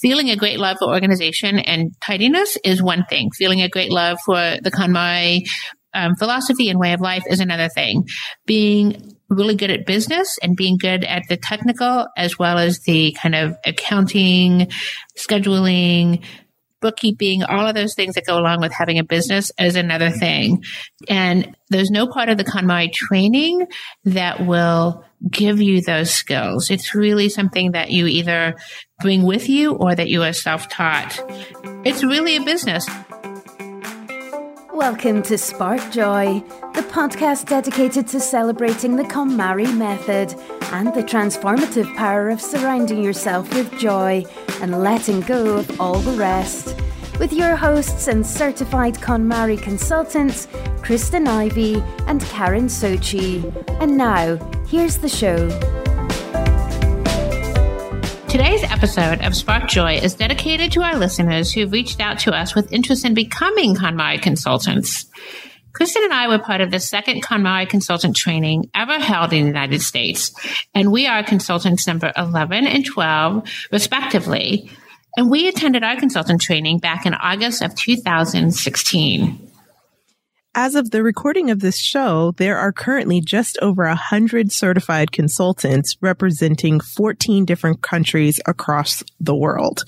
feeling 0.00 0.30
a 0.30 0.36
great 0.36 0.58
love 0.58 0.78
for 0.78 0.88
organization 0.88 1.58
and 1.58 1.92
tidiness 2.04 2.56
is 2.64 2.82
one 2.82 3.04
thing. 3.08 3.30
Feeling 3.36 3.62
a 3.62 3.68
great 3.68 3.92
love 3.92 4.18
for 4.24 4.56
the 4.62 4.70
KonMari 4.70 5.42
um, 5.94 6.14
philosophy 6.16 6.70
and 6.70 6.78
way 6.78 6.92
of 6.92 7.00
life 7.00 7.22
is 7.28 7.40
another 7.40 7.68
thing. 7.68 8.06
Being 8.46 9.14
really 9.28 9.56
good 9.56 9.70
at 9.70 9.86
business 9.86 10.38
and 10.42 10.56
being 10.56 10.76
good 10.78 11.04
at 11.04 11.22
the 11.28 11.36
technical 11.36 12.06
as 12.16 12.38
well 12.38 12.58
as 12.58 12.80
the 12.80 13.16
kind 13.20 13.34
of 13.34 13.56
accounting, 13.64 14.70
scheduling, 15.18 16.24
bookkeeping, 16.82 17.42
all 17.44 17.66
of 17.66 17.74
those 17.74 17.94
things 17.94 18.16
that 18.16 18.26
go 18.26 18.38
along 18.38 18.60
with 18.60 18.72
having 18.72 18.98
a 18.98 19.04
business 19.04 19.50
is 19.58 19.76
another 19.76 20.10
mm-hmm. 20.10 20.18
thing. 20.18 20.64
And 21.08 21.56
there's 21.70 21.90
no 21.90 22.06
part 22.06 22.28
of 22.28 22.36
the 22.36 22.44
KonMari 22.44 22.92
training 22.92 23.66
that 24.04 24.44
will 24.44 25.04
give 25.30 25.62
you 25.62 25.80
those 25.80 26.10
skills. 26.10 26.70
It's 26.70 26.94
really 26.94 27.30
something 27.30 27.72
that 27.72 27.90
you 27.90 28.06
either 28.06 28.56
bring 29.00 29.22
with 29.22 29.48
you 29.48 29.72
or 29.72 29.94
that 29.94 30.08
you 30.08 30.22
are 30.22 30.34
self 30.34 30.68
taught. 30.68 31.18
It's 31.84 32.04
really 32.04 32.36
a 32.36 32.42
business. 32.42 32.86
Welcome 34.72 35.22
to 35.24 35.36
Spark 35.36 35.90
Joy, 35.90 36.42
the 36.74 36.80
podcast 36.80 37.46
dedicated 37.46 38.08
to 38.08 38.18
celebrating 38.18 38.96
the 38.96 39.02
KonMari 39.02 39.76
method 39.76 40.34
and 40.72 40.88
the 40.94 41.02
transformative 41.02 41.94
power 41.94 42.30
of 42.30 42.40
surrounding 42.40 43.02
yourself 43.02 43.52
with 43.52 43.78
joy 43.78 44.24
and 44.62 44.82
letting 44.82 45.20
go 45.20 45.58
of 45.58 45.78
all 45.78 45.98
the 45.98 46.16
rest. 46.16 46.74
With 47.20 47.34
your 47.34 47.54
hosts 47.54 48.08
and 48.08 48.26
certified 48.26 48.94
KonMari 48.94 49.60
consultants, 49.60 50.48
Kristen 50.80 51.28
Ivy 51.28 51.82
and 52.06 52.22
Karen 52.22 52.68
Sochi. 52.68 53.44
And 53.78 53.98
now, 53.98 54.36
here's 54.68 54.96
the 54.96 55.08
show. 55.08 55.50
Today's 58.32 58.62
episode 58.62 59.20
of 59.20 59.36
Spark 59.36 59.68
Joy 59.68 59.96
is 59.96 60.14
dedicated 60.14 60.72
to 60.72 60.80
our 60.80 60.96
listeners 60.96 61.52
who've 61.52 61.70
reached 61.70 62.00
out 62.00 62.18
to 62.20 62.32
us 62.32 62.54
with 62.54 62.72
interest 62.72 63.04
in 63.04 63.12
becoming 63.12 63.74
KonMari 63.74 64.22
consultants. 64.22 65.04
Kristen 65.74 66.02
and 66.02 66.14
I 66.14 66.28
were 66.28 66.38
part 66.38 66.62
of 66.62 66.70
the 66.70 66.80
second 66.80 67.22
KonMari 67.22 67.68
consultant 67.68 68.16
training 68.16 68.70
ever 68.74 68.98
held 68.98 69.34
in 69.34 69.42
the 69.42 69.48
United 69.48 69.82
States, 69.82 70.32
and 70.74 70.90
we 70.90 71.06
are 71.06 71.22
consultants 71.22 71.86
number 71.86 72.10
11 72.16 72.66
and 72.66 72.86
12, 72.86 73.46
respectively. 73.70 74.70
And 75.18 75.30
we 75.30 75.46
attended 75.46 75.84
our 75.84 75.96
consultant 75.96 76.40
training 76.40 76.78
back 76.78 77.04
in 77.04 77.12
August 77.12 77.60
of 77.60 77.74
2016. 77.74 79.51
As 80.54 80.74
of 80.74 80.90
the 80.90 81.02
recording 81.02 81.50
of 81.50 81.60
this 81.60 81.78
show, 81.78 82.34
there 82.36 82.58
are 82.58 82.72
currently 82.72 83.22
just 83.22 83.56
over 83.62 83.84
a 83.84 83.94
hundred 83.94 84.52
certified 84.52 85.10
consultants 85.10 85.96
representing 86.02 86.78
14 86.78 87.46
different 87.46 87.80
countries 87.80 88.38
across 88.44 89.02
the 89.18 89.34
world. 89.34 89.80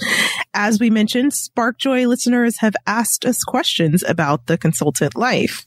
As 0.54 0.80
we 0.80 0.88
mentioned, 0.88 1.32
SparkJoy 1.32 2.06
listeners 2.06 2.60
have 2.60 2.76
asked 2.86 3.26
us 3.26 3.44
questions 3.44 4.02
about 4.08 4.46
the 4.46 4.56
consultant 4.56 5.14
life. 5.14 5.66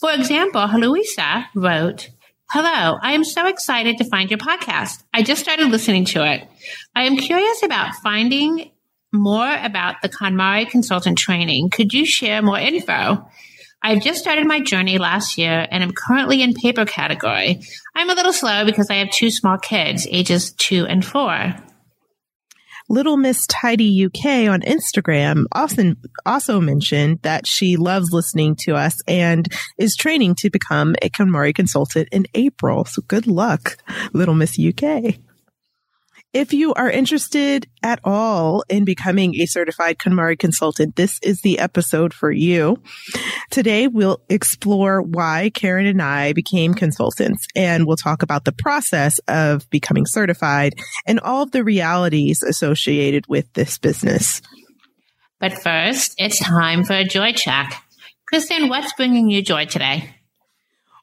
For 0.00 0.10
example, 0.10 0.68
Louisa 0.76 1.46
wrote, 1.54 2.10
Hello, 2.50 2.98
I 3.00 3.12
am 3.12 3.22
so 3.22 3.46
excited 3.46 3.98
to 3.98 4.04
find 4.04 4.28
your 4.28 4.38
podcast. 4.38 5.04
I 5.14 5.22
just 5.22 5.40
started 5.40 5.68
listening 5.68 6.04
to 6.06 6.26
it. 6.28 6.48
I 6.96 7.04
am 7.04 7.16
curious 7.16 7.62
about 7.62 7.94
finding 8.02 8.72
more 9.12 9.56
about 9.62 10.02
the 10.02 10.08
KonMari 10.08 10.68
consultant 10.68 11.16
training. 11.16 11.70
Could 11.70 11.92
you 11.92 12.04
share 12.04 12.42
more 12.42 12.58
info? 12.58 13.24
I've 13.86 14.02
just 14.02 14.18
started 14.18 14.48
my 14.48 14.58
journey 14.58 14.98
last 14.98 15.38
year 15.38 15.64
and 15.70 15.84
am 15.84 15.92
currently 15.92 16.42
in 16.42 16.54
paper 16.54 16.84
category. 16.84 17.60
I'm 17.94 18.10
a 18.10 18.14
little 18.14 18.32
slow 18.32 18.64
because 18.64 18.90
I 18.90 18.96
have 18.96 19.10
two 19.12 19.30
small 19.30 19.58
kids, 19.58 20.08
ages 20.10 20.50
two 20.50 20.86
and 20.86 21.04
four. 21.04 21.54
Little 22.88 23.16
Miss 23.16 23.46
Tidy 23.46 24.06
UK 24.06 24.48
on 24.50 24.62
Instagram 24.62 25.44
often 25.52 25.98
also 26.24 26.60
mentioned 26.60 27.20
that 27.22 27.46
she 27.46 27.76
loves 27.76 28.12
listening 28.12 28.56
to 28.62 28.74
us 28.74 28.96
and 29.06 29.46
is 29.78 29.94
training 29.94 30.34
to 30.38 30.50
become 30.50 30.96
a 31.00 31.08
KonMari 31.08 31.54
consultant 31.54 32.08
in 32.10 32.26
April. 32.34 32.86
So 32.86 33.02
good 33.06 33.28
luck, 33.28 33.76
Little 34.12 34.34
Miss 34.34 34.58
UK. 34.58 35.14
If 36.36 36.52
you 36.52 36.74
are 36.74 36.90
interested 36.90 37.66
at 37.82 37.98
all 38.04 38.62
in 38.68 38.84
becoming 38.84 39.36
a 39.36 39.46
certified 39.46 39.96
KonMari 39.96 40.38
consultant, 40.38 40.94
this 40.94 41.18
is 41.22 41.40
the 41.40 41.58
episode 41.58 42.12
for 42.12 42.30
you. 42.30 42.76
Today, 43.50 43.88
we'll 43.88 44.20
explore 44.28 45.00
why 45.00 45.50
Karen 45.54 45.86
and 45.86 46.02
I 46.02 46.34
became 46.34 46.74
consultants, 46.74 47.46
and 47.56 47.86
we'll 47.86 47.96
talk 47.96 48.22
about 48.22 48.44
the 48.44 48.52
process 48.52 49.18
of 49.28 49.66
becoming 49.70 50.04
certified 50.04 50.74
and 51.06 51.20
all 51.20 51.44
of 51.44 51.52
the 51.52 51.64
realities 51.64 52.42
associated 52.42 53.26
with 53.28 53.50
this 53.54 53.78
business. 53.78 54.42
But 55.40 55.54
first, 55.54 56.16
it's 56.18 56.38
time 56.38 56.84
for 56.84 56.92
a 56.92 57.04
joy 57.04 57.32
check. 57.32 57.82
Kristen, 58.28 58.68
what's 58.68 58.92
bringing 58.92 59.30
you 59.30 59.40
joy 59.40 59.64
today? 59.64 60.14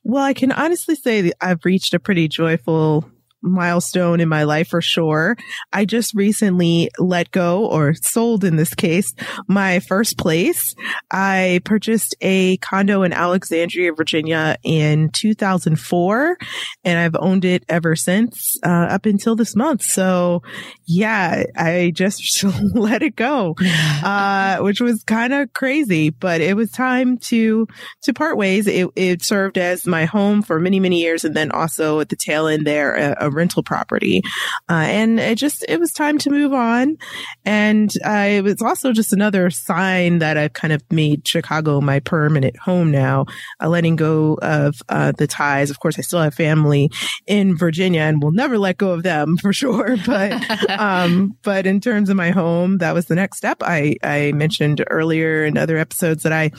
Well, 0.04 0.26
I 0.26 0.36
can 0.36 0.52
honestly 0.52 0.94
say 0.94 1.22
that 1.22 1.38
I've 1.42 1.66
reached 1.66 1.96
a 1.96 2.00
pretty 2.00 2.28
joyful 2.28 3.10
milestone 3.44 4.20
in 4.20 4.30
my 4.30 4.44
life 4.44 4.70
for 4.70 4.82
sure. 4.82 5.36
I 5.72 5.86
just 5.86 6.14
recently 6.14 6.90
let 6.98 7.32
go 7.32 7.66
or 7.66 7.94
sold 7.94 8.44
in 8.44 8.56
this 8.56 8.74
case 8.74 9.14
my 9.48 9.80
first 9.82 10.18
place. 10.18 10.74
I 11.12 11.60
purchased 11.66 12.16
a 12.22 12.58
condo 12.58 13.04
in 13.04 13.14
Alexandria, 13.14 13.94
Virginia 13.94 14.58
in 14.64 15.10
2004 15.10 16.38
and 16.84 17.00
I've 17.00 17.16
owned 17.20 17.46
it 17.46 17.64
ever 17.70 17.96
since 17.96 18.58
uh, 18.66 18.70
up 18.70 19.06
until 19.06 19.36
this 19.36 19.56
month. 19.56 19.84
So 19.84 20.42
yeah, 20.86 21.44
I 21.56 21.92
just 21.94 22.44
let 22.74 23.04
it 23.04 23.16
go, 23.16 23.56
uh, 24.04 24.58
which 24.60 24.82
was 24.82 25.04
kind 25.04 25.34
of 25.34 25.54
crazy, 25.54 26.10
but 26.10 26.42
it 26.42 26.56
was 26.56 26.72
time 26.72 27.18
to, 27.18 27.68
to 28.04 28.14
part 28.14 28.38
ways. 28.38 28.68
It, 28.68 28.90
it 28.96 29.24
served 29.24 29.58
as 29.58 29.86
my 29.86 30.06
home 30.06 30.42
for 30.42 30.60
many, 30.60 30.80
many 30.80 31.02
years. 31.02 31.24
And 31.26 31.36
then 31.36 31.52
also 31.52 32.00
at 32.00 32.10
the 32.10 32.16
tail 32.16 32.48
end 32.48 32.66
there, 32.66 32.96
a, 32.96 33.28
a 33.28 33.32
rental 33.34 33.64
property. 33.64 34.22
Uh, 34.70 34.86
and 34.86 35.20
it 35.20 35.38
just, 35.38 35.66
it 35.68 35.80
was 35.80 35.92
time 35.92 36.18
to 36.20 36.30
move 36.30 36.54
on. 36.54 36.98
And 37.46 37.92
uh, 38.06 38.28
it 38.30 38.44
was 38.44 38.62
also 38.62 38.92
just 38.92 39.14
another 39.14 39.50
sign 39.50 40.20
that 40.20 40.38
I've 40.38 40.54
kind 40.54 40.74
of 40.74 40.82
made 40.92 41.28
Chicago 41.28 41.82
my 41.82 42.00
permanent 42.00 42.58
home 42.58 42.92
now, 42.92 43.26
uh, 43.62 43.70
letting 43.70 43.96
go 43.96 44.38
of 44.42 44.76
uh, 44.90 45.12
the 45.18 45.28
ties. 45.28 45.70
Of 45.70 45.80
course, 45.80 45.98
I 45.98 46.02
still 46.02 46.22
have 46.22 46.34
family 46.34 46.90
in 47.28 47.58
Virginia 47.58 48.02
and 48.02 48.22
will 48.22 48.32
never 48.32 48.58
let 48.58 48.78
go 48.78 48.92
of 48.92 49.04
them 49.04 49.38
for 49.42 49.54
sure. 49.54 49.98
But, 50.06 50.70
um, 50.80 51.38
but 51.44 51.66
in 51.66 51.80
terms 51.80 52.10
of 52.10 52.16
my 52.16 52.32
home, 52.32 52.78
that 52.80 52.94
was 52.94 53.06
the 53.06 53.16
next 53.16 53.38
step. 53.38 53.58
I, 53.62 53.96
I 54.04 54.32
mentioned 54.34 54.84
earlier 54.90 55.46
in 55.46 55.58
other 55.58 55.78
episodes 55.78 56.24
that 56.24 56.34
I 56.34 56.52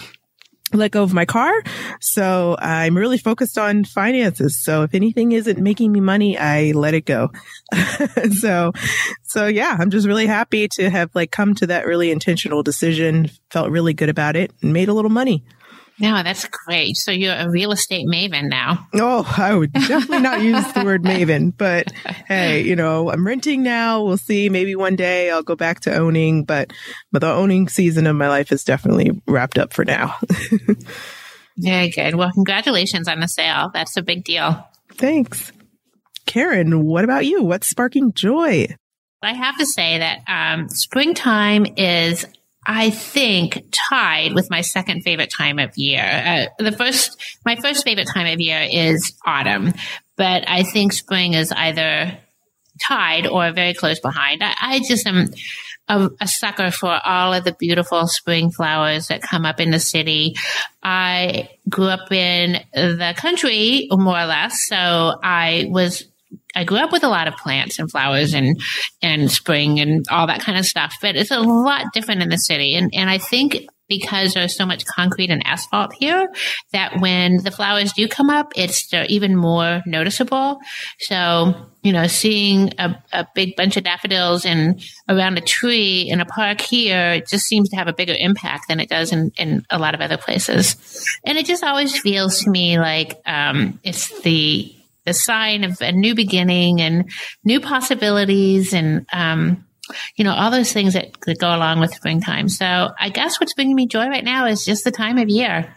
let 0.78 0.90
go 0.90 1.02
of 1.02 1.12
my 1.12 1.24
car. 1.24 1.52
So 2.00 2.56
I'm 2.58 2.96
really 2.96 3.18
focused 3.18 3.58
on 3.58 3.84
finances. 3.84 4.62
So 4.62 4.82
if 4.82 4.94
anything 4.94 5.32
isn't 5.32 5.58
making 5.58 5.92
me 5.92 6.00
money, 6.00 6.38
I 6.38 6.72
let 6.72 6.94
it 6.94 7.04
go. 7.04 7.30
so, 8.38 8.72
so 9.22 9.46
yeah, 9.46 9.76
I'm 9.78 9.90
just 9.90 10.06
really 10.06 10.26
happy 10.26 10.68
to 10.74 10.90
have 10.90 11.10
like 11.14 11.30
come 11.30 11.54
to 11.56 11.66
that 11.68 11.86
really 11.86 12.10
intentional 12.10 12.62
decision, 12.62 13.30
felt 13.50 13.70
really 13.70 13.94
good 13.94 14.08
about 14.08 14.36
it 14.36 14.52
and 14.62 14.72
made 14.72 14.88
a 14.88 14.94
little 14.94 15.10
money. 15.10 15.44
No, 15.99 16.22
that's 16.25 16.47
great. 16.49 16.97
So 16.97 17.12
you're 17.12 17.37
a 17.37 17.49
real 17.49 17.71
estate 17.71 18.06
maven 18.06 18.49
now. 18.49 18.88
Oh, 18.94 19.32
I 19.37 19.55
would 19.55 19.72
definitely 19.72 20.21
not 20.21 20.43
use 20.43 20.72
the 20.72 20.84
word 20.84 21.05
maven, 21.05 21.56
but 21.56 21.93
hey, 22.27 22.62
you 22.62 22.75
know, 22.75 23.10
I'm 23.10 23.27
renting 23.27 23.62
now. 23.62 24.03
We'll 24.03 24.16
see. 24.16 24.49
Maybe 24.49 24.75
one 24.75 24.97
day 24.97 25.31
I'll 25.31 25.44
go 25.44 25.54
back 25.54 25.81
to 25.81 25.94
owning, 25.94 26.44
but 26.44 26.72
but 27.12 27.21
the 27.21 27.33
owning 27.33 27.69
season 27.69 28.06
of 28.06 28.16
my 28.16 28.28
life 28.28 28.50
is 28.50 28.65
definitely 28.65 29.22
wrapped 29.27 29.59
up 29.59 29.72
for 29.72 29.84
now. 29.84 30.16
Very 31.56 31.91
good. 31.91 32.16
Well, 32.16 32.33
congratulations 32.33 33.06
on 33.06 33.21
the 33.21 33.28
sale. 33.28 33.71
That's 33.72 33.97
a 33.97 34.03
big 34.03 34.25
deal. 34.25 34.66
Thanks. 34.93 35.53
Karen, 36.27 36.84
what 36.84 37.04
about 37.04 37.27
you? 37.27 37.44
What's 37.44 37.69
sparking 37.69 38.12
joy? 38.12 38.66
I 39.22 39.33
have 39.33 39.56
to 39.59 39.66
say 39.66 39.99
that 39.99 40.22
um, 40.27 40.68
springtime 40.68 41.66
is 41.77 42.27
I 42.66 42.91
think 42.91 43.65
tied 43.91 44.34
with 44.34 44.51
my 44.51 44.63
second 44.63 45.03
favorite 45.03 45.31
time 45.37 45.59
of 45.59 45.77
year. 45.77 46.49
Uh, 46.59 46.63
the 46.63 46.72
first, 46.72 47.21
my 47.45 47.57
first 47.57 47.84
favorite 47.84 48.09
time 48.13 48.33
of 48.33 48.41
year 48.41 48.66
is 48.71 49.13
autumn, 49.27 49.72
but 50.16 50.49
I 50.49 50.63
think 50.63 50.93
spring 50.93 51.34
is 51.34 51.53
either 51.53 52.19
tied 52.87 53.27
or 53.27 53.53
very 53.53 53.75
close 53.75 54.01
behind. 54.01 54.43
I, 54.43 54.55
I 54.61 54.78
just 54.81 55.07
am 55.07 55.28
a, 55.89 56.11
a, 56.21 56.27
sucker 56.27 56.71
for 56.71 56.99
all 57.05 57.34
of 57.34 57.45
the 57.45 57.53
beautiful 57.53 58.07
spring 58.07 58.51
flowers 58.51 59.09
that 59.09 59.22
come 59.22 59.45
up 59.45 59.61
in 59.61 59.71
the 59.71 59.78
city. 59.78 60.34
I 60.83 61.51
grew 61.69 61.87
up 61.87 62.11
in 62.11 62.61
the 62.72 63.15
country 63.16 63.89
more 63.91 64.19
or 64.19 64.27
less, 64.27 64.66
so 64.66 64.77
I 65.22 65.66
was 65.69 66.05
I 66.54 66.65
grew 66.65 66.78
up 66.78 66.92
with 66.92 67.04
a 67.04 67.09
lot 67.09 67.28
of 67.28 67.36
plants 67.36 67.78
and 67.78 67.91
flowers 67.91 68.34
and 68.34 68.60
and 69.03 69.30
spring 69.30 69.80
and 69.80 70.04
all 70.10 70.27
that 70.27 70.41
kind 70.41 70.59
of 70.59 70.65
stuff, 70.65 70.95
but 71.01 71.16
it's 71.16 71.30
a 71.30 71.41
lot 71.41 71.86
different 71.92 72.22
in 72.22 72.28
the 72.28 72.36
city. 72.36 72.74
And 72.74 72.91
and 72.95 73.10
I 73.10 73.18
think 73.18 73.66
because 73.89 74.34
there's 74.34 74.56
so 74.56 74.65
much 74.65 74.84
concrete 74.86 75.30
and 75.30 75.47
asphalt 75.47 75.92
here 75.95 76.33
that 76.72 77.01
when 77.01 77.42
the 77.42 77.51
flowers 77.51 77.92
do 77.92 78.09
come 78.09 78.30
up, 78.30 78.53
it's 78.56 78.92
even 79.09 79.36
more 79.36 79.83
noticeable. 79.86 80.59
So, 81.01 81.54
you 81.83 81.92
know, 81.92 82.06
seeing 82.06 82.72
a, 82.78 83.03
a 83.12 83.27
big 83.34 83.56
bunch 83.56 83.77
of 83.77 83.84
daffodils 83.84 84.47
and 84.47 84.83
around 85.09 85.36
a 85.36 85.42
tree 85.42 86.09
in 86.09 86.21
a 86.21 86.24
park 86.24 86.60
here, 86.60 87.12
it 87.12 87.28
just 87.28 87.45
seems 87.45 87.68
to 87.71 87.77
have 87.77 87.89
a 87.89 87.92
bigger 87.92 88.16
impact 88.18 88.68
than 88.68 88.80
it 88.80 88.89
does 88.89 89.12
in, 89.12 89.33
in 89.36 89.65
a 89.71 89.78
lot 89.78 89.95
of 89.95 90.01
other 90.01 90.16
places. 90.16 90.77
And 91.27 91.36
it 91.36 91.47
just 91.47 91.62
always 91.62 91.98
feels 91.98 92.41
to 92.41 92.51
me 92.51 92.78
like 92.78 93.21
um, 93.27 93.80
it's 93.83 94.18
the 94.22 94.74
the 95.04 95.15
sign 95.15 95.65
of 95.65 95.80
a 95.80 95.92
new 95.92 96.15
beginning 96.15 96.80
and 96.80 97.10
new 97.45 97.60
possibilities 97.60 98.72
and 98.72 99.06
um, 99.12 99.65
you 100.16 100.24
know, 100.24 100.33
all 100.33 100.51
those 100.51 100.72
things 100.72 100.95
that, 100.95 101.12
that 101.27 101.39
go 101.39 101.54
along 101.54 101.80
with 101.80 101.95
springtime. 101.95 102.48
So 102.48 102.91
I 102.98 103.10
guess 103.10 103.39
what's 103.39 103.54
bringing 103.54 103.77
me 103.77 103.86
joy 103.86 104.09
right 104.09 104.24
now 104.24 104.47
is 104.47 104.65
just 104.65 104.84
the 104.84 104.91
time 104.91 105.18
of 105.18 105.28
year. 105.28 105.74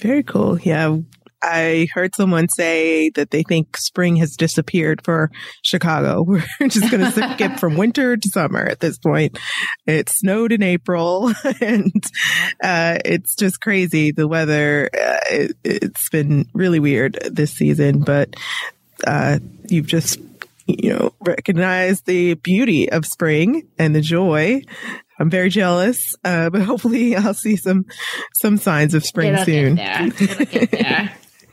Very 0.00 0.22
cool. 0.22 0.58
Yeah. 0.58 0.98
I 1.42 1.88
heard 1.92 2.14
someone 2.14 2.48
say 2.48 3.10
that 3.10 3.30
they 3.30 3.42
think 3.42 3.76
spring 3.76 4.16
has 4.16 4.36
disappeared 4.36 5.04
for 5.04 5.30
Chicago. 5.62 6.22
We're 6.26 6.68
just 6.68 6.90
going 6.90 7.04
to 7.04 7.34
skip 7.34 7.58
from 7.58 7.76
winter 7.76 8.16
to 8.16 8.28
summer 8.28 8.62
at 8.62 8.80
this 8.80 8.98
point. 8.98 9.38
It 9.86 10.08
snowed 10.08 10.52
in 10.52 10.62
April 10.62 11.32
and 11.60 11.92
uh, 12.62 12.98
it's 13.04 13.34
just 13.34 13.60
crazy. 13.60 14.12
The 14.12 14.28
weather, 14.28 14.88
uh, 14.92 15.20
it, 15.28 15.82
has 15.82 16.08
been 16.10 16.48
really 16.54 16.80
weird 16.80 17.18
this 17.30 17.52
season, 17.52 18.00
but 18.00 18.34
uh, 19.06 19.38
you've 19.68 19.86
just 19.86 20.18
you 20.66 20.90
know, 20.90 21.12
recognize 21.20 22.02
the 22.02 22.34
beauty 22.34 22.90
of 22.90 23.04
spring 23.04 23.68
and 23.78 23.94
the 23.94 24.00
joy. 24.00 24.62
I'm 25.18 25.30
very 25.30 25.50
jealous, 25.50 26.16
uh, 26.24 26.50
but 26.50 26.62
hopefully 26.62 27.16
I'll 27.16 27.34
see 27.34 27.56
some 27.56 27.86
some 28.34 28.56
signs 28.56 28.94
of 28.94 29.04
spring 29.04 29.34
It'll 29.34 29.44
soon. 29.44 29.78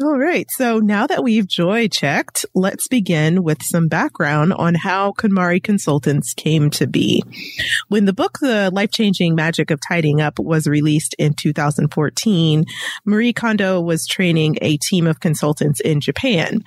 All 0.00 0.16
right. 0.16 0.48
So 0.52 0.78
now 0.78 1.08
that 1.08 1.24
we've 1.24 1.48
joy 1.48 1.88
checked, 1.88 2.46
let's 2.54 2.86
begin 2.86 3.42
with 3.42 3.64
some 3.64 3.88
background 3.88 4.52
on 4.52 4.76
how 4.76 5.10
KonMari 5.10 5.60
Consultants 5.60 6.34
came 6.34 6.70
to 6.70 6.86
be. 6.86 7.24
When 7.88 8.04
the 8.04 8.12
book, 8.12 8.38
The 8.40 8.70
Life 8.72 8.92
Changing 8.92 9.34
Magic 9.34 9.72
of 9.72 9.80
Tidying 9.80 10.20
Up 10.20 10.38
was 10.38 10.68
released 10.68 11.16
in 11.18 11.34
2014, 11.34 12.64
Marie 13.06 13.32
Kondo 13.32 13.80
was 13.80 14.06
training 14.06 14.58
a 14.62 14.76
team 14.76 15.08
of 15.08 15.18
consultants 15.18 15.80
in 15.80 16.00
Japan. 16.00 16.62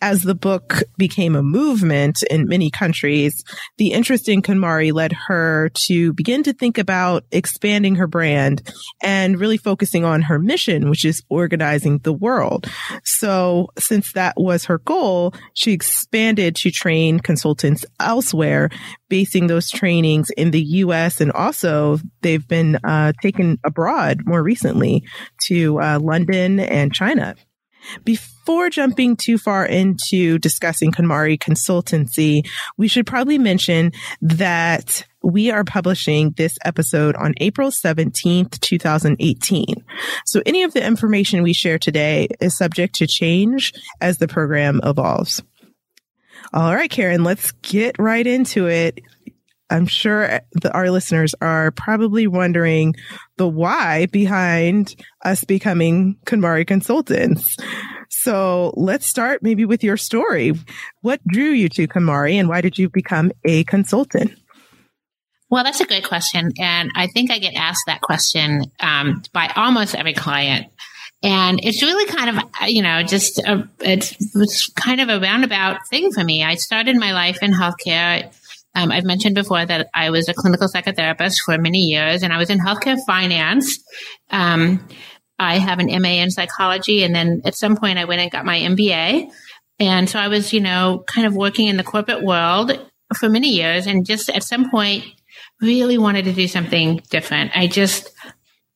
As 0.00 0.22
the 0.22 0.36
book 0.36 0.84
became 0.96 1.34
a 1.34 1.42
movement 1.42 2.22
in 2.30 2.46
many 2.46 2.70
countries, 2.70 3.42
the 3.78 3.94
interest 3.94 4.28
in 4.28 4.42
KonMari 4.42 4.92
led 4.92 5.12
her 5.26 5.70
to 5.86 6.12
begin 6.12 6.44
to 6.44 6.52
think 6.52 6.78
about 6.78 7.24
expanding 7.32 7.96
her 7.96 8.06
brand 8.06 8.62
and 9.02 9.40
really 9.40 9.56
focusing 9.56 10.04
on 10.04 10.22
her 10.22 10.38
mission, 10.38 10.88
which 10.88 11.04
is 11.04 11.24
organizing 11.28 11.98
the 12.04 12.12
world. 12.12 12.70
So 13.04 13.68
since 13.78 14.12
that 14.12 14.34
was 14.36 14.64
her 14.66 14.78
goal, 14.78 15.34
she 15.54 15.72
expanded 15.72 16.56
to 16.56 16.70
train 16.70 17.20
consultants 17.20 17.84
elsewhere, 18.00 18.70
basing 19.08 19.46
those 19.46 19.70
trainings 19.70 20.30
in 20.30 20.50
the 20.50 20.62
US. 20.62 21.20
And 21.20 21.32
also 21.32 21.98
they've 22.22 22.46
been 22.46 22.76
uh, 22.84 23.12
taken 23.22 23.58
abroad 23.64 24.20
more 24.26 24.42
recently 24.42 25.04
to 25.46 25.80
uh, 25.80 25.98
London 26.00 26.60
and 26.60 26.92
China. 26.92 27.34
Before 28.04 28.70
jumping 28.70 29.16
too 29.16 29.38
far 29.38 29.64
into 29.64 30.38
discussing 30.38 30.90
KonMari 30.90 31.38
consultancy, 31.38 32.48
we 32.76 32.88
should 32.88 33.06
probably 33.06 33.38
mention 33.38 33.92
that 34.20 35.06
we 35.26 35.50
are 35.50 35.64
publishing 35.64 36.30
this 36.36 36.56
episode 36.64 37.16
on 37.16 37.34
April 37.38 37.70
17th, 37.70 38.60
2018. 38.60 39.84
So 40.24 40.40
any 40.46 40.62
of 40.62 40.72
the 40.72 40.86
information 40.86 41.42
we 41.42 41.52
share 41.52 41.80
today 41.80 42.28
is 42.40 42.56
subject 42.56 42.94
to 42.96 43.08
change 43.08 43.72
as 44.00 44.18
the 44.18 44.28
program 44.28 44.80
evolves. 44.84 45.42
All 46.54 46.72
right, 46.72 46.88
Karen, 46.88 47.24
let's 47.24 47.50
get 47.62 47.98
right 47.98 48.24
into 48.24 48.68
it. 48.68 49.00
I'm 49.68 49.86
sure 49.86 50.40
the, 50.52 50.72
our 50.72 50.92
listeners 50.92 51.34
are 51.42 51.72
probably 51.72 52.28
wondering 52.28 52.94
the 53.36 53.48
why 53.48 54.06
behind 54.06 54.94
us 55.24 55.42
becoming 55.42 56.18
KonMari 56.24 56.64
consultants. 56.64 57.56
So 58.10 58.72
let's 58.76 59.06
start 59.06 59.42
maybe 59.42 59.64
with 59.64 59.82
your 59.82 59.96
story. 59.96 60.52
What 61.00 61.20
drew 61.26 61.50
you 61.50 61.68
to 61.70 61.88
KonMari 61.88 62.34
and 62.34 62.48
why 62.48 62.60
did 62.60 62.78
you 62.78 62.88
become 62.88 63.32
a 63.44 63.64
consultant? 63.64 64.30
Well, 65.50 65.64
that's 65.64 65.80
a 65.80 65.86
good 65.86 66.04
question. 66.04 66.52
And 66.58 66.90
I 66.96 67.06
think 67.06 67.30
I 67.30 67.38
get 67.38 67.54
asked 67.54 67.84
that 67.86 68.00
question 68.00 68.64
um, 68.80 69.22
by 69.32 69.52
almost 69.54 69.94
every 69.94 70.14
client. 70.14 70.66
And 71.22 71.60
it's 71.62 71.82
really 71.82 72.06
kind 72.06 72.36
of, 72.36 72.44
you 72.68 72.82
know, 72.82 73.02
just 73.02 73.38
a, 73.38 73.68
it's, 73.80 74.16
it's 74.34 74.68
kind 74.70 75.00
of 75.00 75.08
a 75.08 75.20
roundabout 75.20 75.86
thing 75.88 76.12
for 76.12 76.22
me. 76.22 76.44
I 76.44 76.56
started 76.56 76.96
my 76.96 77.12
life 77.12 77.42
in 77.42 77.52
healthcare 77.52 78.30
um, 78.76 78.92
I've 78.92 79.04
mentioned 79.04 79.34
before 79.34 79.64
that 79.64 79.88
I 79.94 80.10
was 80.10 80.28
a 80.28 80.34
clinical 80.34 80.68
psychotherapist 80.68 81.40
for 81.40 81.56
many 81.56 81.78
years 81.78 82.22
and 82.22 82.30
I 82.30 82.36
was 82.36 82.50
in 82.50 82.58
healthcare 82.58 82.98
finance. 83.06 83.82
Um, 84.30 84.86
I 85.38 85.58
have 85.58 85.78
an 85.78 85.86
MA 86.02 86.20
in 86.20 86.30
psychology. 86.30 87.02
And 87.02 87.14
then 87.14 87.40
at 87.46 87.54
some 87.54 87.76
point 87.76 87.98
I 87.98 88.04
went 88.04 88.20
and 88.20 88.30
got 88.30 88.44
my 88.44 88.58
MBA. 88.58 89.30
And 89.78 90.10
so 90.10 90.18
I 90.18 90.28
was, 90.28 90.52
you 90.52 90.60
know, 90.60 91.02
kind 91.06 91.26
of 91.26 91.34
working 91.34 91.68
in 91.68 91.78
the 91.78 91.82
corporate 91.82 92.22
world 92.22 92.78
for 93.18 93.30
many 93.30 93.48
years 93.48 93.86
and 93.86 94.04
just 94.04 94.28
at 94.28 94.42
some 94.42 94.70
point 94.70 95.04
really 95.60 95.98
wanted 95.98 96.26
to 96.26 96.32
do 96.32 96.48
something 96.48 97.02
different. 97.10 97.52
I 97.54 97.66
just, 97.66 98.12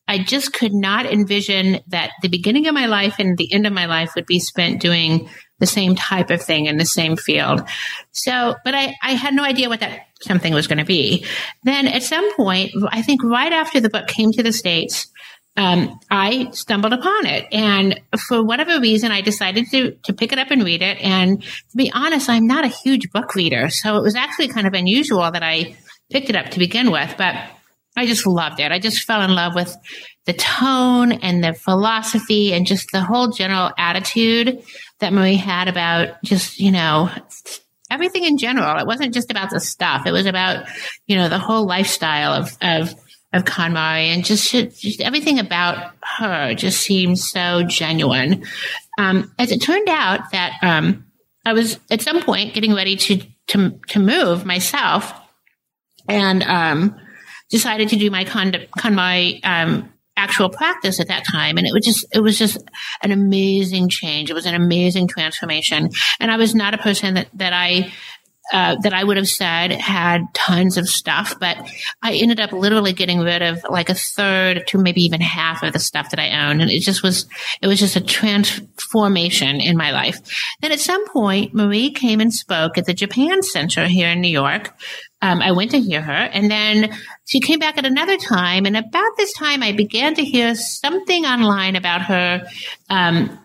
I 0.07 0.23
just 0.23 0.53
could 0.53 0.73
not 0.73 1.05
envision 1.05 1.79
that 1.87 2.11
the 2.21 2.27
beginning 2.27 2.67
of 2.67 2.73
my 2.73 2.87
life 2.87 3.15
and 3.19 3.37
the 3.37 3.53
end 3.53 3.67
of 3.67 3.73
my 3.73 3.85
life 3.85 4.13
would 4.15 4.25
be 4.25 4.39
spent 4.39 4.81
doing 4.81 5.29
the 5.59 5.67
same 5.67 5.95
type 5.95 6.31
of 6.31 6.41
thing 6.41 6.65
in 6.65 6.77
the 6.77 6.85
same 6.85 7.15
field. 7.15 7.61
So, 8.11 8.55
but 8.65 8.73
I, 8.73 8.95
I 9.01 9.11
had 9.13 9.33
no 9.33 9.43
idea 9.43 9.69
what 9.69 9.79
that 9.81 10.07
something 10.21 10.53
was 10.53 10.67
going 10.67 10.79
to 10.79 10.85
be. 10.85 11.25
Then 11.63 11.87
at 11.87 12.03
some 12.03 12.35
point, 12.35 12.71
I 12.89 13.01
think 13.01 13.23
right 13.23 13.53
after 13.53 13.79
the 13.79 13.89
book 13.89 14.07
came 14.07 14.31
to 14.33 14.43
the 14.43 14.51
States, 14.51 15.07
um, 15.57 15.99
I 16.09 16.49
stumbled 16.51 16.93
upon 16.93 17.25
it. 17.25 17.45
And 17.51 17.99
for 18.27 18.43
whatever 18.43 18.79
reason, 18.79 19.11
I 19.11 19.21
decided 19.21 19.67
to, 19.71 19.91
to 20.05 20.13
pick 20.13 20.31
it 20.31 20.39
up 20.39 20.49
and 20.49 20.63
read 20.63 20.81
it. 20.81 20.97
And 21.01 21.41
to 21.43 21.77
be 21.77 21.91
honest, 21.93 22.29
I'm 22.29 22.47
not 22.47 22.63
a 22.63 22.69
huge 22.69 23.11
book 23.11 23.35
reader. 23.35 23.69
So 23.69 23.97
it 23.97 24.01
was 24.01 24.15
actually 24.15 24.47
kind 24.47 24.65
of 24.65 24.73
unusual 24.73 25.29
that 25.29 25.43
I 25.43 25.75
picked 26.11 26.29
it 26.29 26.35
up 26.35 26.51
to 26.51 26.59
begin 26.59 26.91
with, 26.91 27.15
but 27.17 27.35
I 27.95 28.05
just 28.05 28.25
loved 28.25 28.59
it. 28.59 28.71
I 28.71 28.79
just 28.79 29.03
fell 29.03 29.21
in 29.21 29.35
love 29.35 29.53
with 29.55 29.75
the 30.25 30.33
tone 30.33 31.11
and 31.11 31.43
the 31.43 31.53
philosophy 31.53 32.53
and 32.53 32.65
just 32.65 32.91
the 32.91 33.01
whole 33.01 33.29
general 33.29 33.71
attitude 33.77 34.63
that 34.99 35.13
Marie 35.13 35.35
had 35.35 35.67
about 35.67 36.21
just, 36.23 36.59
you 36.59 36.71
know, 36.71 37.09
everything 37.89 38.23
in 38.23 38.37
general. 38.37 38.79
It 38.79 38.87
wasn't 38.87 39.13
just 39.13 39.31
about 39.31 39.49
the 39.49 39.59
stuff. 39.59 40.05
It 40.05 40.11
was 40.11 40.25
about, 40.25 40.67
you 41.07 41.17
know, 41.17 41.27
the 41.27 41.39
whole 41.39 41.65
lifestyle 41.65 42.33
of, 42.33 42.57
of, 42.61 42.93
of 43.33 43.43
KonMari 43.43 44.05
and 44.05 44.23
just, 44.23 44.51
just 44.51 45.01
everything 45.01 45.39
about 45.39 45.93
her 46.17 46.53
just 46.53 46.81
seemed 46.81 47.19
so 47.19 47.63
genuine. 47.63 48.45
Um, 48.97 49.33
as 49.39 49.51
it 49.51 49.59
turned 49.59 49.89
out 49.89 50.31
that, 50.31 50.53
um, 50.61 51.07
I 51.43 51.53
was 51.53 51.79
at 51.89 52.01
some 52.01 52.21
point 52.21 52.53
getting 52.53 52.73
ready 52.73 52.95
to, 52.95 53.23
to, 53.47 53.79
to 53.87 53.99
move 53.99 54.45
myself 54.45 55.11
and, 56.11 56.43
um, 56.43 56.99
decided 57.49 57.89
to 57.89 57.97
do 57.97 58.09
my 58.09 58.23
KonMari, 58.25 59.39
um, 59.43 59.91
actual 60.17 60.49
practice 60.49 60.99
at 60.99 61.07
that 61.07 61.25
time. 61.25 61.57
And 61.57 61.65
it 61.65 61.73
was 61.73 61.85
just, 61.85 62.05
it 62.13 62.19
was 62.19 62.37
just 62.37 62.57
an 63.01 63.11
amazing 63.11 63.89
change. 63.89 64.29
It 64.29 64.33
was 64.33 64.45
an 64.45 64.55
amazing 64.55 65.07
transformation. 65.07 65.89
And 66.19 66.31
I 66.31 66.37
was 66.37 66.53
not 66.53 66.73
a 66.73 66.77
person 66.77 67.15
that, 67.15 67.27
that 67.33 67.53
I, 67.53 67.91
uh, 68.53 68.75
that 68.83 68.93
I 68.93 69.03
would 69.03 69.17
have 69.17 69.29
said 69.29 69.71
had 69.71 70.23
tons 70.33 70.77
of 70.77 70.87
stuff, 70.89 71.39
but 71.39 71.57
I 72.01 72.13
ended 72.13 72.39
up 72.39 72.51
literally 72.51 72.91
getting 72.91 73.19
rid 73.19 73.41
of 73.41 73.63
like 73.69 73.89
a 73.89 73.95
third 73.95 74.67
to 74.67 74.77
maybe 74.77 75.01
even 75.03 75.21
half 75.21 75.63
of 75.63 75.71
the 75.71 75.79
stuff 75.79 76.09
that 76.09 76.19
I 76.19 76.49
owned. 76.49 76.61
And 76.61 76.69
it 76.69 76.81
just 76.81 77.01
was, 77.01 77.27
it 77.61 77.67
was 77.67 77.79
just 77.79 77.95
a 77.95 78.01
transformation 78.01 79.61
in 79.61 79.77
my 79.77 79.91
life. 79.91 80.19
Then 80.61 80.71
at 80.71 80.79
some 80.79 81.07
point, 81.07 81.53
Marie 81.53 81.91
came 81.91 82.19
and 82.19 82.33
spoke 82.33 82.77
at 82.77 82.85
the 82.85 82.93
Japan 82.93 83.41
Center 83.41 83.87
here 83.87 84.09
in 84.09 84.21
New 84.21 84.27
York 84.27 84.73
um, 85.21 85.41
I 85.41 85.51
went 85.51 85.71
to 85.71 85.79
hear 85.79 86.01
her, 86.01 86.11
and 86.11 86.49
then 86.49 86.97
she 87.25 87.39
came 87.39 87.59
back 87.59 87.77
at 87.77 87.85
another 87.85 88.17
time. 88.17 88.65
And 88.65 88.75
about 88.75 89.17
this 89.17 89.33
time, 89.33 89.61
I 89.63 89.71
began 89.71 90.15
to 90.15 90.23
hear 90.23 90.55
something 90.55 91.25
online 91.25 91.75
about 91.75 92.01
her 92.03 92.47
um, 92.89 93.39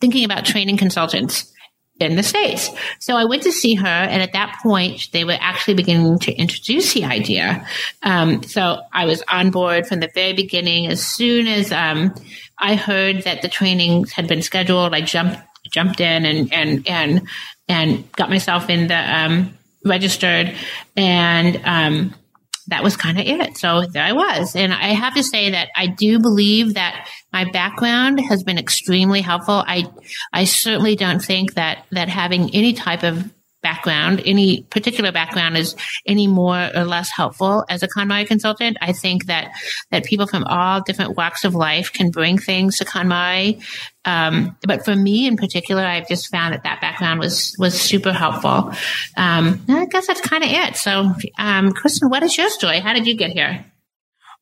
thinking 0.00 0.24
about 0.24 0.44
training 0.44 0.76
consultants 0.76 1.52
in 2.00 2.16
the 2.16 2.22
States. 2.22 2.70
So 2.98 3.16
I 3.16 3.24
went 3.24 3.42
to 3.42 3.52
see 3.52 3.74
her, 3.74 3.86
and 3.86 4.22
at 4.22 4.32
that 4.32 4.58
point, 4.62 5.08
they 5.12 5.24
were 5.24 5.36
actually 5.38 5.74
beginning 5.74 6.18
to 6.20 6.32
introduce 6.32 6.94
the 6.94 7.04
idea. 7.04 7.66
Um, 8.02 8.42
so 8.42 8.80
I 8.92 9.04
was 9.04 9.22
on 9.28 9.50
board 9.50 9.86
from 9.86 10.00
the 10.00 10.10
very 10.14 10.32
beginning. 10.32 10.86
As 10.86 11.04
soon 11.04 11.46
as 11.46 11.72
um, 11.72 12.14
I 12.58 12.74
heard 12.74 13.22
that 13.22 13.42
the 13.42 13.48
trainings 13.48 14.12
had 14.12 14.26
been 14.26 14.42
scheduled, 14.42 14.94
I 14.94 15.02
jumped 15.02 15.38
jumped 15.70 16.00
in 16.00 16.24
and 16.24 16.52
and 16.52 16.88
and 16.88 17.28
and 17.68 18.12
got 18.12 18.28
myself 18.28 18.68
in 18.68 18.88
the 18.88 18.96
um, 18.96 19.56
registered 19.84 20.54
and 20.96 21.60
um, 21.64 22.14
that 22.68 22.82
was 22.82 22.96
kind 22.96 23.18
of 23.18 23.26
it. 23.26 23.56
So 23.56 23.82
there 23.86 24.04
I 24.04 24.12
was. 24.12 24.54
And 24.54 24.72
I 24.72 24.88
have 24.88 25.14
to 25.14 25.22
say 25.22 25.50
that 25.50 25.68
I 25.76 25.86
do 25.86 26.18
believe 26.18 26.74
that 26.74 27.08
my 27.32 27.50
background 27.50 28.20
has 28.20 28.42
been 28.42 28.58
extremely 28.58 29.20
helpful. 29.20 29.64
I, 29.66 29.84
I 30.32 30.44
certainly 30.44 30.96
don't 30.96 31.20
think 31.20 31.54
that, 31.54 31.84
that 31.90 32.08
having 32.08 32.54
any 32.54 32.72
type 32.72 33.02
of 33.02 33.30
background, 33.62 34.22
any 34.24 34.62
particular 34.62 35.12
background 35.12 35.56
is 35.56 35.76
any 36.06 36.26
more 36.26 36.70
or 36.74 36.84
less 36.84 37.10
helpful 37.10 37.64
as 37.68 37.82
a 37.82 37.88
KonMari 37.88 38.26
consultant. 38.26 38.76
I 38.80 38.92
think 38.92 39.26
that, 39.26 39.52
that 39.90 40.04
people 40.04 40.26
from 40.26 40.44
all 40.44 40.80
different 40.80 41.16
walks 41.16 41.44
of 41.44 41.54
life 41.54 41.92
can 41.92 42.10
bring 42.10 42.38
things 42.38 42.78
to 42.78 42.84
KonMari. 42.84 43.62
Um, 44.04 44.56
but 44.66 44.84
for 44.84 44.96
me 44.96 45.26
in 45.26 45.36
particular, 45.36 45.82
I've 45.82 46.08
just 46.08 46.30
found 46.30 46.54
that 46.54 46.62
that 46.64 46.80
background 46.80 47.20
was, 47.20 47.54
was 47.58 47.78
super 47.78 48.12
helpful. 48.12 48.72
Um, 49.16 49.64
I 49.68 49.86
guess 49.90 50.06
that's 50.06 50.20
kind 50.20 50.42
of 50.42 50.50
it. 50.50 50.76
So, 50.76 51.12
um, 51.38 51.72
Kristen, 51.72 52.08
what 52.08 52.22
is 52.22 52.36
your 52.36 52.48
story? 52.48 52.80
How 52.80 52.94
did 52.94 53.06
you 53.06 53.14
get 53.14 53.30
here? 53.30 53.64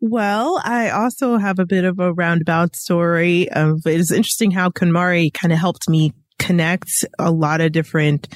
Well, 0.01 0.61
I 0.65 0.91
also 0.91 1.39
have 1.39 1.59
a 1.59 1.67
bit 1.67 1.85
of 1.85 1.99
a 1.99 2.13
roundabout 2.13 2.77
story 2.77 3.51
of 3.51 3.81
it's 3.85 4.13
interesting 4.13 4.53
how 4.53 4.71
KonMari 4.71 5.35
kind 5.35 5.53
of 5.53 5.59
helped 5.59 5.89
me 5.89 6.13
connect 6.39 7.05
a 7.19 7.33
lot 7.33 7.61
of 7.61 7.73
different 7.73 8.29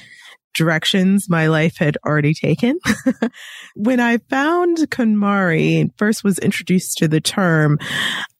directions 0.53 1.29
my 1.29 1.47
life 1.47 1.77
had 1.77 1.97
already 2.05 2.33
taken. 2.33 2.79
when 3.75 3.99
I 3.99 4.17
found 4.29 4.77
KonMari, 4.77 5.89
first 5.97 6.23
was 6.23 6.39
introduced 6.39 6.97
to 6.97 7.07
the 7.07 7.21
term, 7.21 7.79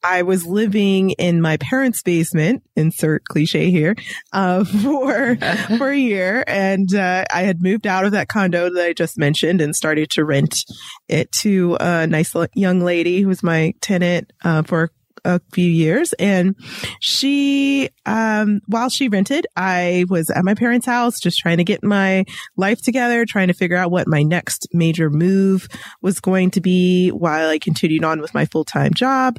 I 0.02 0.22
was 0.22 0.46
living 0.46 1.10
in 1.10 1.40
my 1.40 1.56
parents' 1.56 2.02
basement, 2.02 2.62
insert 2.76 3.24
cliche 3.24 3.70
here, 3.70 3.94
uh, 4.32 4.64
for, 4.82 5.36
for 5.78 5.90
a 5.90 5.96
year. 5.96 6.44
And, 6.46 6.94
uh, 6.94 7.24
I 7.32 7.42
had 7.42 7.62
moved 7.62 7.86
out 7.86 8.04
of 8.04 8.12
that 8.12 8.28
condo 8.28 8.70
that 8.70 8.84
I 8.84 8.92
just 8.92 9.18
mentioned 9.18 9.60
and 9.60 9.74
started 9.74 10.10
to 10.10 10.24
rent 10.24 10.64
it 11.08 11.32
to 11.32 11.76
a 11.80 12.06
nice 12.06 12.34
young 12.54 12.80
lady 12.80 13.20
who 13.20 13.28
was 13.28 13.42
my 13.42 13.72
tenant, 13.80 14.32
uh, 14.44 14.62
for 14.62 14.90
a 15.24 15.40
few 15.52 15.68
years 15.68 16.12
and 16.14 16.54
she, 17.00 17.90
um, 18.06 18.60
while 18.66 18.88
she 18.88 19.08
rented, 19.08 19.46
I 19.56 20.04
was 20.08 20.30
at 20.30 20.44
my 20.44 20.54
parents' 20.54 20.86
house 20.86 21.20
just 21.20 21.38
trying 21.38 21.58
to 21.58 21.64
get 21.64 21.82
my 21.82 22.24
life 22.56 22.82
together, 22.82 23.24
trying 23.24 23.48
to 23.48 23.54
figure 23.54 23.76
out 23.76 23.90
what 23.90 24.06
my 24.06 24.22
next 24.22 24.68
major 24.72 25.10
move 25.10 25.68
was 26.02 26.20
going 26.20 26.50
to 26.52 26.60
be 26.60 27.10
while 27.10 27.48
I 27.48 27.58
continued 27.58 28.04
on 28.04 28.20
with 28.20 28.34
my 28.34 28.46
full-time 28.46 28.94
job. 28.94 29.38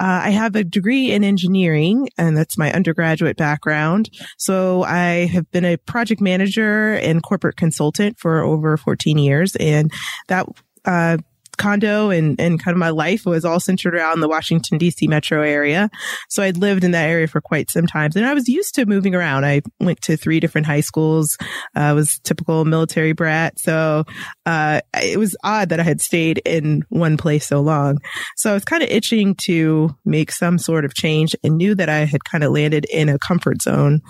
Uh, 0.00 0.20
I 0.24 0.30
have 0.30 0.56
a 0.56 0.64
degree 0.64 1.12
in 1.12 1.24
engineering 1.24 2.08
and 2.18 2.36
that's 2.36 2.58
my 2.58 2.72
undergraduate 2.72 3.36
background. 3.36 4.10
So 4.38 4.82
I 4.82 5.26
have 5.26 5.50
been 5.50 5.64
a 5.64 5.76
project 5.76 6.20
manager 6.20 6.94
and 6.94 7.22
corporate 7.22 7.56
consultant 7.56 8.18
for 8.18 8.42
over 8.42 8.76
14 8.76 9.18
years 9.18 9.56
and 9.56 9.92
that 10.28 10.46
uh, 10.84 11.18
condo 11.56 12.10
and, 12.10 12.40
and 12.40 12.62
kind 12.62 12.74
of 12.74 12.78
my 12.78 12.90
life 12.90 13.26
was 13.26 13.44
all 13.44 13.60
centered 13.60 13.94
around 13.94 14.20
the 14.20 14.28
Washington 14.28 14.78
DC 14.78 15.08
metro 15.08 15.42
area. 15.42 15.90
So 16.28 16.42
I'd 16.42 16.56
lived 16.56 16.84
in 16.84 16.92
that 16.92 17.08
area 17.08 17.26
for 17.26 17.40
quite 17.40 17.70
some 17.70 17.86
time 17.86 18.10
and 18.14 18.26
I 18.26 18.34
was 18.34 18.48
used 18.48 18.74
to 18.76 18.86
moving 18.86 19.14
around. 19.14 19.44
I 19.44 19.62
went 19.80 20.00
to 20.02 20.16
three 20.16 20.40
different 20.40 20.66
high 20.66 20.80
schools. 20.80 21.36
I 21.74 21.90
uh, 21.90 21.94
was 21.94 22.18
typical 22.20 22.64
military 22.64 23.12
brat. 23.12 23.58
So, 23.58 24.04
uh, 24.46 24.80
it 25.02 25.18
was 25.18 25.36
odd 25.42 25.70
that 25.70 25.80
I 25.80 25.82
had 25.82 26.00
stayed 26.00 26.40
in 26.44 26.82
one 26.88 27.16
place 27.16 27.46
so 27.46 27.60
long. 27.60 27.98
So 28.36 28.50
I 28.50 28.54
was 28.54 28.64
kind 28.64 28.82
of 28.82 28.90
itching 28.90 29.34
to 29.46 29.90
make 30.04 30.32
some 30.32 30.58
sort 30.58 30.84
of 30.84 30.94
change 30.94 31.34
and 31.42 31.56
knew 31.56 31.74
that 31.74 31.88
I 31.88 32.04
had 32.04 32.24
kind 32.24 32.44
of 32.44 32.52
landed 32.52 32.86
in 32.90 33.08
a 33.08 33.18
comfort 33.18 33.62
zone. 33.62 34.00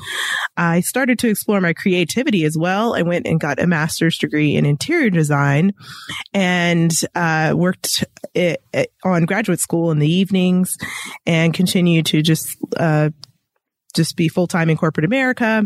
I 0.56 0.80
started 0.80 1.18
to 1.20 1.28
explore 1.28 1.60
my 1.60 1.72
creativity 1.72 2.44
as 2.44 2.56
well. 2.58 2.94
I 2.94 3.02
went 3.02 3.26
and 3.26 3.40
got 3.40 3.60
a 3.60 3.66
master's 3.66 4.18
degree 4.18 4.56
in 4.56 4.66
interior 4.66 5.10
design 5.10 5.72
and, 6.32 6.92
uh, 7.14 7.33
uh, 7.34 7.54
worked 7.54 8.04
it, 8.34 8.62
it 8.72 8.92
on 9.04 9.24
graduate 9.24 9.60
school 9.60 9.90
in 9.90 9.98
the 9.98 10.12
evenings 10.12 10.76
and 11.26 11.54
continued 11.54 12.06
to 12.06 12.22
just, 12.22 12.56
uh, 12.76 13.10
just 13.94 14.16
be 14.16 14.28
full 14.28 14.46
time 14.46 14.70
in 14.70 14.76
corporate 14.76 15.04
America. 15.04 15.62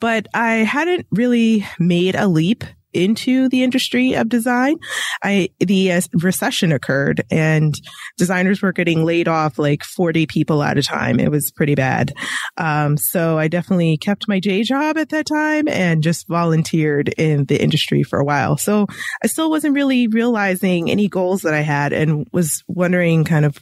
But 0.00 0.26
I 0.34 0.56
hadn't 0.56 1.06
really 1.10 1.66
made 1.78 2.14
a 2.14 2.28
leap 2.28 2.64
into 2.92 3.48
the 3.48 3.62
industry 3.62 4.14
of 4.14 4.28
design, 4.28 4.76
I, 5.22 5.50
the 5.60 5.92
uh, 5.92 6.00
recession 6.14 6.72
occurred 6.72 7.24
and 7.30 7.74
designers 8.16 8.62
were 8.62 8.72
getting 8.72 9.04
laid 9.04 9.28
off 9.28 9.58
like 9.58 9.84
40 9.84 10.26
people 10.26 10.62
at 10.62 10.78
a 10.78 10.82
time. 10.82 11.20
It 11.20 11.30
was 11.30 11.50
pretty 11.50 11.74
bad. 11.74 12.12
Um, 12.56 12.96
so 12.96 13.38
I 13.38 13.48
definitely 13.48 13.96
kept 13.96 14.28
my 14.28 14.40
day 14.40 14.62
job 14.62 14.96
at 14.96 15.10
that 15.10 15.26
time 15.26 15.68
and 15.68 16.02
just 16.02 16.28
volunteered 16.28 17.08
in 17.10 17.44
the 17.46 17.60
industry 17.60 18.02
for 18.02 18.18
a 18.18 18.24
while. 18.24 18.56
So 18.56 18.86
I 19.22 19.26
still 19.26 19.50
wasn't 19.50 19.74
really 19.74 20.08
realizing 20.08 20.90
any 20.90 21.08
goals 21.08 21.42
that 21.42 21.54
I 21.54 21.60
had 21.60 21.92
and 21.92 22.26
was 22.32 22.62
wondering 22.68 23.24
kind 23.24 23.44
of, 23.44 23.58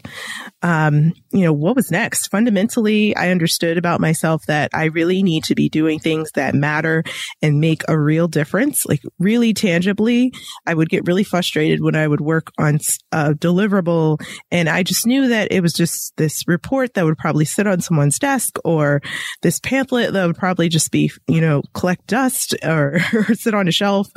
um, 0.63 1.13
you 1.33 1.43
know, 1.43 1.53
what 1.53 1.77
was 1.77 1.91
next? 1.91 2.29
Fundamentally, 2.29 3.15
I 3.17 3.31
understood 3.31 3.79
about 3.79 4.01
myself 4.01 4.45
that 4.47 4.71
I 4.73 4.87
really 4.87 5.23
need 5.23 5.45
to 5.45 5.55
be 5.55 5.69
doing 5.69 5.99
things 5.99 6.31
that 6.33 6.55
matter 6.55 7.05
and 7.43 7.61
make 7.61 7.83
a 7.89 7.99
real 7.99 8.29
difference, 8.29 8.87
like 8.87 9.03
really 9.21 9.55
tangibly. 9.55 10.33
I 10.67 10.75
would 10.75 10.89
get 10.89 11.07
really 11.07 11.25
frustrated 11.25 11.83
when 11.83 11.95
I 11.95 12.09
would 12.09 12.21
work 12.21 12.51
on 12.59 12.81
a 13.13 13.35
deliverable 13.35 14.21
and 14.51 14.69
I 14.69 14.83
just 14.83 15.07
knew 15.07 15.29
that 15.29 15.53
it 15.53 15.61
was 15.61 15.73
just 15.73 16.17
this 16.17 16.43
report 16.49 16.95
that 16.95 17.05
would 17.05 17.19
probably 17.19 17.45
sit 17.45 17.67
on 17.67 17.81
someone's 17.81 18.19
desk 18.19 18.59
or 18.65 19.01
this 19.43 19.61
pamphlet 19.61 20.13
that 20.13 20.27
would 20.27 20.37
probably 20.37 20.69
just 20.69 20.91
be, 20.91 21.11
you 21.29 21.41
know, 21.41 21.63
collect 21.75 22.07
dust 22.07 22.55
or, 22.65 22.99
or 23.15 23.35
sit 23.35 23.55
on 23.55 23.69
a 23.69 23.73
shelf. 23.73 24.09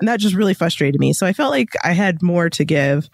And 0.00 0.08
that 0.08 0.20
just 0.20 0.34
really 0.34 0.54
frustrated 0.54 1.00
me. 1.00 1.12
So 1.12 1.26
I 1.26 1.32
felt 1.32 1.50
like 1.50 1.70
I 1.82 1.92
had 1.92 2.22
more 2.22 2.50
to 2.50 2.64
give. 2.64 3.08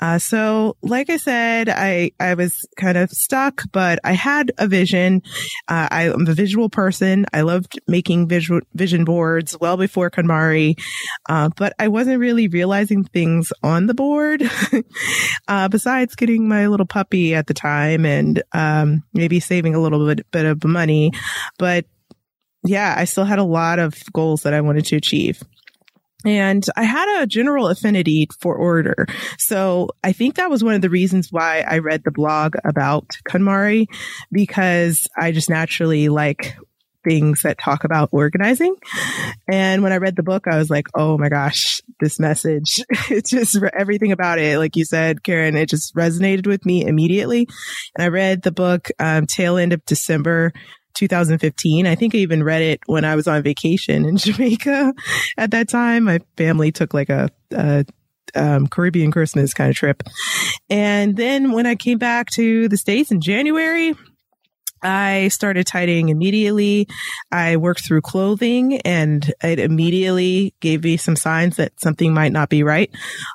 Uh, 0.00 0.18
so 0.18 0.76
like 0.82 1.10
I 1.10 1.16
said, 1.16 1.68
I, 1.68 2.12
I 2.20 2.34
was 2.34 2.66
kind 2.76 2.98
of 2.98 3.10
stuck, 3.10 3.62
but 3.72 3.98
I 4.04 4.12
had 4.12 4.52
a 4.58 4.68
vision. 4.68 5.22
Uh, 5.68 5.88
I, 5.90 6.02
am 6.04 6.26
a 6.26 6.34
visual 6.34 6.68
person. 6.68 7.26
I 7.32 7.42
loved 7.42 7.80
making 7.88 8.28
visual 8.28 8.60
vision 8.74 9.04
boards 9.04 9.56
well 9.60 9.76
before 9.76 10.10
KonMari. 10.10 10.78
Uh, 11.28 11.50
but 11.56 11.74
I 11.78 11.88
wasn't 11.88 12.20
really 12.20 12.48
realizing 12.48 13.04
things 13.04 13.52
on 13.62 13.86
the 13.86 13.94
board, 13.94 14.42
uh, 15.48 15.68
besides 15.68 16.14
getting 16.14 16.48
my 16.48 16.66
little 16.66 16.86
puppy 16.86 17.34
at 17.34 17.46
the 17.46 17.54
time 17.54 18.04
and, 18.04 18.42
um, 18.52 19.02
maybe 19.12 19.40
saving 19.40 19.74
a 19.74 19.80
little 19.80 20.06
bit, 20.06 20.30
bit 20.30 20.46
of 20.46 20.64
money. 20.64 21.12
But 21.58 21.86
yeah, 22.64 22.94
I 22.96 23.04
still 23.04 23.24
had 23.24 23.38
a 23.38 23.44
lot 23.44 23.78
of 23.78 23.94
goals 24.12 24.42
that 24.42 24.54
I 24.54 24.60
wanted 24.60 24.86
to 24.86 24.96
achieve. 24.96 25.42
And 26.24 26.64
I 26.74 26.84
had 26.84 27.22
a 27.22 27.26
general 27.26 27.68
affinity 27.68 28.28
for 28.40 28.56
order. 28.56 29.06
So 29.38 29.90
I 30.02 30.12
think 30.12 30.36
that 30.36 30.48
was 30.48 30.64
one 30.64 30.74
of 30.74 30.80
the 30.80 30.88
reasons 30.88 31.30
why 31.30 31.60
I 31.68 31.78
read 31.78 32.02
the 32.02 32.10
blog 32.10 32.54
about 32.64 33.10
KonMari 33.28 33.86
because 34.32 35.06
I 35.16 35.32
just 35.32 35.50
naturally 35.50 36.08
like 36.08 36.56
things 37.04 37.42
that 37.42 37.58
talk 37.58 37.84
about 37.84 38.08
organizing. 38.12 38.74
And 39.48 39.82
when 39.82 39.92
I 39.92 39.98
read 39.98 40.16
the 40.16 40.22
book, 40.22 40.46
I 40.48 40.58
was 40.58 40.70
like, 40.70 40.86
oh 40.94 41.18
my 41.18 41.28
gosh, 41.28 41.80
this 42.00 42.18
message, 42.18 42.82
it's 43.10 43.30
just 43.30 43.56
everything 43.72 44.12
about 44.12 44.38
it. 44.38 44.58
Like 44.58 44.76
you 44.76 44.84
said, 44.84 45.22
Karen, 45.22 45.56
it 45.56 45.68
just 45.68 45.94
resonated 45.94 46.46
with 46.46 46.64
me 46.64 46.84
immediately. 46.84 47.46
And 47.96 48.04
I 48.04 48.08
read 48.08 48.42
the 48.42 48.52
book, 48.52 48.90
um, 48.98 49.26
tail 49.26 49.56
end 49.56 49.72
of 49.72 49.84
December 49.84 50.52
2015. 50.94 51.86
I 51.86 51.94
think 51.94 52.14
I 52.14 52.18
even 52.18 52.42
read 52.42 52.62
it 52.62 52.80
when 52.86 53.04
I 53.04 53.16
was 53.16 53.26
on 53.28 53.42
vacation 53.42 54.04
in 54.04 54.16
Jamaica 54.18 54.94
at 55.36 55.50
that 55.50 55.68
time. 55.68 56.04
My 56.04 56.20
family 56.36 56.72
took 56.72 56.94
like 56.94 57.10
a, 57.10 57.30
a 57.52 57.84
um, 58.34 58.66
Caribbean 58.66 59.10
Christmas 59.10 59.54
kind 59.54 59.70
of 59.70 59.76
trip. 59.76 60.02
And 60.70 61.16
then 61.16 61.52
when 61.52 61.66
I 61.66 61.74
came 61.74 61.98
back 61.98 62.30
to 62.30 62.68
the 62.68 62.76
States 62.76 63.10
in 63.10 63.20
January, 63.20 63.94
I 64.84 65.28
started 65.28 65.66
tidying 65.66 66.10
immediately. 66.10 66.86
I 67.32 67.56
worked 67.56 67.86
through 67.86 68.02
clothing 68.02 68.82
and 68.82 69.32
it 69.42 69.58
immediately 69.58 70.54
gave 70.60 70.84
me 70.84 70.98
some 70.98 71.16
signs 71.16 71.56
that 71.56 71.72
something 71.80 72.12
might 72.12 72.32
not 72.32 72.50
be 72.50 72.62
right. 72.62 72.90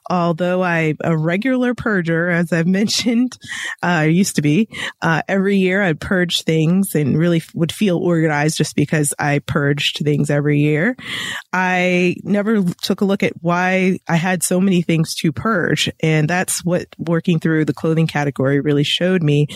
Although 0.10 0.62
I'm 0.62 0.98
a 1.04 1.18
regular 1.18 1.74
purger, 1.74 2.32
as 2.40 2.54
I've 2.54 2.68
mentioned, 2.68 3.38
uh, 3.82 3.88
I 3.88 4.06
used 4.06 4.36
to 4.36 4.42
be, 4.44 4.70
uh, 5.02 5.24
every 5.28 5.58
year 5.58 5.82
I'd 5.82 6.00
purge 6.00 6.44
things 6.44 6.94
and 6.94 7.18
really 7.18 7.42
would 7.56 7.72
feel 7.72 7.98
organized 7.98 8.58
just 8.58 8.76
because 8.76 9.14
I 9.18 9.40
purged 9.40 10.02
things 10.04 10.30
every 10.30 10.60
year. 10.60 10.96
I 11.52 12.16
never 12.24 12.62
took 12.64 13.02
a 13.02 13.06
look 13.06 13.24
at 13.24 13.34
why 13.42 14.00
I 14.08 14.18
had 14.18 14.44
so 14.44 14.62
many 14.62 14.84
things 14.84 15.16
to 15.16 15.32
purge. 15.32 15.90
And 16.02 16.30
that's 16.30 16.64
what 16.64 16.88
working 17.00 17.40
through 17.40 17.66
the 17.66 17.74
clothing 17.74 18.08
category 18.08 18.60
really 18.60 18.84
showed 18.84 19.24
me. 19.24 19.48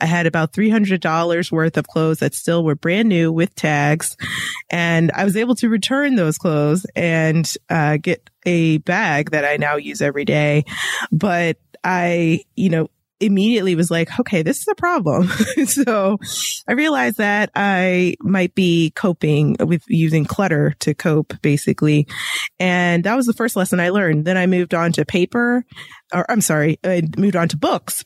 I 0.00 0.06
had 0.06 0.26
about 0.26 0.52
$300 0.52 1.39
worth 1.52 1.76
of 1.76 1.86
clothes 1.86 2.18
that 2.18 2.34
still 2.34 2.64
were 2.64 2.74
brand 2.74 3.08
new 3.08 3.30
with 3.30 3.54
tags. 3.54 4.16
And 4.70 5.12
I 5.14 5.24
was 5.24 5.36
able 5.36 5.54
to 5.56 5.68
return 5.68 6.16
those 6.16 6.38
clothes 6.38 6.86
and 6.96 7.48
uh, 7.68 7.98
get 7.98 8.28
a 8.44 8.78
bag 8.78 9.30
that 9.30 9.44
I 9.44 9.56
now 9.56 9.76
use 9.76 10.02
every 10.02 10.24
day. 10.24 10.64
But 11.12 11.58
I, 11.84 12.40
you 12.56 12.68
know, 12.68 12.88
immediately 13.20 13.74
was 13.74 13.90
like, 13.90 14.18
okay, 14.18 14.42
this 14.42 14.60
is 14.60 14.68
a 14.68 14.74
problem. 14.74 15.28
so 15.66 16.18
I 16.66 16.72
realized 16.72 17.18
that 17.18 17.50
I 17.54 18.16
might 18.20 18.54
be 18.54 18.92
coping 18.96 19.56
with 19.60 19.82
using 19.88 20.24
clutter 20.24 20.74
to 20.80 20.94
cope 20.94 21.34
basically. 21.42 22.08
And 22.58 23.04
that 23.04 23.16
was 23.16 23.26
the 23.26 23.34
first 23.34 23.56
lesson 23.56 23.78
I 23.78 23.90
learned. 23.90 24.24
Then 24.24 24.38
I 24.38 24.46
moved 24.46 24.74
on 24.74 24.92
to 24.92 25.04
paper 25.04 25.64
or 26.12 26.30
I'm 26.30 26.40
sorry, 26.40 26.78
I 26.82 27.02
moved 27.16 27.36
on 27.36 27.48
to 27.48 27.56
books. 27.56 28.04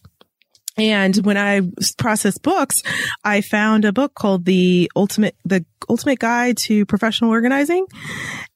And 0.77 1.17
when 1.19 1.37
I 1.37 1.63
processed 1.99 2.43
books, 2.43 2.83
I 3.23 3.41
found 3.41 3.85
a 3.85 3.93
book 3.93 4.15
called 4.15 4.45
the 4.45 4.91
ultimate, 4.97 5.37
the 5.45 5.65
ultimate 5.89 6.19
guide 6.19 6.57
to 6.57 6.85
professional 6.87 7.31
organizing. 7.31 7.87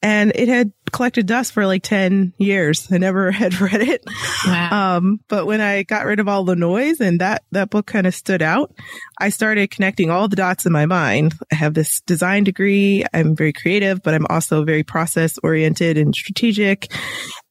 And 0.01 0.31
it 0.35 0.47
had 0.47 0.71
collected 0.91 1.27
dust 1.27 1.53
for 1.53 1.65
like 1.65 1.83
10 1.83 2.33
years. 2.37 2.91
I 2.91 2.97
never 2.97 3.31
had 3.39 3.59
read 3.61 3.81
it. 3.81 4.03
Wow. 4.45 4.97
Um, 4.97 5.19
but 5.27 5.45
when 5.45 5.61
I 5.61 5.83
got 5.83 6.05
rid 6.05 6.19
of 6.19 6.27
all 6.27 6.43
the 6.43 6.55
noise 6.55 6.99
and 6.99 7.21
that, 7.21 7.43
that 7.51 7.69
book 7.69 7.85
kind 7.85 8.07
of 8.07 8.15
stood 8.15 8.41
out, 8.41 8.73
I 9.19 9.29
started 9.29 9.71
connecting 9.71 10.09
all 10.09 10.27
the 10.27 10.35
dots 10.35 10.65
in 10.65 10.71
my 10.71 10.85
mind. 10.85 11.35
I 11.51 11.55
have 11.55 11.73
this 11.73 12.01
design 12.01 12.43
degree. 12.43 13.05
I'm 13.13 13.35
very 13.35 13.53
creative, 13.53 14.01
but 14.01 14.13
I'm 14.13 14.27
also 14.29 14.63
very 14.63 14.83
process 14.83 15.37
oriented 15.43 15.97
and 15.97 16.13
strategic. 16.13 16.91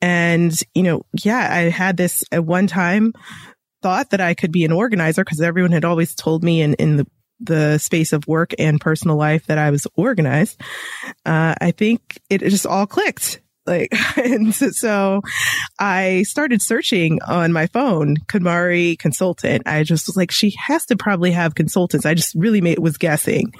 And, 0.01 0.53
you 0.75 0.83
know, 0.83 1.03
yeah, 1.23 1.49
I 1.51 1.71
had 1.71 1.97
this 1.97 2.25
at 2.33 2.45
one 2.45 2.67
time 2.67 3.13
thought 3.83 4.11
that 4.11 4.21
I 4.21 4.35
could 4.35 4.53
be 4.53 4.65
an 4.65 4.73
organizer 4.73 5.25
because 5.25 5.41
everyone 5.41 5.73
had 5.73 5.85
always 5.85 6.15
told 6.15 6.43
me 6.43 6.63
in, 6.63 6.75
in 6.75 6.97
the, 6.97 7.07
the 7.41 7.79
space 7.79 8.13
of 8.13 8.27
work 8.27 8.53
and 8.59 8.81
personal 8.81 9.17
life 9.17 9.47
that 9.47 9.59
I 9.59 9.71
was 9.71 9.87
organized. 9.95 10.61
Uh, 11.25 11.55
I 11.61 11.71
think 11.71 12.21
it 12.29 12.41
just 12.41 12.67
all 12.67 12.87
clicked. 12.87 13.41
Like, 13.69 13.93
and 14.17 14.55
so 14.55 15.21
I 15.79 16.25
started 16.25 16.63
searching 16.63 17.21
on 17.23 17.53
my 17.53 17.67
phone, 17.67 18.17
KonMari 18.27 18.99
consultant. 18.99 19.63
I 19.67 19.85
just 19.85 20.09
was 20.09 20.17
like, 20.17 20.31
she 20.31 20.55
has 20.67 20.87
to 20.87 20.97
probably 20.97 21.33
have 21.33 21.55
consultants. 21.55 22.07
I 22.07 22.15
just 22.15 22.35
really 22.35 22.61
made, 22.61 22.79
was 22.79 22.97
guessing. 22.97 23.53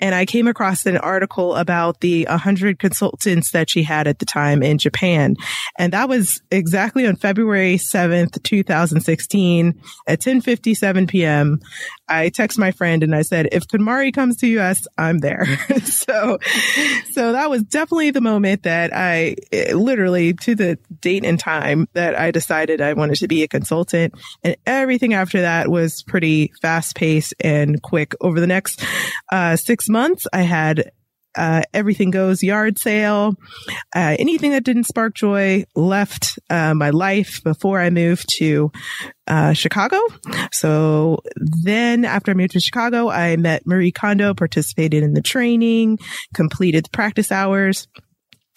And 0.00 0.14
I 0.14 0.24
came 0.26 0.48
across 0.48 0.86
an 0.86 0.96
article 0.96 1.54
about 1.54 2.00
the 2.00 2.24
100 2.24 2.78
consultants 2.78 3.52
that 3.52 3.70
she 3.70 3.82
had 3.82 4.06
at 4.08 4.18
the 4.18 4.26
time 4.26 4.62
in 4.62 4.78
Japan. 4.78 5.36
And 5.78 5.92
that 5.92 6.08
was 6.08 6.40
exactly 6.50 7.06
on 7.06 7.16
February 7.16 7.76
7th, 7.76 8.42
2016 8.42 9.68
at 10.06 10.18
1057 10.18 11.06
PM. 11.06 11.60
I 12.08 12.30
text 12.30 12.58
my 12.58 12.72
friend 12.72 13.02
and 13.02 13.14
I 13.14 13.22
said, 13.22 13.48
if 13.52 13.68
KonMari 13.68 14.12
comes 14.12 14.38
to 14.38 14.46
US, 14.58 14.86
I'm 14.98 15.18
there. 15.18 15.46
so, 15.84 16.38
so 17.12 17.32
that 17.32 17.50
was 17.50 17.62
definitely 17.62 18.10
the 18.10 18.20
moment 18.20 18.64
that 18.64 18.94
I 18.94 19.36
literally 19.52 20.32
to 20.34 20.54
the 20.54 20.78
date 21.00 21.24
and 21.24 21.38
time 21.38 21.88
that 21.94 22.18
I 22.18 22.30
decided 22.30 22.80
I 22.80 22.92
wanted 22.92 23.16
to 23.16 23.28
be 23.28 23.42
a 23.42 23.48
consultant. 23.48 24.14
And 24.42 24.56
everything 24.66 25.14
after 25.14 25.40
that 25.42 25.68
was 25.68 26.02
pretty 26.02 26.52
fast 26.60 26.96
paced 26.96 27.34
and 27.40 27.82
quick. 27.82 28.14
Over 28.20 28.40
the 28.40 28.46
next 28.46 28.84
uh, 29.32 29.56
six 29.56 29.88
months, 29.88 30.26
I 30.32 30.42
had 30.42 30.92
uh, 31.36 31.62
everything 31.72 32.10
goes 32.10 32.42
yard 32.42 32.78
sale. 32.78 33.34
Uh, 33.94 34.16
anything 34.18 34.50
that 34.50 34.64
didn't 34.64 34.84
spark 34.84 35.14
joy 35.14 35.64
left 35.76 36.38
uh, 36.48 36.74
my 36.74 36.90
life 36.90 37.40
before 37.44 37.80
I 37.80 37.90
moved 37.90 38.28
to 38.38 38.72
uh, 39.26 39.52
Chicago. 39.52 39.98
So 40.52 41.20
then 41.62 42.04
after 42.04 42.32
I 42.32 42.34
moved 42.34 42.52
to 42.52 42.60
Chicago, 42.60 43.08
I 43.08 43.36
met 43.36 43.66
Marie 43.66 43.92
Kondo, 43.92 44.34
participated 44.34 45.02
in 45.02 45.14
the 45.14 45.22
training, 45.22 45.98
completed 46.34 46.86
the 46.86 46.90
practice 46.90 47.30
hours. 47.30 47.86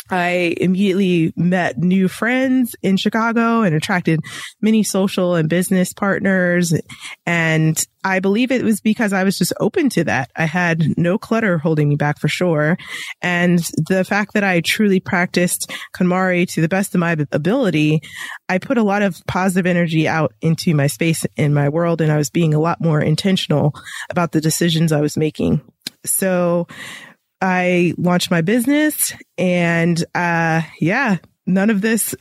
I 0.10 0.56
immediately 0.58 1.34
met 1.36 1.78
new 1.78 2.08
friends 2.08 2.76
in 2.82 2.98
Chicago 2.98 3.62
and 3.62 3.74
attracted 3.74 4.20
many 4.62 4.84
social 4.84 5.36
and 5.36 5.50
business 5.50 5.94
partners. 5.94 6.74
And 7.26 7.84
I 8.04 8.20
believe 8.20 8.52
it 8.52 8.64
was 8.64 8.82
because 8.82 9.14
I 9.14 9.24
was 9.24 9.38
just 9.38 9.54
open 9.60 9.90
to 9.90 10.04
that. 10.04 10.30
I 10.36 10.46
had 10.46 10.98
no 10.98 11.18
clutter 11.18 11.58
holding 11.58 11.88
me 11.88 11.96
back 11.96 12.20
for 12.20 12.28
sure. 12.28 12.78
And 13.22 13.60
the 13.88 14.04
fact 14.04 14.34
that 14.34 14.44
I 14.44 14.60
truly 14.60 15.00
practiced 15.00 15.72
KonMari 15.96 16.52
to 16.54 16.62
the 16.62 16.68
best 16.68 16.94
of 16.94 17.00
my 17.00 17.16
ability, 17.32 18.02
I 18.50 18.58
put 18.58 18.78
a 18.78 18.84
lot 18.84 19.04
of 19.04 19.22
positive 19.26 19.66
energy 19.66 20.08
out 20.08 20.34
into 20.42 20.76
my 20.76 20.88
space 20.88 21.26
in 21.38 21.54
my 21.54 21.70
world. 21.70 22.02
And 22.02 22.12
I 22.12 22.18
was 22.18 22.30
being 22.30 22.54
a 22.54 22.60
lot 22.60 22.82
more 22.82 23.00
intentional 23.00 23.74
about 24.10 24.34
the 24.34 24.42
decisions 24.42 24.92
I 24.92 25.02
was 25.02 25.16
making. 25.16 25.62
So 26.06 26.68
I 27.44 27.94
launched 27.98 28.32
my 28.32 28.40
business 28.40 29.14
and, 29.38 30.02
uh, 30.16 30.62
yeah, 30.80 31.18
none 31.46 31.70
of 31.70 31.82
this 31.82 32.16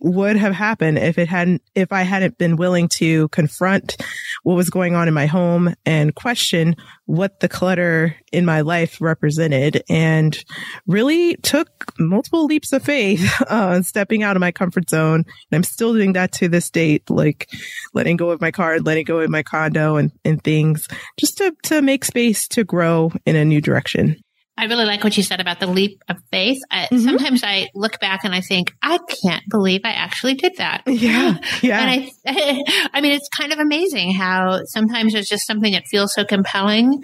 would 0.00 0.36
have 0.36 0.52
happened 0.52 0.98
if 0.98 1.16
it 1.16 1.28
hadn't, 1.28 1.62
if 1.76 1.92
I 1.92 2.02
hadn't 2.02 2.38
been 2.38 2.56
willing 2.56 2.88
to 2.96 3.28
confront 3.28 3.96
what 4.42 4.56
was 4.56 4.68
going 4.70 4.96
on 4.96 5.06
in 5.06 5.14
my 5.14 5.26
home 5.26 5.74
and 5.86 6.12
question 6.12 6.74
what 7.06 7.38
the 7.38 7.48
clutter 7.48 8.16
in 8.32 8.44
my 8.44 8.62
life 8.62 9.00
represented 9.00 9.84
and 9.88 10.44
really 10.88 11.36
took 11.36 11.68
multiple 12.00 12.46
leaps 12.46 12.72
of 12.72 12.82
faith, 12.82 13.24
uh, 13.48 13.80
stepping 13.82 14.24
out 14.24 14.36
of 14.36 14.40
my 14.40 14.50
comfort 14.50 14.90
zone. 14.90 15.20
And 15.20 15.56
I'm 15.56 15.62
still 15.62 15.92
doing 15.92 16.14
that 16.14 16.32
to 16.32 16.48
this 16.48 16.68
date, 16.68 17.08
like 17.08 17.48
letting 17.94 18.16
go 18.16 18.30
of 18.30 18.40
my 18.40 18.50
car, 18.50 18.80
letting 18.80 19.04
go 19.04 19.20
of 19.20 19.30
my 19.30 19.44
condo 19.44 19.94
and, 19.94 20.10
and 20.24 20.42
things 20.42 20.88
just 21.16 21.38
to, 21.38 21.54
to 21.62 21.80
make 21.80 22.04
space 22.04 22.48
to 22.48 22.64
grow 22.64 23.12
in 23.24 23.36
a 23.36 23.44
new 23.44 23.60
direction. 23.60 24.16
I 24.56 24.66
really 24.66 24.84
like 24.84 25.02
what 25.02 25.16
you 25.16 25.24
said 25.24 25.40
about 25.40 25.58
the 25.58 25.66
leap 25.66 26.00
of 26.08 26.16
faith. 26.30 26.60
I, 26.70 26.84
mm-hmm. 26.84 26.98
Sometimes 26.98 27.42
I 27.42 27.68
look 27.74 27.98
back 27.98 28.24
and 28.24 28.32
I 28.32 28.40
think, 28.40 28.72
I 28.82 28.98
can't 29.22 29.42
believe 29.50 29.80
I 29.84 29.90
actually 29.90 30.34
did 30.34 30.56
that. 30.58 30.82
Yeah. 30.94 31.38
Yeah. 31.62 31.80
And 31.80 32.10
I, 32.26 32.62
I 32.92 33.00
mean, 33.00 33.12
it's 33.12 33.28
kind 33.28 33.52
of 33.52 33.58
amazing 33.58 34.14
how 34.14 34.64
sometimes 34.66 35.12
there's 35.12 35.28
just 35.28 35.46
something 35.46 35.72
that 35.72 35.86
feels 35.86 36.14
so 36.14 36.24
compelling. 36.24 37.02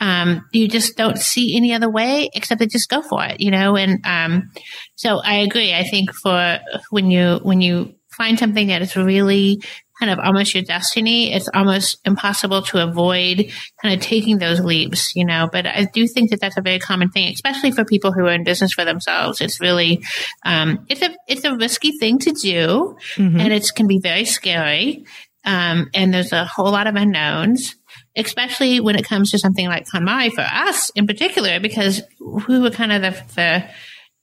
Um, 0.00 0.44
you 0.52 0.68
just 0.68 0.96
don't 0.96 1.18
see 1.18 1.56
any 1.56 1.74
other 1.74 1.90
way 1.90 2.30
except 2.34 2.60
to 2.60 2.66
just 2.66 2.88
go 2.88 3.02
for 3.02 3.24
it, 3.24 3.40
you 3.40 3.50
know? 3.50 3.76
And, 3.76 4.04
um, 4.04 4.50
so 4.94 5.18
I 5.18 5.36
agree. 5.36 5.74
I 5.74 5.84
think 5.84 6.12
for 6.14 6.58
when 6.90 7.10
you, 7.10 7.40
when 7.42 7.60
you 7.60 7.94
find 8.16 8.38
something 8.38 8.68
that 8.68 8.82
is 8.82 8.96
really 8.96 9.60
kind 10.02 10.18
of 10.18 10.18
almost 10.18 10.52
your 10.52 10.64
destiny, 10.64 11.32
it's 11.32 11.48
almost 11.54 12.00
impossible 12.04 12.60
to 12.60 12.82
avoid 12.82 13.52
kind 13.80 13.94
of 13.94 14.00
taking 14.00 14.38
those 14.38 14.58
leaps, 14.58 15.14
you 15.14 15.24
know. 15.24 15.48
But 15.50 15.64
I 15.64 15.84
do 15.84 16.08
think 16.08 16.30
that 16.30 16.40
that's 16.40 16.56
a 16.56 16.60
very 16.60 16.80
common 16.80 17.10
thing, 17.10 17.32
especially 17.32 17.70
for 17.70 17.84
people 17.84 18.10
who 18.10 18.26
are 18.26 18.32
in 18.32 18.42
business 18.42 18.72
for 18.72 18.84
themselves. 18.84 19.40
It's 19.40 19.60
really, 19.60 20.02
um, 20.44 20.84
it's 20.88 21.02
a, 21.02 21.14
it's 21.28 21.44
a 21.44 21.54
risky 21.54 21.92
thing 21.98 22.18
to 22.18 22.32
do 22.32 22.96
mm-hmm. 23.14 23.38
and 23.38 23.52
it 23.52 23.70
can 23.76 23.86
be 23.86 24.00
very 24.00 24.24
scary. 24.24 25.04
Um, 25.44 25.88
and 25.94 26.12
there's 26.12 26.32
a 26.32 26.44
whole 26.44 26.72
lot 26.72 26.88
of 26.88 26.96
unknowns 26.96 27.76
especially 28.14 28.78
when 28.78 28.94
it 28.94 29.06
comes 29.06 29.30
to 29.30 29.38
something 29.38 29.66
like 29.68 29.86
KonMari 29.86 30.30
for 30.32 30.42
us 30.42 30.90
in 30.90 31.06
particular, 31.06 31.58
because 31.60 32.02
we 32.20 32.58
were 32.58 32.70
kind 32.70 32.92
of 32.92 33.00
the, 33.00 33.22
the 33.34 33.64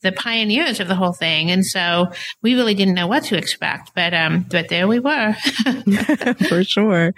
the 0.01 0.11
pioneers 0.11 0.79
of 0.79 0.87
the 0.87 0.95
whole 0.95 1.13
thing. 1.13 1.51
And 1.51 1.65
so 1.65 2.07
we 2.41 2.55
really 2.55 2.73
didn't 2.73 2.93
know 2.93 3.07
what 3.07 3.23
to 3.25 3.37
expect, 3.37 3.91
but, 3.93 4.13
um, 4.13 4.45
but 4.49 4.69
there 4.69 4.87
we 4.87 4.99
were. 4.99 5.33
For 6.47 6.63
sure. 6.63 7.13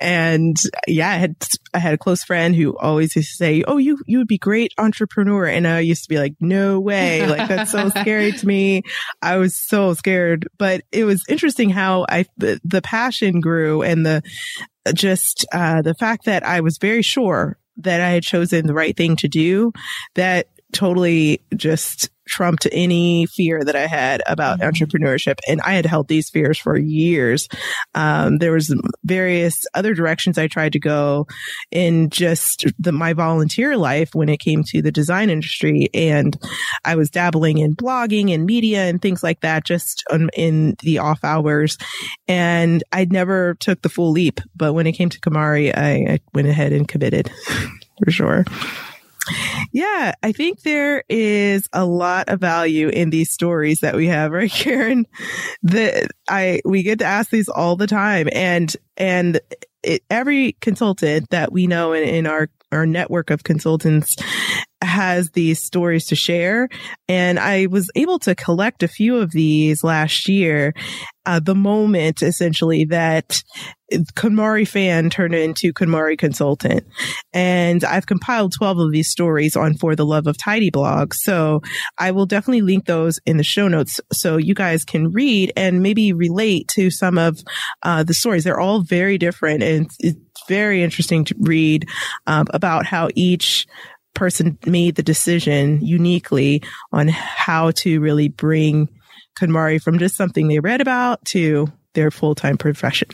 And 0.00 0.56
yeah, 0.86 1.10
I 1.10 1.16
had, 1.16 1.36
I 1.72 1.78
had 1.78 1.94
a 1.94 1.98
close 1.98 2.24
friend 2.24 2.54
who 2.54 2.76
always 2.76 3.14
used 3.14 3.30
to 3.30 3.36
say, 3.36 3.62
Oh, 3.66 3.76
you, 3.76 3.98
you 4.06 4.18
would 4.18 4.28
be 4.28 4.38
great 4.38 4.72
entrepreneur. 4.78 5.46
And 5.46 5.66
I 5.66 5.80
used 5.80 6.02
to 6.04 6.08
be 6.08 6.18
like, 6.18 6.34
no 6.40 6.80
way. 6.80 7.26
Like 7.26 7.48
that's 7.48 7.70
so 7.70 7.88
scary 8.00 8.32
to 8.32 8.46
me. 8.46 8.82
I 9.22 9.36
was 9.36 9.54
so 9.54 9.94
scared, 9.94 10.48
but 10.58 10.82
it 10.90 11.04
was 11.04 11.22
interesting 11.28 11.70
how 11.70 12.06
I, 12.08 12.26
the, 12.36 12.60
the 12.64 12.82
passion 12.82 13.40
grew 13.40 13.82
and 13.82 14.04
the, 14.04 14.22
just, 14.92 15.46
uh, 15.52 15.82
the 15.82 15.94
fact 15.94 16.26
that 16.26 16.44
I 16.44 16.60
was 16.60 16.78
very 16.78 17.02
sure 17.02 17.58
that 17.78 18.00
I 18.00 18.10
had 18.10 18.22
chosen 18.22 18.66
the 18.66 18.74
right 18.74 18.96
thing 18.96 19.16
to 19.16 19.28
do 19.28 19.72
that 20.14 20.46
totally 20.74 21.40
just 21.56 22.10
trumped 22.26 22.66
any 22.72 23.26
fear 23.26 23.62
that 23.64 23.76
I 23.76 23.86
had 23.86 24.22
about 24.26 24.58
mm-hmm. 24.58 24.68
entrepreneurship. 24.68 25.38
And 25.48 25.60
I 25.62 25.74
had 25.74 25.86
held 25.86 26.08
these 26.08 26.30
fears 26.30 26.58
for 26.58 26.76
years. 26.76 27.48
Um, 27.94 28.38
there 28.38 28.52
was 28.52 28.74
various 29.04 29.64
other 29.74 29.94
directions 29.94 30.38
I 30.38 30.48
tried 30.48 30.72
to 30.72 30.80
go 30.80 31.26
in 31.70 32.10
just 32.10 32.64
the, 32.78 32.92
my 32.92 33.12
volunteer 33.12 33.76
life 33.76 34.10
when 34.14 34.28
it 34.28 34.40
came 34.40 34.62
to 34.68 34.82
the 34.82 34.92
design 34.92 35.30
industry. 35.30 35.88
And 35.92 36.36
I 36.84 36.96
was 36.96 37.10
dabbling 37.10 37.58
in 37.58 37.74
blogging 37.74 38.32
and 38.32 38.46
media 38.46 38.84
and 38.84 39.00
things 39.00 39.22
like 39.22 39.40
that, 39.40 39.64
just 39.64 40.04
on, 40.10 40.30
in 40.34 40.76
the 40.82 40.98
off 40.98 41.22
hours. 41.24 41.76
And 42.26 42.82
I 42.92 43.04
never 43.04 43.54
took 43.54 43.82
the 43.82 43.88
full 43.88 44.10
leap. 44.10 44.40
But 44.56 44.72
when 44.72 44.86
it 44.86 44.92
came 44.92 45.10
to 45.10 45.20
KonMari, 45.20 45.76
I, 45.76 46.14
I 46.14 46.20
went 46.32 46.48
ahead 46.48 46.72
and 46.72 46.88
committed 46.88 47.30
for 48.04 48.10
sure. 48.10 48.44
Yeah, 49.72 50.14
I 50.22 50.32
think 50.32 50.62
there 50.62 51.04
is 51.08 51.68
a 51.72 51.84
lot 51.84 52.28
of 52.28 52.40
value 52.40 52.88
in 52.88 53.10
these 53.10 53.30
stories 53.30 53.80
that 53.80 53.94
we 53.94 54.06
have, 54.06 54.32
right, 54.32 54.50
Karen? 54.50 55.06
That 55.62 56.10
I 56.28 56.60
we 56.64 56.82
get 56.82 56.98
to 57.00 57.04
ask 57.04 57.30
these 57.30 57.48
all 57.48 57.76
the 57.76 57.86
time, 57.86 58.28
and 58.32 58.74
and 58.96 59.40
it, 59.84 60.02
every 60.10 60.56
consultant 60.60 61.30
that 61.30 61.52
we 61.52 61.66
know 61.66 61.92
in, 61.92 62.04
in 62.04 62.26
our 62.26 62.48
our 62.72 62.86
network 62.86 63.30
of 63.30 63.44
consultants 63.44 64.16
has 64.82 65.30
these 65.30 65.62
stories 65.62 66.06
to 66.06 66.16
share. 66.16 66.68
And 67.08 67.38
I 67.38 67.66
was 67.66 67.90
able 67.94 68.18
to 68.20 68.34
collect 68.34 68.82
a 68.82 68.88
few 68.88 69.16
of 69.16 69.32
these 69.32 69.82
last 69.82 70.28
year. 70.28 70.74
Uh, 71.26 71.40
the 71.40 71.54
moment 71.54 72.20
essentially 72.20 72.84
that 72.84 73.42
KonMari 73.92 74.66
fan 74.66 75.10
turned 75.10 75.34
into 75.34 75.72
KonMari 75.72 76.18
consultant. 76.18 76.84
And 77.32 77.84
I've 77.84 78.06
compiled 78.06 78.52
12 78.52 78.78
of 78.78 78.92
these 78.92 79.10
stories 79.10 79.56
on 79.56 79.74
For 79.74 79.94
the 79.94 80.06
Love 80.06 80.26
of 80.26 80.36
Tidy 80.36 80.70
blog. 80.70 81.14
So 81.14 81.60
I 81.98 82.10
will 82.10 82.26
definitely 82.26 82.62
link 82.62 82.86
those 82.86 83.20
in 83.26 83.36
the 83.36 83.44
show 83.44 83.68
notes 83.68 84.00
so 84.12 84.36
you 84.36 84.54
guys 84.54 84.84
can 84.84 85.12
read 85.12 85.52
and 85.56 85.82
maybe 85.82 86.12
relate 86.12 86.68
to 86.74 86.90
some 86.90 87.18
of 87.18 87.38
uh, 87.82 88.02
the 88.02 88.14
stories. 88.14 88.44
They're 88.44 88.60
all 88.60 88.82
very 88.82 89.18
different 89.18 89.62
and 89.74 89.90
it's, 90.00 90.18
very 90.46 90.82
interesting 90.82 91.24
to 91.24 91.34
read 91.40 91.88
um, 92.26 92.44
about 92.50 92.84
how 92.84 93.08
each 93.14 93.66
person 94.12 94.58
made 94.66 94.94
the 94.94 95.02
decision 95.02 95.80
uniquely 95.80 96.62
on 96.92 97.08
how 97.08 97.70
to 97.70 97.98
really 97.98 98.28
bring 98.28 98.86
KonMari 99.38 99.80
from 99.80 99.98
just 99.98 100.16
something 100.16 100.46
they 100.46 100.60
read 100.60 100.82
about 100.82 101.24
to 101.24 101.72
their 101.94 102.10
full-time 102.10 102.58
profession. 102.58 103.08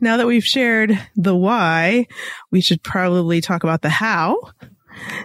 Now 0.00 0.16
that 0.16 0.26
we've 0.26 0.42
shared 0.42 0.98
the 1.14 1.36
why, 1.36 2.06
we 2.50 2.62
should 2.62 2.82
probably 2.82 3.42
talk 3.42 3.62
about 3.62 3.82
the 3.82 3.90
how. 3.90 4.38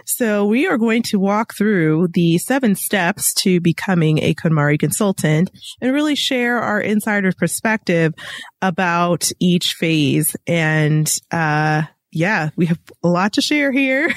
So 0.04 0.46
we 0.46 0.66
are 0.66 0.78
going 0.78 1.02
to 1.04 1.18
walk 1.18 1.54
through 1.54 2.08
the 2.12 2.38
seven 2.38 2.74
steps 2.74 3.34
to 3.42 3.60
becoming 3.60 4.18
a 4.18 4.34
KonMari 4.34 4.78
consultant 4.78 5.50
and 5.80 5.92
really 5.92 6.14
share 6.14 6.58
our 6.58 6.80
insider 6.80 7.32
perspective 7.32 8.14
about 8.62 9.30
each 9.40 9.74
phase. 9.74 10.36
And, 10.46 11.12
uh, 11.30 11.82
yeah, 12.12 12.50
we 12.56 12.66
have 12.66 12.80
a 13.02 13.08
lot 13.08 13.34
to 13.34 13.42
share 13.42 13.72
here. 13.72 14.12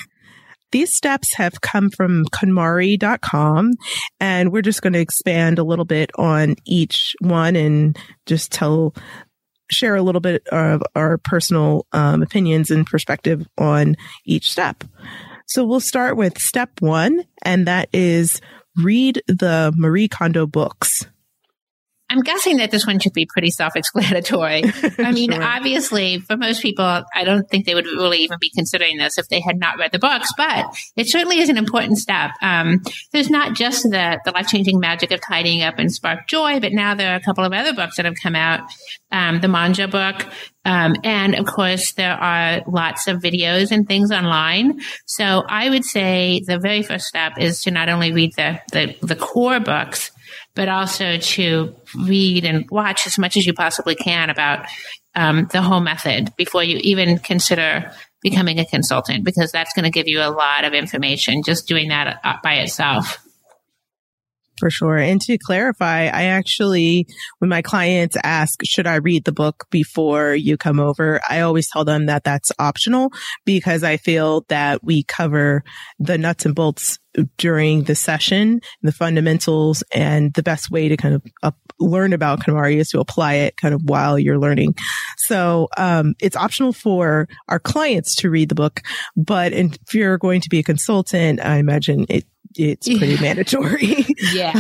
These 0.71 0.95
steps 0.95 1.33
have 1.35 1.61
come 1.61 1.89
from 1.89 2.25
KonMari.com 2.25 3.71
and 4.19 4.51
we're 4.51 4.61
just 4.61 4.81
going 4.81 4.93
to 4.93 4.99
expand 4.99 5.57
a 5.57 5.63
little 5.63 5.85
bit 5.85 6.11
on 6.15 6.55
each 6.65 7.15
one 7.21 7.55
and 7.55 7.97
just 8.27 8.51
tell 8.51 8.93
share 9.71 9.95
a 9.95 10.01
little 10.01 10.21
bit 10.21 10.47
of 10.47 10.81
our 10.95 11.17
personal 11.19 11.85
um, 11.91 12.21
opinions 12.23 12.71
and 12.71 12.85
perspective 12.85 13.47
on 13.57 13.95
each 14.25 14.51
step. 14.51 14.83
So 15.49 15.65
we'll 15.65 15.79
start 15.79 16.15
with 16.15 16.37
step 16.37 16.69
one, 16.79 17.25
and 17.41 17.65
that 17.67 17.89
is 17.91 18.39
read 18.77 19.23
the 19.27 19.73
Marie 19.75 20.07
Kondo 20.07 20.45
books. 20.45 21.07
I'm 22.09 22.21
guessing 22.21 22.57
that 22.57 22.71
this 22.71 22.87
one 22.87 22.99
should 22.99 23.13
be 23.13 23.25
pretty 23.25 23.51
self-explanatory. 23.51 24.63
I 24.97 25.11
mean, 25.11 25.31
sure. 25.31 25.43
obviously, 25.43 26.19
for 26.19 26.35
most 26.37 26.61
people, 26.61 26.85
I 26.85 27.23
don't 27.23 27.47
think 27.49 27.65
they 27.65 27.75
would 27.75 27.85
really 27.85 28.19
even 28.19 28.37
be 28.39 28.49
considering 28.49 28.97
this 28.97 29.17
if 29.17 29.27
they 29.29 29.39
had 29.39 29.59
not 29.59 29.77
read 29.77 29.91
the 29.91 29.99
books. 29.99 30.31
But 30.35 30.75
it 30.95 31.07
certainly 31.09 31.39
is 31.39 31.49
an 31.49 31.57
important 31.57 31.97
step. 31.97 32.31
Um, 32.41 32.83
there's 33.11 33.29
not 33.29 33.55
just 33.55 33.83
the 33.83 34.19
the 34.25 34.31
life-changing 34.31 34.79
magic 34.79 35.11
of 35.11 35.21
tidying 35.21 35.61
up 35.61 35.77
and 35.77 35.91
spark 35.93 36.27
joy, 36.27 36.59
but 36.59 36.73
now 36.73 36.95
there 36.95 37.13
are 37.13 37.15
a 37.15 37.21
couple 37.21 37.43
of 37.43 37.53
other 37.53 37.73
books 37.73 37.97
that 37.97 38.05
have 38.05 38.15
come 38.21 38.35
out. 38.35 38.61
Um, 39.11 39.39
the 39.39 39.47
manga 39.47 39.87
book, 39.87 40.23
um, 40.65 40.95
and 41.03 41.35
of 41.35 41.45
course, 41.45 41.93
there 41.93 42.13
are 42.13 42.61
lots 42.67 43.07
of 43.07 43.21
videos 43.21 43.71
and 43.71 43.87
things 43.87 44.11
online. 44.11 44.79
So 45.05 45.43
I 45.47 45.69
would 45.69 45.85
say 45.85 46.43
the 46.45 46.59
very 46.59 46.83
first 46.83 47.07
step 47.07 47.33
is 47.39 47.63
to 47.63 47.71
not 47.71 47.89
only 47.89 48.11
read 48.11 48.33
the, 48.35 48.61
the, 48.71 48.95
the 49.01 49.15
core 49.15 49.59
books, 49.59 50.11
but 50.59 50.67
also 50.67 51.15
to 51.15 51.73
read 51.95 52.43
and 52.43 52.69
watch 52.69 53.07
as 53.07 53.17
much 53.17 53.37
as 53.37 53.45
you 53.45 53.53
possibly 53.53 53.95
can 53.95 54.29
about 54.29 54.65
um, 55.15 55.47
the 55.53 55.61
whole 55.61 55.79
method 55.79 56.35
before 56.35 56.61
you 56.61 56.79
even 56.83 57.17
consider 57.17 57.93
becoming 58.21 58.59
a 58.59 58.65
consultant, 58.65 59.23
because 59.23 59.53
that's 59.53 59.71
going 59.71 59.85
to 59.85 59.89
give 59.89 60.09
you 60.09 60.19
a 60.19 60.27
lot 60.27 60.65
of 60.65 60.73
information 60.73 61.43
just 61.45 61.65
doing 61.65 61.87
that 61.87 62.19
uh, 62.25 62.33
by 62.43 62.55
itself. 62.55 63.25
For 64.59 64.69
sure. 64.69 64.97
And 64.97 65.21
to 65.21 65.37
clarify, 65.37 66.07
I 66.07 66.23
actually, 66.23 67.07
when 67.37 67.47
my 67.47 67.61
clients 67.61 68.17
ask, 68.21 68.59
should 68.65 68.85
I 68.85 68.95
read 68.95 69.23
the 69.23 69.31
book 69.31 69.65
before 69.71 70.35
you 70.35 70.57
come 70.57 70.81
over? 70.81 71.21
I 71.29 71.39
always 71.39 71.69
tell 71.71 71.85
them 71.85 72.07
that 72.07 72.25
that's 72.25 72.51
optional 72.59 73.13
because 73.45 73.85
I 73.85 73.95
feel 73.95 74.43
that 74.49 74.83
we 74.83 75.03
cover 75.03 75.63
the 75.97 76.17
nuts 76.17 76.45
and 76.45 76.53
bolts 76.53 76.99
during 77.37 77.83
the 77.83 77.95
session, 77.95 78.61
the 78.81 78.91
fundamentals 78.91 79.83
and 79.93 80.33
the 80.33 80.43
best 80.43 80.71
way 80.71 80.87
to 80.87 80.97
kind 80.97 81.15
of 81.15 81.23
up, 81.43 81.55
learn 81.79 82.13
about 82.13 82.39
KonMari 82.41 82.75
is 82.75 82.89
to 82.89 82.99
apply 82.99 83.35
it 83.35 83.57
kind 83.57 83.73
of 83.73 83.81
while 83.83 84.19
you're 84.19 84.37
learning. 84.37 84.75
So, 85.17 85.67
um, 85.77 86.15
it's 86.19 86.35
optional 86.35 86.73
for 86.73 87.27
our 87.47 87.59
clients 87.59 88.15
to 88.17 88.29
read 88.29 88.49
the 88.49 88.55
book, 88.55 88.81
but 89.15 89.53
if 89.53 89.93
you're 89.93 90.17
going 90.17 90.41
to 90.41 90.49
be 90.49 90.59
a 90.59 90.63
consultant, 90.63 91.39
I 91.43 91.57
imagine 91.57 92.05
it 92.09 92.25
it's 92.55 92.87
pretty 92.87 93.21
mandatory. 93.21 94.05
yeah. 94.33 94.53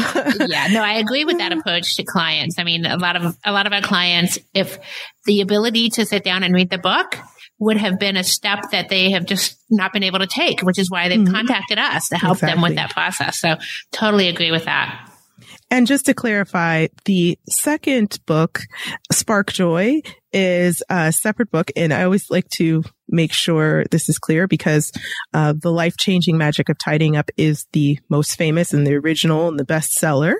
Yeah. 0.47 0.67
No, 0.67 0.83
I 0.83 0.93
agree 0.93 1.25
with 1.25 1.39
that 1.39 1.51
approach 1.57 1.95
to 1.97 2.03
clients. 2.03 2.59
I 2.59 2.63
mean, 2.63 2.85
a 2.85 2.97
lot 2.97 3.15
of, 3.15 3.35
a 3.43 3.51
lot 3.51 3.65
of 3.65 3.73
our 3.73 3.81
clients, 3.81 4.37
if 4.53 4.77
the 5.25 5.41
ability 5.41 5.89
to 5.91 6.05
sit 6.05 6.23
down 6.23 6.43
and 6.43 6.53
read 6.53 6.69
the 6.69 6.77
book 6.77 7.17
would 7.59 7.77
have 7.77 7.99
been 7.99 8.17
a 8.17 8.23
step 8.23 8.71
that 8.71 8.89
they 8.89 9.11
have 9.11 9.25
just 9.25 9.59
not 9.69 9.93
been 9.93 10.03
able 10.03 10.19
to 10.19 10.27
take, 10.27 10.61
which 10.61 10.79
is 10.79 10.89
why 10.89 11.09
they've 11.09 11.19
mm-hmm. 11.19 11.33
contacted 11.33 11.77
us 11.77 12.07
to 12.09 12.17
help 12.17 12.37
exactly. 12.37 12.55
them 12.55 12.61
with 12.63 12.75
that 12.75 12.91
process. 12.91 13.39
So 13.39 13.57
totally 13.91 14.29
agree 14.29 14.51
with 14.51 14.65
that. 14.65 15.09
And 15.69 15.85
just 15.85 16.05
to 16.07 16.13
clarify, 16.13 16.87
the 17.05 17.37
second 17.47 18.19
book, 18.25 18.61
Spark 19.11 19.51
Joy, 19.51 20.01
is 20.31 20.83
a 20.89 21.11
separate 21.11 21.51
book. 21.51 21.71
And 21.75 21.93
I 21.93 22.03
always 22.03 22.29
like 22.29 22.47
to 22.57 22.83
make 23.07 23.33
sure 23.33 23.85
this 23.85 24.07
is 24.07 24.19
clear 24.19 24.47
because 24.47 24.91
uh, 25.33 25.53
the 25.59 25.71
life 25.71 25.95
changing 25.97 26.37
magic 26.37 26.69
of 26.69 26.77
tidying 26.77 27.15
up 27.15 27.29
is 27.37 27.65
the 27.73 27.99
most 28.09 28.37
famous 28.37 28.71
and 28.73 28.85
the 28.85 28.95
original 28.95 29.47
and 29.47 29.59
the 29.59 29.65
bestseller. 29.65 30.35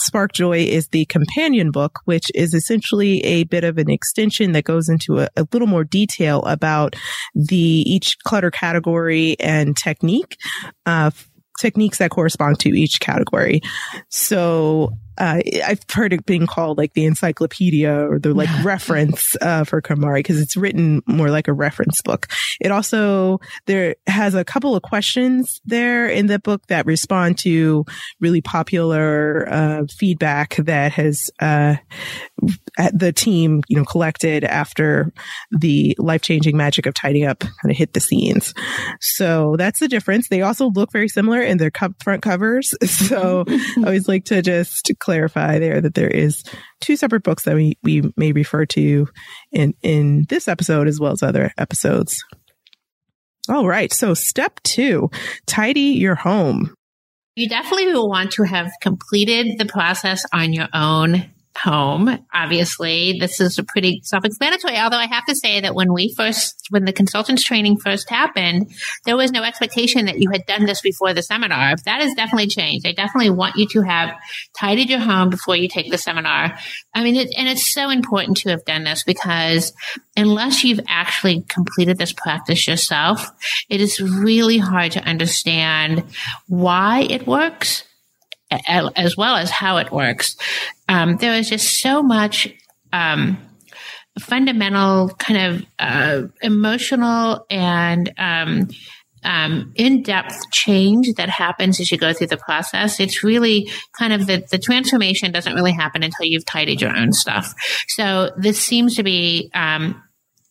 Spark 0.00 0.32
Joy 0.32 0.58
is 0.60 0.88
the 0.88 1.04
companion 1.06 1.70
book, 1.70 2.00
which 2.04 2.26
is 2.34 2.54
essentially 2.54 3.20
a 3.24 3.44
bit 3.44 3.64
of 3.64 3.78
an 3.78 3.90
extension 3.90 4.52
that 4.52 4.64
goes 4.64 4.88
into 4.88 5.20
a, 5.20 5.28
a 5.36 5.46
little 5.52 5.68
more 5.68 5.84
detail 5.84 6.42
about 6.42 6.94
the 7.34 7.56
each 7.56 8.16
clutter 8.24 8.50
category 8.50 9.36
and 9.40 9.76
technique. 9.76 10.36
Uh, 10.84 11.10
techniques 11.58 11.98
that 11.98 12.10
correspond 12.10 12.60
to 12.60 12.68
each 12.68 13.00
category. 13.00 13.62
So 14.10 14.92
uh, 15.18 15.40
I've 15.64 15.80
heard 15.92 16.12
it 16.12 16.26
being 16.26 16.46
called 16.46 16.78
like 16.78 16.94
the 16.94 17.04
encyclopedia 17.04 17.92
or 17.92 18.18
the 18.18 18.34
like 18.34 18.50
reference 18.64 19.34
uh, 19.40 19.64
for 19.64 19.80
KonMari 19.82 20.18
because 20.18 20.40
it's 20.40 20.56
written 20.56 21.02
more 21.06 21.30
like 21.30 21.48
a 21.48 21.52
reference 21.52 22.00
book. 22.02 22.28
It 22.60 22.70
also 22.70 23.40
there 23.66 23.96
has 24.06 24.34
a 24.34 24.44
couple 24.44 24.74
of 24.74 24.82
questions 24.82 25.60
there 25.64 26.06
in 26.06 26.26
the 26.26 26.38
book 26.38 26.66
that 26.68 26.86
respond 26.86 27.38
to 27.38 27.84
really 28.20 28.40
popular 28.40 29.48
uh, 29.50 29.82
feedback 29.98 30.56
that 30.56 30.92
has 30.92 31.30
uh, 31.40 31.76
the 32.92 33.12
team 33.12 33.62
you 33.68 33.76
know 33.76 33.84
collected 33.84 34.44
after 34.44 35.12
the 35.50 35.94
life 35.98 36.22
changing 36.22 36.56
magic 36.56 36.86
of 36.86 36.94
tidying 36.94 37.26
up 37.26 37.40
kind 37.40 37.70
of 37.70 37.76
hit 37.76 37.92
the 37.92 38.00
scenes. 38.00 38.54
So 39.00 39.56
that's 39.56 39.80
the 39.80 39.88
difference. 39.88 40.28
They 40.28 40.42
also 40.42 40.70
look 40.70 40.92
very 40.92 41.08
similar 41.08 41.40
in 41.40 41.58
their 41.58 41.70
front 42.02 42.22
covers. 42.22 42.74
So 42.86 43.44
I 43.48 43.82
always 43.84 44.08
like 44.08 44.24
to 44.26 44.42
just 44.42 44.90
clarify 45.06 45.60
there 45.60 45.80
that 45.80 45.94
there 45.94 46.10
is 46.10 46.42
two 46.80 46.96
separate 46.96 47.22
books 47.22 47.44
that 47.44 47.54
we, 47.54 47.78
we 47.84 48.02
may 48.16 48.32
refer 48.32 48.66
to 48.66 49.06
in, 49.52 49.72
in 49.82 50.26
this 50.28 50.48
episode 50.48 50.88
as 50.88 50.98
well 50.98 51.12
as 51.12 51.22
other 51.22 51.52
episodes. 51.56 52.24
All 53.48 53.68
right. 53.68 53.92
So 53.92 54.14
step 54.14 54.60
two, 54.64 55.08
tidy 55.46 55.80
your 55.80 56.16
home. 56.16 56.74
You 57.36 57.48
definitely 57.48 57.92
will 57.92 58.08
want 58.08 58.32
to 58.32 58.42
have 58.42 58.72
completed 58.82 59.58
the 59.58 59.66
process 59.66 60.24
on 60.32 60.52
your 60.52 60.68
own 60.74 61.30
home. 61.56 62.18
Obviously, 62.32 63.18
this 63.18 63.40
is 63.40 63.58
a 63.58 63.64
pretty 63.64 64.00
self-explanatory. 64.04 64.76
Although 64.76 64.98
I 64.98 65.06
have 65.06 65.24
to 65.26 65.34
say 65.34 65.60
that 65.60 65.74
when 65.74 65.92
we 65.92 66.14
first, 66.16 66.66
when 66.70 66.84
the 66.84 66.92
consultants 66.92 67.44
training 67.44 67.78
first 67.78 68.08
happened, 68.10 68.70
there 69.04 69.16
was 69.16 69.32
no 69.32 69.42
expectation 69.42 70.06
that 70.06 70.18
you 70.18 70.30
had 70.30 70.46
done 70.46 70.66
this 70.66 70.80
before 70.80 71.14
the 71.14 71.22
seminar. 71.22 71.74
That 71.84 72.00
has 72.00 72.14
definitely 72.14 72.48
changed. 72.48 72.86
I 72.86 72.92
definitely 72.92 73.30
want 73.30 73.56
you 73.56 73.66
to 73.68 73.82
have 73.82 74.14
tidied 74.58 74.90
your 74.90 75.00
home 75.00 75.30
before 75.30 75.56
you 75.56 75.68
take 75.68 75.90
the 75.90 75.98
seminar. 75.98 76.58
I 76.94 77.02
mean, 77.02 77.16
it, 77.16 77.32
and 77.36 77.48
it's 77.48 77.72
so 77.72 77.90
important 77.90 78.36
to 78.38 78.50
have 78.50 78.64
done 78.64 78.84
this 78.84 79.04
because 79.04 79.72
unless 80.16 80.64
you've 80.64 80.80
actually 80.88 81.42
completed 81.48 81.98
this 81.98 82.12
practice 82.12 82.66
yourself, 82.66 83.30
it 83.68 83.80
is 83.80 84.00
really 84.00 84.58
hard 84.58 84.92
to 84.92 85.00
understand 85.00 86.04
why 86.46 87.02
it 87.02 87.26
works 87.26 87.84
as 88.50 89.16
well 89.16 89.36
as 89.36 89.50
how 89.50 89.78
it 89.78 89.90
works. 89.90 90.36
Um, 90.88 91.16
there 91.16 91.34
is 91.34 91.48
just 91.48 91.80
so 91.80 92.02
much 92.02 92.48
um, 92.92 93.38
fundamental 94.18 95.08
kind 95.18 95.54
of 95.54 95.66
uh, 95.78 96.22
emotional 96.42 97.44
and 97.50 98.12
um, 98.18 98.68
um, 99.24 99.72
in-depth 99.74 100.50
change 100.52 101.12
that 101.14 101.28
happens 101.28 101.80
as 101.80 101.90
you 101.90 101.98
go 101.98 102.12
through 102.12 102.28
the 102.28 102.36
process. 102.36 103.00
It's 103.00 103.24
really 103.24 103.68
kind 103.98 104.12
of 104.12 104.26
the, 104.26 104.44
the 104.50 104.58
transformation 104.58 105.32
doesn't 105.32 105.54
really 105.54 105.72
happen 105.72 106.02
until 106.02 106.26
you've 106.26 106.44
tidied 106.44 106.80
your 106.80 106.96
own 106.96 107.12
stuff. 107.12 107.52
So 107.88 108.30
this 108.38 108.60
seems 108.60 108.94
to 108.96 109.02
be 109.02 109.50
um, 109.54 110.00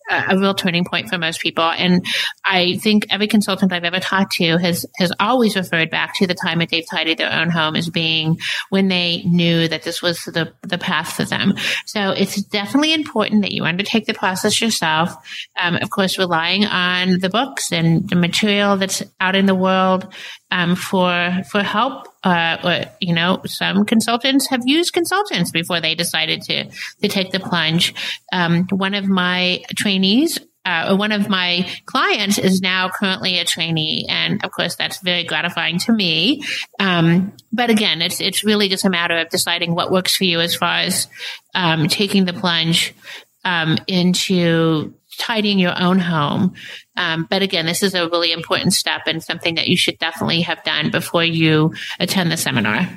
a, 0.09 0.37
real 0.37 0.53
turning 0.53 0.85
point 0.85 1.09
for 1.09 1.17
most 1.17 1.39
people. 1.39 1.63
And 1.63 2.05
I 2.43 2.77
think 2.77 3.07
every 3.09 3.27
consultant 3.27 3.73
I've 3.73 3.83
ever 3.83 3.99
talked 3.99 4.33
to 4.33 4.57
has, 4.57 4.85
has 4.97 5.11
always 5.19 5.55
referred 5.55 5.89
back 5.89 6.15
to 6.15 6.27
the 6.27 6.35
time 6.35 6.59
that 6.59 6.69
they've 6.69 6.85
tidied 6.89 7.17
their 7.17 7.31
own 7.31 7.49
home 7.49 7.75
as 7.75 7.89
being 7.89 8.37
when 8.69 8.87
they 8.87 9.23
knew 9.23 9.67
that 9.67 9.83
this 9.83 10.01
was 10.01 10.23
the, 10.25 10.53
the 10.61 10.77
path 10.77 11.13
for 11.13 11.23
them. 11.23 11.53
So 11.85 12.11
it's 12.11 12.41
definitely 12.41 12.93
important 12.93 13.41
that 13.41 13.51
you 13.51 13.63
undertake 13.63 14.05
the 14.05 14.13
process 14.13 14.61
yourself. 14.61 15.15
Um, 15.59 15.75
of 15.75 15.89
course, 15.89 16.17
relying 16.17 16.65
on 16.65 17.19
the 17.19 17.29
books 17.29 17.71
and 17.71 18.07
the 18.09 18.15
material 18.15 18.77
that's 18.77 19.03
out 19.19 19.35
in 19.35 19.45
the 19.45 19.55
world 19.55 20.07
um, 20.51 20.75
for 20.75 21.41
for 21.49 21.63
help. 21.63 22.07
Uh, 22.25 22.85
you 22.99 23.13
know, 23.13 23.41
some 23.45 23.85
consultants 23.85 24.49
have 24.49 24.61
used 24.65 24.91
consultants 24.93 25.51
before 25.51 25.79
they 25.79 25.95
decided 25.95 26.41
to 26.41 26.65
to 26.65 27.07
take 27.07 27.31
the 27.31 27.39
plunge. 27.39 27.93
Um, 28.33 28.67
one 28.71 28.95
of 28.95 29.07
my 29.07 29.63
trainees 29.75 30.39
uh, 30.65 30.95
one 30.95 31.11
of 31.11 31.29
my 31.29 31.69
clients 31.85 32.37
is 32.39 32.59
now 32.59 32.89
currently 32.89 33.37
a 33.37 33.45
trainee, 33.45 34.05
and 34.09 34.43
of 34.43 34.51
course 34.51 34.75
that's 34.75 34.99
very 35.01 35.23
gratifying 35.23 35.77
to 35.79 35.93
me. 35.93 36.43
Um, 36.79 37.33
but 37.53 37.69
again, 37.69 38.01
it's 38.01 38.19
it's 38.19 38.43
really 38.43 38.67
just 38.67 38.83
a 38.83 38.89
matter 38.89 39.15
of 39.17 39.29
deciding 39.29 39.75
what 39.75 39.91
works 39.91 40.15
for 40.15 40.23
you 40.23 40.39
as 40.39 40.55
far 40.55 40.77
as 40.79 41.07
um, 41.53 41.87
taking 41.87 42.25
the 42.25 42.33
plunge 42.33 42.95
um, 43.43 43.77
into 43.87 44.95
tidying 45.15 45.59
your 45.59 45.79
own 45.79 45.99
home. 45.99 46.53
Um, 46.97 47.27
but 47.29 47.41
again, 47.41 47.65
this 47.65 47.83
is 47.83 47.93
a 47.93 48.07
really 48.09 48.31
important 48.31 48.73
step 48.73 49.01
and 49.07 49.23
something 49.23 49.55
that 49.55 49.67
you 49.67 49.77
should 49.77 49.97
definitely 49.97 50.41
have 50.41 50.63
done 50.63 50.91
before 50.91 51.23
you 51.23 51.73
attend 51.99 52.31
the 52.31 52.37
seminar. 52.37 52.87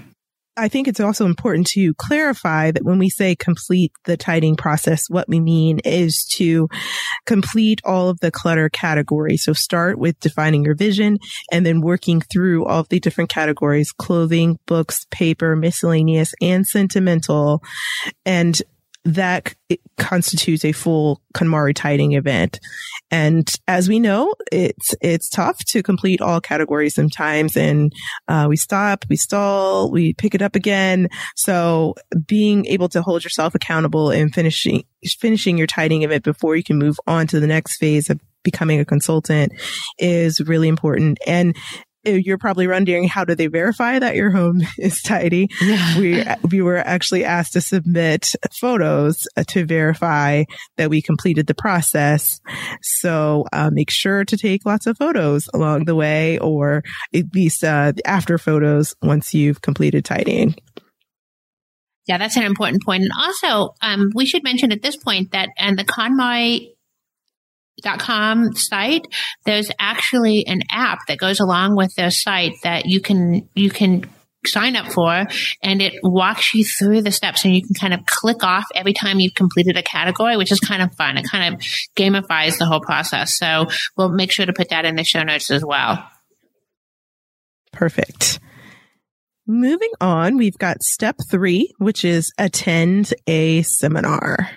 I 0.59 0.69
think 0.69 0.89
it's 0.89 0.99
also 0.99 1.25
important 1.25 1.69
to 1.69 1.95
clarify 1.95 2.73
that 2.73 2.85
when 2.85 2.99
we 2.99 3.09
say 3.09 3.37
complete 3.37 3.93
the 4.05 4.17
tidying 4.17 4.57
process, 4.57 5.09
what 5.09 5.29
we 5.29 5.39
mean 5.39 5.79
is 5.85 6.25
to 6.33 6.69
complete 7.27 7.81
all 7.85 8.09
of 8.09 8.19
the 8.21 8.33
clutter 8.33 8.69
categories. 8.69 9.45
So 9.45 9.53
start 9.53 9.99
with 9.99 10.19
defining 10.19 10.65
your 10.65 10.75
vision 10.75 11.19
and 11.53 11.65
then 11.65 11.81
working 11.81 12.21
through 12.21 12.65
all 12.65 12.81
of 12.81 12.89
the 12.89 12.99
different 12.99 13.31
categories, 13.31 13.93
clothing, 13.93 14.59
books, 14.67 15.07
paper, 15.13 15.55
miscellaneous 15.55 16.35
and 16.43 16.67
sentimental. 16.67 17.63
And 18.27 18.61
that 19.05 19.55
constitutes 19.97 20.65
a 20.65 20.73
full 20.73 21.23
KonMari 21.35 21.75
tidying 21.75 22.13
event. 22.13 22.61
And 23.11 23.49
as 23.67 23.89
we 23.89 24.01
know, 24.01 24.35
it's, 24.53 24.95
it's 25.01 25.31
tough 25.31 25.59
to 25.67 25.83
complete 25.83 26.21
all 26.21 26.41
categories 26.41 26.95
sometimes. 26.95 27.57
And, 27.57 27.93
uh, 28.29 28.47
we 28.49 28.57
stop, 28.57 29.05
we 29.09 29.17
stall, 29.17 29.91
we 29.91 30.13
pick 30.15 30.35
it 30.35 30.43
up 30.43 30.55
again. 30.55 31.09
So 31.37 31.95
being 32.27 32.67
able 32.67 32.89
to 32.91 33.03
hold 33.03 33.25
yourself 33.25 33.55
accountable 33.55 34.11
and 34.11 34.35
finishing, 34.35 34.85
finishing 35.19 35.57
your 35.57 35.67
tidying 35.67 36.03
event 36.03 36.25
before 36.25 36.57
you 36.57 36.65
can 36.65 36.79
move 36.79 36.99
on 37.07 37.27
to 37.29 37.41
the 37.41 37.47
next 37.47 37.79
phase 37.79 38.11
of 38.11 38.21
becoming 38.45 38.81
a 38.81 38.85
consultant 38.85 39.53
is 39.99 40.41
really 40.41 40.69
important. 40.69 41.19
And 41.27 41.57
you're 42.17 42.39
probably 42.39 42.67
wondering 42.67 43.09
how 43.09 43.25
do 43.25 43.35
they 43.35 43.47
verify 43.47 43.99
that 43.99 44.17
your 44.17 44.31
home 44.31 44.63
is 44.79 45.01
tidy? 45.03 45.49
Yeah. 45.61 45.99
We 45.99 46.25
we 46.51 46.63
were 46.63 46.79
actually 46.79 47.25
asked 47.25 47.53
to 47.55 47.61
submit 47.61 48.33
photos 48.53 49.27
uh, 49.37 49.45
to 49.49 49.65
verify 49.65 50.45
that 50.77 50.91
we 50.91 51.03
completed 51.03 51.47
the 51.47 51.55
process. 51.55 52.41
So 52.83 53.45
uh, 53.53 53.71
make 53.73 53.91
sure 53.91 54.25
to 54.25 54.37
take 54.37 54.65
lots 54.65 54.87
of 54.87 54.97
photos 54.97 55.49
along 55.55 55.85
the 55.85 55.95
way, 55.95 56.39
or 56.39 56.83
at 57.15 57.25
least 57.35 57.65
uh, 57.65 57.93
after 58.05 58.39
photos 58.39 58.95
once 59.03 59.35
you've 59.35 59.63
completed 59.63 60.05
tidying. 60.05 60.55
Yeah, 62.07 62.17
that's 62.17 62.37
an 62.37 62.43
important 62.45 62.83
point. 62.83 63.03
And 63.03 63.13
also, 63.17 63.75
um, 63.83 64.11
we 64.15 64.25
should 64.25 64.43
mention 64.43 64.73
at 64.73 64.81
this 64.81 64.97
point 64.97 65.33
that 65.33 65.51
and 65.59 65.79
the 65.79 65.85
KonMari 67.85 68.09
com 68.09 68.55
site, 68.55 69.07
there's 69.45 69.71
actually 69.79 70.47
an 70.47 70.63
app 70.71 71.01
that 71.09 71.19
goes 71.19 71.41
along 71.41 71.77
with 71.77 71.95
their 71.95 72.11
site 72.11 72.55
that 72.63 72.87
you 72.87 73.01
can, 73.01 73.49
you 73.55 73.71
can 73.71 74.09
sign 74.47 74.77
up 74.77 74.91
for 74.93 75.27
and 75.63 75.83
it 75.83 75.95
walks 76.03 76.55
you 76.55 76.65
through 76.65 77.03
the 77.03 77.11
steps 77.11 77.45
and 77.45 77.55
you 77.55 77.63
can 77.63 77.75
kind 77.75 77.93
of 77.93 78.07
click 78.07 78.43
off 78.43 78.65
every 78.75 78.93
time 78.93 79.21
you've 79.21 79.35
completed 79.35 79.77
a 79.77 79.83
category, 79.83 80.37
which 80.37 80.53
is 80.53 80.61
kind 80.61 80.81
of 80.81 80.95
fun. 80.95 81.19
It 81.19 81.27
kind 81.31 81.55
of 81.55 81.61
gamifies 81.97 82.59
the 82.59 82.67
whole 82.67 82.81
process. 82.81 83.35
So 83.35 83.67
we'll 83.97 84.09
make 84.11 84.33
sure 84.33 84.47
to 84.47 84.53
put 84.53 84.71
that 84.71 84.85
in 84.85 84.97
the 84.97 85.05
show 85.05 85.23
notes 85.23 85.51
as 85.51 85.65
well. 85.65 86.09
Perfect. 87.73 88.41
Moving 89.47 89.93
on, 90.01 90.37
we've 90.37 90.59
got 90.59 90.83
step 90.83 91.17
three, 91.31 91.73
which 91.79 92.05
is 92.05 92.33
attend 92.39 93.15
a 93.27 93.63
seminar. 93.63 94.51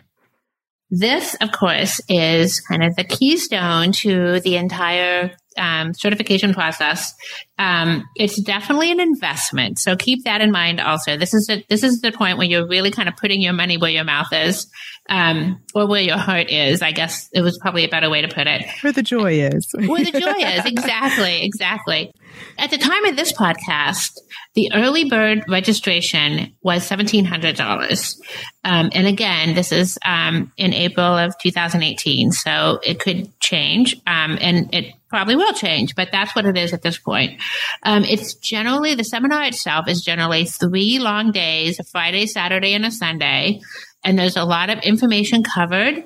This, 0.93 1.35
of 1.35 1.53
course, 1.53 2.01
is 2.09 2.59
kind 2.59 2.83
of 2.83 2.97
the 2.97 3.05
keystone 3.05 3.93
to 3.93 4.41
the 4.41 4.57
entire 4.57 5.31
um, 5.57 5.93
certification 5.93 6.53
process. 6.53 7.13
Um, 7.57 8.03
it's 8.15 8.41
definitely 8.41 8.91
an 8.91 8.99
investment, 8.99 9.79
so 9.79 9.95
keep 9.95 10.23
that 10.23 10.41
in 10.41 10.51
mind. 10.51 10.79
Also, 10.79 11.17
this 11.17 11.33
is 11.33 11.49
a, 11.49 11.63
this 11.69 11.83
is 11.83 12.01
the 12.01 12.11
point 12.11 12.37
where 12.37 12.47
you're 12.47 12.67
really 12.67 12.91
kind 12.91 13.07
of 13.07 13.15
putting 13.15 13.41
your 13.41 13.53
money 13.53 13.77
where 13.77 13.91
your 13.91 14.03
mouth 14.03 14.31
is, 14.31 14.67
um, 15.09 15.61
or 15.75 15.87
where 15.87 16.01
your 16.01 16.17
heart 16.17 16.49
is. 16.49 16.81
I 16.81 16.91
guess 16.91 17.29
it 17.33 17.41
was 17.41 17.57
probably 17.59 17.85
a 17.85 17.89
better 17.89 18.09
way 18.09 18.21
to 18.21 18.27
put 18.27 18.47
it. 18.47 18.65
Where 18.81 18.93
the 18.93 19.03
joy 19.03 19.41
is. 19.41 19.67
where 19.73 20.03
the 20.03 20.19
joy 20.19 20.39
is, 20.39 20.65
exactly, 20.65 21.43
exactly. 21.43 22.11
At 22.57 22.71
the 22.71 22.77
time 22.77 23.05
of 23.05 23.15
this 23.15 23.33
podcast, 23.33 24.17
the 24.53 24.71
early 24.73 25.09
bird 25.09 25.43
registration 25.47 26.53
was 26.61 26.87
$1,700. 26.89 28.17
Um, 28.63 28.89
and 28.93 29.07
again, 29.07 29.55
this 29.55 29.71
is 29.71 29.97
um, 30.05 30.51
in 30.57 30.73
April 30.73 31.17
of 31.17 31.37
2018, 31.41 32.31
so 32.31 32.79
it 32.83 32.99
could 32.99 33.27
change, 33.39 33.95
um, 34.07 34.37
and 34.41 34.73
it 34.73 34.93
probably 35.11 35.35
will 35.35 35.53
change, 35.53 35.93
but 35.93 36.09
that's 36.11 36.35
what 36.35 36.45
it 36.45 36.57
is 36.57 36.73
at 36.73 36.81
this 36.81 36.97
point. 36.97 37.39
Um, 37.83 38.03
it's 38.03 38.33
generally, 38.33 38.95
the 38.95 39.03
seminar 39.03 39.43
itself 39.43 39.87
is 39.87 40.01
generally 40.01 40.45
three 40.45 40.97
long 40.97 41.31
days, 41.31 41.79
a 41.79 41.83
Friday, 41.83 42.25
Saturday, 42.25 42.73
and 42.73 42.85
a 42.85 42.91
Sunday. 42.91 43.61
And 44.03 44.17
there's 44.17 44.37
a 44.37 44.43
lot 44.43 44.71
of 44.71 44.79
information 44.79 45.43
covered. 45.43 46.05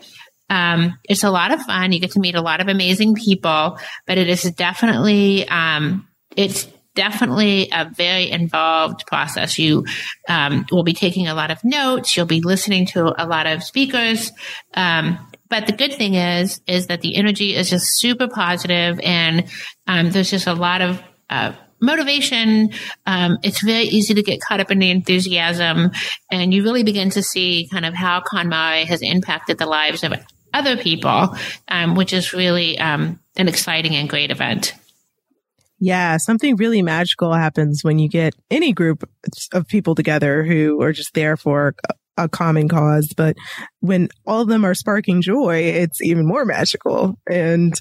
Um, 0.50 1.00
it's 1.08 1.24
a 1.24 1.32
lot 1.32 1.54
of 1.54 1.62
fun. 1.62 1.94
You 1.94 2.00
get 2.00 2.12
to 2.12 2.20
meet 2.20 2.36
a 2.36 2.42
lot 2.42 2.60
of 2.60 2.68
amazing 2.68 3.16
people, 3.16 3.80
but 4.06 4.18
it 4.18 4.28
is 4.28 4.44
definitely, 4.52 5.48
um, 5.48 6.08
it's 6.36 6.68
definitely 6.96 7.70
a 7.72 7.86
very 7.86 8.32
involved 8.32 9.06
process. 9.06 9.60
You 9.60 9.86
um, 10.28 10.66
will 10.72 10.84
be 10.84 10.94
taking 10.94 11.28
a 11.28 11.36
lot 11.36 11.52
of 11.52 11.64
notes. 11.64 12.16
You'll 12.16 12.26
be 12.26 12.42
listening 12.42 12.88
to 12.88 13.14
a 13.22 13.28
lot 13.28 13.46
of 13.46 13.64
speakers. 13.64 14.32
Um, 14.74 15.20
but 15.50 15.68
the 15.68 15.74
good 15.74 15.94
thing 15.94 16.16
is, 16.16 16.62
is 16.66 16.88
that 16.88 17.02
the 17.02 17.16
energy 17.16 17.56
is 17.56 17.70
just 17.70 18.00
super 18.00 18.28
positive 18.28 19.00
and 19.04 19.46
um, 19.88 20.10
there's 20.10 20.32
just 20.32 20.48
a 20.48 20.54
lot 20.54 20.82
of 20.82 21.02
uh, 21.30 21.54
motivation. 21.82 22.72
Um, 23.06 23.38
it's 23.44 23.64
very 23.64 23.84
easy 23.84 24.14
to 24.16 24.24
get 24.24 24.42
caught 24.42 24.60
up 24.60 24.72
in 24.72 24.80
the 24.80 24.90
enthusiasm, 24.90 25.92
and 26.32 26.54
you 26.54 26.64
really 26.64 26.84
begin 26.84 27.10
to 27.12 27.24
see 27.24 27.68
kind 27.72 27.86
of 27.86 27.94
how 27.94 28.22
KonMari 28.22 28.86
has 28.86 29.02
impacted 29.02 29.58
the 29.58 29.66
lives 29.66 30.04
of 30.04 30.14
other 30.54 30.78
people, 30.78 31.36
um, 31.68 31.96
which 31.96 32.14
is 32.14 32.34
really 32.34 32.80
um, 32.80 33.20
an 33.36 33.48
exciting 33.48 33.96
and 33.96 34.10
great 34.10 34.32
event. 34.32 34.74
Yeah, 35.80 36.18
something 36.18 36.56
really 36.56 36.82
magical 36.82 37.34
happens 37.34 37.84
when 37.84 38.00
you 38.00 38.08
get 38.08 38.34
any 38.50 38.72
group 38.72 39.08
of 39.54 39.68
people 39.68 39.94
together 39.96 40.44
who 40.44 40.82
are 40.82 40.94
just 40.94 41.14
there 41.14 41.36
for 41.36 41.76
a 42.18 42.30
common 42.30 42.70
cause, 42.70 43.12
but 43.16 43.36
when 43.82 44.08
all 44.26 44.42
of 44.42 44.48
them 44.48 44.64
are 44.64 44.74
sparking 44.74 45.22
joy, 45.22 45.58
it's 45.58 46.02
even 46.02 46.26
more 46.26 46.46
magical. 46.46 47.20
And 47.30 47.74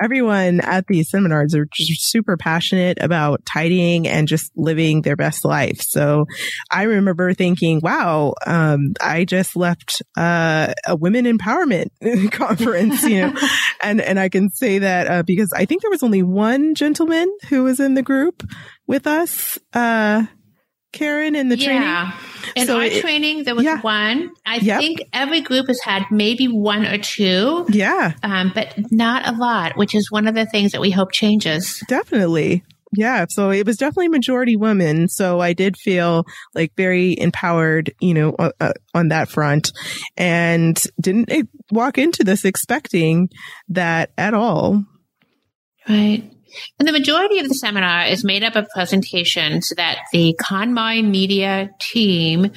everyone 0.00 0.60
at 0.60 0.86
these 0.86 1.10
seminars 1.10 1.54
are 1.54 1.66
just 1.72 2.10
super 2.10 2.36
passionate 2.36 2.98
about 3.00 3.44
tidying 3.44 4.08
and 4.08 4.28
just 4.28 4.50
living 4.56 5.02
their 5.02 5.16
best 5.16 5.44
life. 5.44 5.80
So 5.80 6.24
I 6.70 6.84
remember 6.84 7.34
thinking, 7.34 7.80
wow, 7.82 8.34
um, 8.46 8.94
I 9.00 9.24
just 9.24 9.56
left 9.56 10.02
uh, 10.16 10.72
a 10.86 10.96
women 10.96 11.26
empowerment 11.26 11.88
conference, 12.32 13.02
you 13.02 13.26
know, 13.26 13.34
and, 13.82 14.00
and 14.00 14.18
I 14.18 14.28
can 14.28 14.50
say 14.50 14.78
that 14.78 15.06
uh, 15.06 15.22
because 15.22 15.52
I 15.54 15.64
think 15.64 15.82
there 15.82 15.90
was 15.90 16.02
only 16.02 16.22
one 16.22 16.74
gentleman 16.74 17.30
who 17.48 17.64
was 17.64 17.80
in 17.80 17.94
the 17.94 18.02
group 18.02 18.42
with 18.86 19.06
us. 19.06 19.58
Uh, 19.72 20.24
Karen, 20.92 21.34
in 21.34 21.48
the 21.48 21.56
training. 21.56 21.82
yeah. 21.82 22.12
training? 22.12 22.52
In 22.56 22.66
so 22.66 22.78
our 22.78 22.84
it, 22.84 23.00
training, 23.00 23.44
there 23.44 23.54
was 23.54 23.64
yeah. 23.64 23.80
one. 23.80 24.30
I 24.44 24.56
yep. 24.56 24.80
think 24.80 25.02
every 25.12 25.40
group 25.40 25.68
has 25.68 25.80
had 25.80 26.04
maybe 26.10 26.48
one 26.48 26.84
or 26.84 26.98
two. 26.98 27.66
Yeah. 27.68 28.12
Um, 28.22 28.50
but 28.54 28.74
not 28.90 29.28
a 29.28 29.32
lot, 29.32 29.76
which 29.76 29.94
is 29.94 30.10
one 30.10 30.26
of 30.26 30.34
the 30.34 30.46
things 30.46 30.72
that 30.72 30.80
we 30.80 30.90
hope 30.90 31.12
changes. 31.12 31.82
Definitely. 31.86 32.64
Yeah. 32.92 33.26
So 33.28 33.50
it 33.50 33.66
was 33.66 33.76
definitely 33.76 34.08
majority 34.08 34.56
women. 34.56 35.08
So 35.08 35.38
I 35.40 35.52
did 35.52 35.76
feel 35.76 36.24
like 36.54 36.72
very 36.76 37.16
empowered, 37.18 37.92
you 38.00 38.14
know, 38.14 38.34
uh, 38.38 38.50
uh, 38.58 38.72
on 38.94 39.08
that 39.08 39.28
front 39.28 39.70
and 40.16 40.82
didn't 41.00 41.48
walk 41.70 41.98
into 41.98 42.24
this 42.24 42.44
expecting 42.44 43.28
that 43.68 44.10
at 44.18 44.34
all. 44.34 44.84
Right. 45.88 46.32
And 46.78 46.88
the 46.88 46.92
majority 46.92 47.38
of 47.38 47.48
the 47.48 47.54
seminar 47.54 48.06
is 48.06 48.24
made 48.24 48.42
up 48.42 48.56
of 48.56 48.68
presentations 48.70 49.72
that 49.76 49.98
the 50.12 50.36
KonMari 50.40 51.04
Media 51.04 51.70
team 51.80 52.50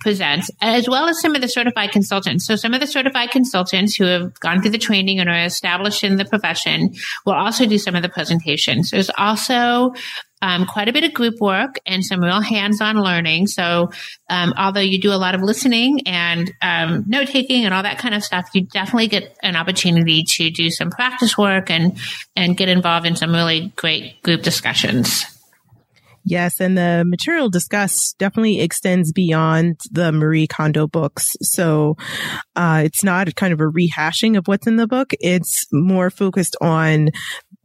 presents, 0.00 0.50
as 0.60 0.88
well 0.88 1.08
as 1.08 1.20
some 1.20 1.34
of 1.34 1.40
the 1.40 1.48
certified 1.48 1.90
consultants. 1.90 2.46
So 2.46 2.54
some 2.56 2.74
of 2.74 2.80
the 2.80 2.86
certified 2.86 3.30
consultants 3.30 3.96
who 3.96 4.04
have 4.04 4.38
gone 4.40 4.60
through 4.60 4.70
the 4.70 4.78
training 4.78 5.18
and 5.18 5.28
are 5.28 5.44
established 5.44 6.04
in 6.04 6.16
the 6.16 6.24
profession 6.24 6.94
will 7.24 7.32
also 7.32 7.66
do 7.66 7.78
some 7.78 7.96
of 7.96 8.02
the 8.02 8.08
presentations. 8.08 8.90
There's 8.90 9.10
also 9.16 9.94
um, 10.42 10.66
quite 10.66 10.88
a 10.88 10.92
bit 10.92 11.04
of 11.04 11.14
group 11.14 11.40
work 11.40 11.76
and 11.86 12.04
some 12.04 12.20
real 12.20 12.40
hands-on 12.40 13.00
learning. 13.00 13.46
So, 13.46 13.90
um, 14.28 14.54
although 14.56 14.80
you 14.80 15.00
do 15.00 15.12
a 15.12 15.16
lot 15.16 15.34
of 15.34 15.42
listening 15.42 16.06
and 16.06 16.52
um, 16.62 17.04
note 17.06 17.28
taking 17.28 17.64
and 17.64 17.72
all 17.72 17.82
that 17.82 17.98
kind 17.98 18.14
of 18.14 18.22
stuff, 18.22 18.48
you 18.52 18.62
definitely 18.62 19.08
get 19.08 19.36
an 19.42 19.56
opportunity 19.56 20.24
to 20.24 20.50
do 20.50 20.70
some 20.70 20.90
practice 20.90 21.38
work 21.38 21.70
and 21.70 21.98
and 22.34 22.56
get 22.56 22.68
involved 22.68 23.06
in 23.06 23.16
some 23.16 23.32
really 23.32 23.72
great 23.76 24.22
group 24.22 24.42
discussions. 24.42 25.24
Yes, 26.28 26.60
and 26.60 26.76
the 26.76 27.04
material 27.06 27.48
discussed 27.48 28.16
definitely 28.18 28.60
extends 28.60 29.12
beyond 29.12 29.78
the 29.92 30.10
Marie 30.10 30.48
Kondo 30.48 30.88
books. 30.88 31.24
So 31.40 31.96
uh, 32.56 32.82
it's 32.84 33.04
not 33.04 33.32
kind 33.36 33.52
of 33.52 33.60
a 33.60 33.70
rehashing 33.70 34.36
of 34.36 34.48
what's 34.48 34.66
in 34.66 34.74
the 34.74 34.88
book. 34.88 35.12
It's 35.20 35.66
more 35.72 36.10
focused 36.10 36.56
on 36.60 37.10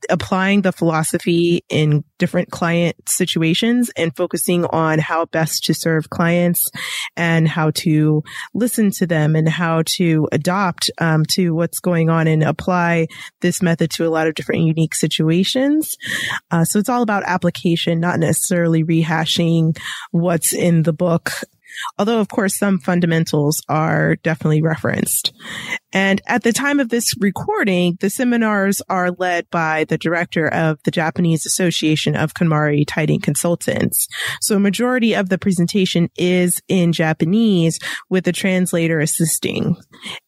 applying 0.09 0.61
the 0.61 0.71
philosophy 0.71 1.63
in 1.69 2.03
different 2.17 2.51
client 2.51 2.95
situations 3.07 3.91
and 3.95 4.15
focusing 4.15 4.65
on 4.65 4.99
how 4.99 5.25
best 5.25 5.63
to 5.63 5.73
serve 5.73 6.09
clients 6.09 6.69
and 7.15 7.47
how 7.47 7.71
to 7.71 8.23
listen 8.53 8.91
to 8.91 9.07
them 9.07 9.35
and 9.35 9.47
how 9.49 9.83
to 9.85 10.27
adopt 10.31 10.89
um, 10.99 11.23
to 11.25 11.51
what's 11.51 11.79
going 11.79 12.09
on 12.09 12.27
and 12.27 12.43
apply 12.43 13.07
this 13.41 13.61
method 13.61 13.89
to 13.89 14.05
a 14.05 14.09
lot 14.09 14.27
of 14.27 14.35
different 14.35 14.63
unique 14.63 14.95
situations. 14.95 15.97
Uh, 16.51 16.63
so 16.63 16.79
it's 16.79 16.89
all 16.89 17.01
about 17.01 17.23
application, 17.25 17.99
not 17.99 18.19
necessarily 18.19 18.83
rehashing 18.83 19.77
what's 20.11 20.53
in 20.53 20.83
the 20.83 20.93
book 20.93 21.31
although 21.97 22.19
of 22.19 22.27
course 22.27 22.57
some 22.57 22.79
fundamentals 22.79 23.61
are 23.69 24.15
definitely 24.17 24.61
referenced. 24.61 25.33
And 25.93 26.21
at 26.27 26.43
the 26.43 26.53
time 26.53 26.79
of 26.79 26.89
this 26.89 27.13
recording, 27.19 27.97
the 27.99 28.09
seminars 28.09 28.81
are 28.89 29.11
led 29.11 29.49
by 29.49 29.85
the 29.85 29.97
director 29.97 30.47
of 30.47 30.79
the 30.83 30.91
Japanese 30.91 31.45
Association 31.45 32.15
of 32.15 32.33
KonMari 32.33 32.85
Tidying 32.87 33.19
Consultants. 33.19 34.07
So 34.41 34.55
a 34.55 34.59
majority 34.59 35.13
of 35.13 35.29
the 35.29 35.37
presentation 35.37 36.09
is 36.15 36.61
in 36.67 36.93
Japanese 36.93 37.79
with 38.09 38.27
a 38.27 38.31
translator 38.31 38.99
assisting 38.99 39.75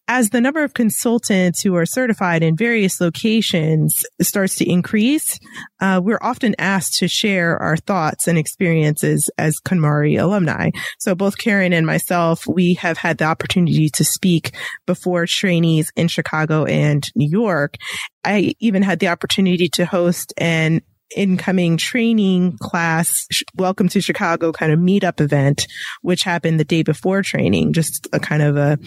as 0.07 0.29
the 0.31 0.41
number 0.41 0.63
of 0.63 0.73
consultants 0.73 1.61
who 1.61 1.75
are 1.75 1.85
certified 1.85 2.43
in 2.43 2.57
various 2.57 2.99
locations 2.99 4.03
starts 4.21 4.55
to 4.55 4.69
increase, 4.69 5.39
uh, 5.79 6.01
we're 6.03 6.19
often 6.21 6.55
asked 6.59 6.95
to 6.95 7.07
share 7.07 7.57
our 7.57 7.77
thoughts 7.77 8.27
and 8.27 8.37
experiences 8.37 9.29
as 9.37 9.59
KonMari 9.65 10.21
alumni. 10.21 10.71
So 10.99 11.15
both 11.15 11.37
Karen 11.37 11.71
and 11.71 11.87
myself, 11.87 12.45
we 12.47 12.73
have 12.75 12.97
had 12.97 13.17
the 13.17 13.25
opportunity 13.25 13.89
to 13.89 14.03
speak 14.03 14.53
before 14.85 15.25
trainees 15.53 15.91
in 15.95 16.07
Chicago 16.07 16.65
and 16.65 17.07
New 17.15 17.29
York. 17.29 17.75
I 18.23 18.55
even 18.59 18.81
had 18.81 18.99
the 18.99 19.09
opportunity 19.09 19.69
to 19.73 19.85
host 19.85 20.33
an 20.37 20.81
incoming 21.15 21.77
training 21.77 22.57
class, 22.57 23.27
welcome 23.55 23.87
to 23.87 24.01
Chicago 24.01 24.51
kind 24.51 24.71
of 24.71 24.79
meetup 24.79 25.21
event, 25.21 25.67
which 26.01 26.23
happened 26.23 26.59
the 26.59 26.63
day 26.63 26.81
before 26.81 27.21
training, 27.21 27.71
just 27.71 28.07
a 28.13 28.19
kind 28.19 28.41
of 28.41 28.57
a, 28.57 28.79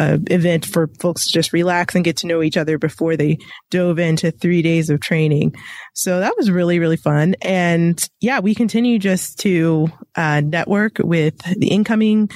a, 0.00 0.18
event 0.28 0.66
for 0.66 0.88
folks 0.98 1.26
to 1.26 1.32
just 1.32 1.52
relax 1.52 1.94
and 1.94 2.04
get 2.04 2.16
to 2.16 2.26
know 2.26 2.42
each 2.42 2.56
other 2.56 2.78
before 2.78 3.16
they 3.16 3.38
dove 3.70 4.00
into 4.00 4.32
three 4.32 4.60
days 4.60 4.90
of 4.90 4.98
training. 4.98 5.54
So 5.94 6.18
that 6.18 6.36
was 6.36 6.50
really, 6.50 6.80
really 6.80 6.96
fun. 6.96 7.36
And 7.42 8.04
yeah, 8.20 8.40
we 8.40 8.56
continue 8.56 8.98
just 8.98 9.38
to 9.40 9.86
uh, 10.16 10.40
network 10.40 10.98
with 10.98 11.38
the 11.56 11.68
incoming 11.68 12.28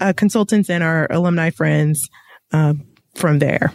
uh, 0.00 0.14
consultants 0.16 0.68
and 0.68 0.82
our 0.82 1.06
alumni 1.12 1.50
friends 1.50 2.08
uh, 2.54 2.74
from 3.16 3.38
there. 3.38 3.72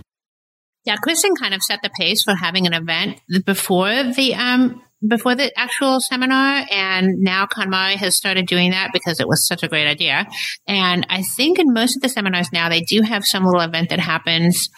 Yeah, 0.86 0.96
Kristen 0.96 1.36
kind 1.36 1.54
of 1.54 1.62
set 1.62 1.82
the 1.84 1.90
pace 1.90 2.24
for 2.24 2.34
having 2.36 2.66
an 2.66 2.74
event 2.74 3.20
before 3.46 4.04
the 4.04 4.34
um, 4.36 4.82
before 5.08 5.36
the 5.36 5.52
actual 5.58 6.00
seminar 6.02 6.66
and 6.70 7.20
now 7.20 7.46
KonMari 7.46 7.94
has 7.94 8.16
started 8.16 8.48
doing 8.48 8.72
that 8.72 8.90
because 8.92 9.20
it 9.20 9.28
was 9.28 9.48
such 9.48 9.64
a 9.64 9.68
great 9.68 9.88
idea. 9.88 10.28
And 10.68 11.06
I 11.10 11.24
think 11.38 11.58
in 11.58 11.74
most 11.74 11.96
of 11.96 12.02
the 12.02 12.10
seminars 12.10 12.52
now 12.52 12.70
they 12.70 12.82
do 12.82 13.02
have 13.02 13.26
some 13.26 13.46
little 13.46 13.62
event 13.62 13.90
that 13.90 14.00
happens 14.00 14.70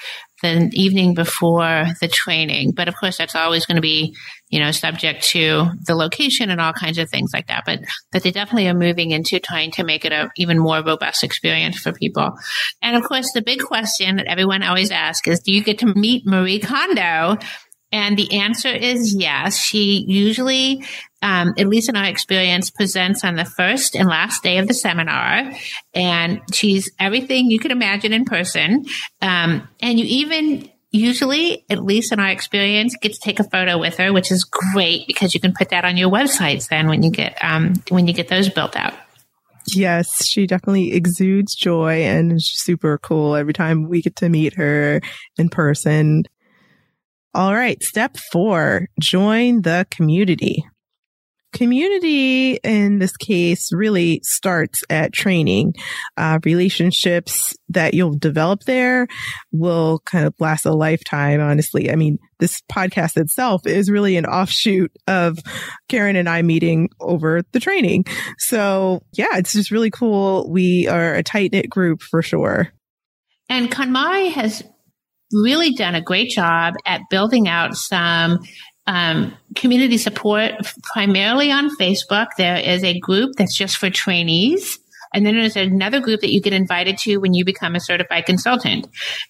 the 0.41 0.69
evening 0.73 1.13
before 1.13 1.85
the 1.99 2.07
training. 2.07 2.71
But 2.71 2.87
of 2.87 2.95
course 2.95 3.17
that's 3.17 3.35
always 3.35 3.65
going 3.65 3.75
to 3.75 3.81
be, 3.81 4.15
you 4.49 4.59
know, 4.59 4.71
subject 4.71 5.23
to 5.29 5.71
the 5.85 5.95
location 5.95 6.49
and 6.49 6.59
all 6.59 6.73
kinds 6.73 6.97
of 6.97 7.09
things 7.09 7.31
like 7.33 7.47
that. 7.47 7.63
But 7.65 7.81
but 8.11 8.23
they 8.23 8.31
definitely 8.31 8.67
are 8.67 8.73
moving 8.73 9.11
into 9.11 9.39
trying 9.39 9.71
to 9.71 9.83
make 9.83 10.05
it 10.05 10.11
a 10.11 10.29
even 10.37 10.59
more 10.59 10.83
robust 10.83 11.23
experience 11.23 11.79
for 11.79 11.91
people. 11.91 12.33
And 12.81 12.95
of 12.95 13.03
course 13.03 13.31
the 13.33 13.41
big 13.41 13.61
question 13.61 14.17
that 14.17 14.27
everyone 14.27 14.63
always 14.63 14.91
asks 14.91 15.27
is 15.27 15.39
do 15.39 15.53
you 15.53 15.63
get 15.63 15.79
to 15.79 15.93
meet 15.93 16.25
Marie 16.25 16.59
Kondo 16.59 17.37
and 17.91 18.17
the 18.17 18.39
answer 18.39 18.69
is 18.69 19.13
yes. 19.13 19.57
She 19.57 20.05
usually, 20.07 20.83
um, 21.21 21.53
at 21.57 21.67
least 21.67 21.89
in 21.89 21.95
our 21.95 22.05
experience, 22.05 22.69
presents 22.69 23.23
on 23.23 23.35
the 23.35 23.45
first 23.45 23.95
and 23.95 24.07
last 24.07 24.43
day 24.43 24.57
of 24.59 24.67
the 24.67 24.73
seminar. 24.73 25.51
And 25.93 26.41
she's 26.53 26.89
everything 26.99 27.51
you 27.51 27.59
could 27.59 27.71
imagine 27.71 28.13
in 28.13 28.25
person. 28.25 28.85
Um, 29.21 29.67
and 29.81 29.99
you 29.99 30.05
even 30.05 30.69
usually, 30.91 31.65
at 31.69 31.83
least 31.83 32.11
in 32.11 32.19
our 32.19 32.29
experience, 32.29 32.95
get 33.01 33.13
to 33.13 33.19
take 33.19 33.39
a 33.39 33.45
photo 33.45 33.77
with 33.77 33.97
her, 33.97 34.13
which 34.13 34.31
is 34.31 34.43
great 34.43 35.07
because 35.07 35.33
you 35.33 35.39
can 35.39 35.53
put 35.53 35.69
that 35.69 35.85
on 35.85 35.97
your 35.97 36.09
websites 36.09 36.69
then 36.69 36.87
when 36.87 37.03
you 37.03 37.11
get, 37.11 37.37
um, 37.43 37.73
when 37.89 38.07
you 38.07 38.13
get 38.13 38.29
those 38.29 38.49
built 38.49 38.75
out. 38.75 38.93
Yes, 39.67 40.25
she 40.25 40.47
definitely 40.47 40.93
exudes 40.93 41.55
joy 41.55 42.03
and 42.03 42.33
is 42.33 42.51
super 42.51 42.97
cool 42.97 43.35
every 43.35 43.53
time 43.53 43.87
we 43.87 44.01
get 44.01 44.15
to 44.17 44.29
meet 44.29 44.55
her 44.55 45.01
in 45.37 45.49
person. 45.49 46.23
All 47.33 47.53
right. 47.53 47.81
Step 47.81 48.17
four, 48.31 48.87
join 48.99 49.61
the 49.61 49.87
community. 49.89 50.65
Community 51.53 52.53
in 52.63 52.99
this 52.99 53.15
case 53.17 53.73
really 53.73 54.21
starts 54.23 54.83
at 54.89 55.11
training. 55.11 55.73
Uh, 56.15 56.39
relationships 56.45 57.55
that 57.69 57.93
you'll 57.93 58.17
develop 58.17 58.63
there 58.63 59.07
will 59.51 59.99
kind 60.05 60.25
of 60.25 60.33
last 60.39 60.65
a 60.65 60.71
lifetime, 60.71 61.41
honestly. 61.41 61.91
I 61.91 61.95
mean, 61.95 62.19
this 62.39 62.61
podcast 62.71 63.17
itself 63.17 63.65
is 63.65 63.89
really 63.89 64.15
an 64.15 64.25
offshoot 64.25 64.91
of 65.07 65.39
Karen 65.89 66.15
and 66.15 66.29
I 66.29 66.41
meeting 66.41 66.89
over 67.01 67.41
the 67.51 67.59
training. 67.59 68.05
So 68.39 69.01
yeah, 69.13 69.35
it's 69.37 69.51
just 69.51 69.71
really 69.71 69.91
cool. 69.91 70.49
We 70.49 70.87
are 70.87 71.15
a 71.15 71.23
tight 71.23 71.51
knit 71.51 71.69
group 71.69 72.01
for 72.01 72.21
sure. 72.21 72.69
And 73.49 73.69
KonMari 73.69 74.31
has 74.31 74.63
really 75.33 75.73
done 75.73 75.95
a 75.95 76.01
great 76.01 76.29
job 76.29 76.75
at 76.85 77.01
building 77.09 77.47
out 77.47 77.75
some 77.75 78.39
um, 78.87 79.33
community 79.55 79.97
support 79.97 80.53
primarily 80.93 81.51
on 81.51 81.75
Facebook. 81.77 82.27
There 82.37 82.57
is 82.57 82.83
a 82.83 82.99
group 82.99 83.33
that's 83.37 83.55
just 83.55 83.77
for 83.77 83.89
trainees. 83.89 84.79
And 85.13 85.25
then 85.25 85.35
there's 85.35 85.57
another 85.57 85.99
group 85.99 86.21
that 86.21 86.31
you 86.31 86.41
get 86.41 86.53
invited 86.53 86.97
to 86.99 87.17
when 87.17 87.33
you 87.33 87.43
become 87.43 87.75
a 87.75 87.81
certified 87.81 88.25
consultant. 88.25 88.87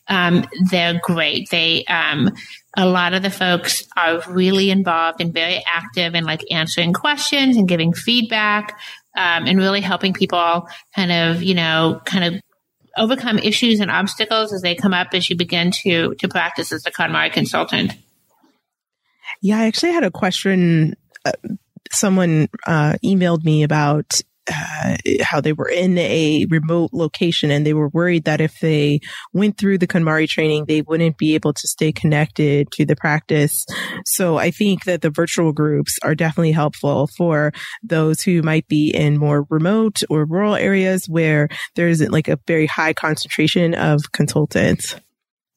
Um, 0.08 0.46
they're 0.70 1.00
great. 1.02 1.50
They, 1.50 1.86
um, 1.86 2.30
a 2.78 2.86
lot 2.86 3.14
of 3.14 3.24
the 3.24 3.32
folks 3.32 3.84
are 3.98 4.22
really 4.30 4.70
involved 4.70 5.22
and 5.22 5.34
very 5.34 5.64
active 5.66 6.14
in 6.14 6.24
like 6.24 6.44
answering 6.52 6.94
questions 6.94 7.58
and 7.58 7.68
giving 7.68 7.94
feedback, 7.94 8.80
um, 9.18 9.48
and 9.48 9.58
really 9.58 9.82
helping 9.82 10.14
people 10.14 10.68
kind 10.96 11.12
of, 11.12 11.42
you 11.42 11.56
know, 11.56 12.00
kind 12.06 12.24
of 12.24 12.42
overcome 12.98 13.40
issues 13.40 13.80
and 13.80 13.90
obstacles 13.90 14.54
as 14.54 14.62
they 14.62 14.76
come 14.76 14.94
up 14.94 15.10
as 15.14 15.30
you 15.30 15.36
begin 15.36 15.72
to 15.72 16.16
to 16.16 16.28
practice 16.28 16.72
as 16.72 16.86
a 16.86 16.92
KonMari 16.92 17.32
consultant? 17.32 17.94
Yeah, 19.42 19.60
I 19.60 19.66
actually 19.66 19.94
had 19.94 20.04
a 20.04 20.12
question. 20.12 20.96
Uh, 21.26 21.32
someone 21.92 22.48
uh, 22.66 22.96
emailed 23.04 23.44
me 23.44 23.64
about 23.64 24.22
uh, 24.52 24.98
how 25.22 25.42
they 25.42 25.54
were 25.54 25.70
in 25.70 25.98
a 25.98 26.46
remote 26.50 26.92
location 26.94 27.52
and 27.52 27.66
they 27.66 27.74
were 27.74 27.90
worried 27.90 28.26
that 28.26 28.42
if 28.42 28.60
they 28.60 29.00
went 29.34 29.58
through 29.58 29.78
the 29.78 29.88
KonMari 29.88 30.28
training, 30.28 30.66
they 30.66 30.82
wouldn't 30.82 31.18
be 31.18 31.36
able 31.36 31.54
to 31.54 31.68
stay 31.68 31.92
connected 31.92 32.72
to 32.72 32.86
the 32.86 32.96
practice. 32.96 33.66
So 34.06 34.38
I 34.38 34.52
think 34.52 34.86
that 34.86 35.02
the 35.02 35.10
virtual 35.10 35.54
groups 35.54 35.98
are 36.04 36.16
definitely 36.16 36.52
helpful 36.52 37.08
for 37.18 37.52
those 37.84 38.22
who 38.22 38.42
might 38.42 38.68
be 38.68 38.90
in 38.90 39.18
more 39.18 39.46
remote 39.50 40.02
or 40.10 40.26
rural 40.26 40.56
areas 40.56 41.08
where 41.08 41.48
there 41.76 41.88
isn't 41.88 42.12
like 42.12 42.28
a 42.28 42.40
very 42.48 42.68
high 42.68 42.94
concentration 42.94 43.74
of 43.74 44.12
consultants. 44.12 44.96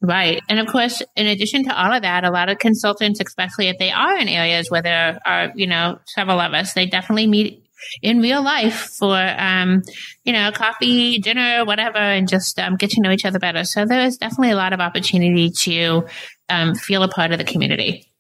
Right. 0.05 0.43
And 0.51 0.59
of 0.59 0.67
course, 0.67 1.03
in 1.17 1.27
addition 1.27 1.65
to 1.65 1.75
all 1.75 1.93
of 1.93 2.03
that, 2.03 2.25
a 2.25 2.31
lot 2.31 2.51
of 2.51 2.59
consultants, 2.59 3.21
especially 3.27 3.69
if 3.69 3.79
they 3.79 3.91
are 3.91 4.19
in 4.19 4.29
areas 4.29 4.71
where 4.71 4.83
there 4.83 5.19
are, 5.25 5.51
you 5.55 5.67
know, 5.67 5.99
several 6.07 6.41
of 6.41 6.53
us, 6.53 6.75
they 6.75 6.85
definitely 6.87 7.27
meet 7.27 7.64
in 8.03 8.21
real 8.21 8.43
life 8.43 8.97
for, 8.99 9.17
um, 9.17 9.83
you 10.25 10.33
know, 10.33 10.51
coffee, 10.53 11.19
dinner, 11.19 11.65
whatever, 11.65 11.99
and 11.99 12.29
just 12.29 12.59
um, 12.59 12.77
get 12.77 12.91
to 12.91 13.01
know 13.01 13.11
each 13.11 13.25
other 13.25 13.39
better. 13.39 13.65
So 13.65 13.85
there 13.85 14.01
is 14.01 14.17
definitely 14.17 14.51
a 14.51 14.57
lot 14.57 14.73
of 14.73 14.81
opportunity 14.81 15.51
to 15.63 16.07
um, 16.49 16.75
feel 16.75 17.03
a 17.03 17.09
part 17.09 17.33
of 17.33 17.39
the 17.39 17.45
community. 17.45 18.11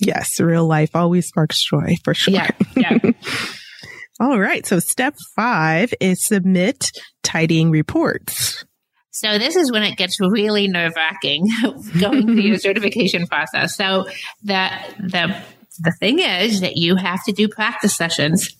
Yes, 0.00 0.40
real 0.40 0.66
life 0.66 0.94
always 0.94 1.28
sparks 1.28 1.64
joy 1.64 1.96
for 2.04 2.14
sure. 2.14 2.34
Yeah. 2.34 2.50
yeah. 2.76 2.98
All 4.20 4.38
right. 4.38 4.64
So 4.64 4.78
step 4.78 5.16
five 5.34 5.92
is 6.00 6.24
submit 6.24 6.90
tidying 7.22 7.70
reports. 7.70 8.64
So 9.10 9.38
this 9.38 9.54
is 9.54 9.70
when 9.70 9.84
it 9.84 9.96
gets 9.96 10.20
really 10.20 10.66
nerve 10.66 10.92
wracking 10.96 11.48
going 12.00 12.22
through 12.22 12.40
your 12.40 12.58
certification 12.58 13.26
process. 13.26 13.76
So 13.76 14.06
the, 14.42 14.70
the, 14.98 15.36
the 15.78 15.92
thing 16.00 16.18
is 16.18 16.60
that 16.60 16.76
you 16.76 16.96
have 16.96 17.24
to 17.24 17.32
do 17.32 17.48
practice 17.48 17.96
sessions 17.96 18.56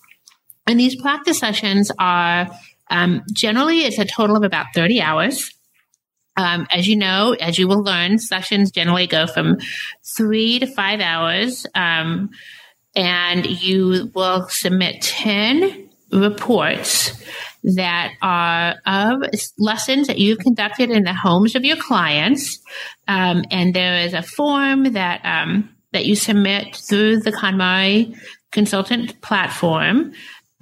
and 0.66 0.78
these 0.78 1.00
practice 1.00 1.38
sessions 1.38 1.90
are 1.98 2.48
um, 2.90 3.22
generally 3.32 3.80
it's 3.80 3.98
a 3.98 4.04
total 4.04 4.36
of 4.36 4.42
about 4.42 4.66
30 4.74 5.00
hours. 5.00 5.50
Um, 6.36 6.66
as 6.70 6.88
you 6.88 6.96
know, 6.96 7.36
as 7.40 7.58
you 7.58 7.68
will 7.68 7.82
learn, 7.82 8.18
sessions 8.18 8.70
generally 8.70 9.06
go 9.06 9.26
from 9.26 9.58
three 10.16 10.58
to 10.58 10.66
five 10.66 11.00
hours. 11.00 11.64
Um, 11.74 12.30
and 12.96 13.46
you 13.46 14.10
will 14.14 14.48
submit 14.48 15.02
10 15.02 15.90
reports 16.12 17.12
that 17.64 18.12
are 18.22 18.76
of 18.86 19.22
lessons 19.58 20.06
that 20.06 20.18
you've 20.18 20.38
conducted 20.38 20.90
in 20.90 21.04
the 21.04 21.14
homes 21.14 21.54
of 21.54 21.64
your 21.64 21.76
clients. 21.76 22.58
Um, 23.08 23.44
and 23.50 23.74
there 23.74 24.06
is 24.06 24.12
a 24.12 24.22
form 24.22 24.92
that, 24.92 25.20
um, 25.24 25.74
that 25.92 26.04
you 26.04 26.14
submit 26.14 26.76
through 26.76 27.20
the 27.20 27.32
KonMari 27.32 28.16
consultant 28.52 29.20
platform. 29.22 30.12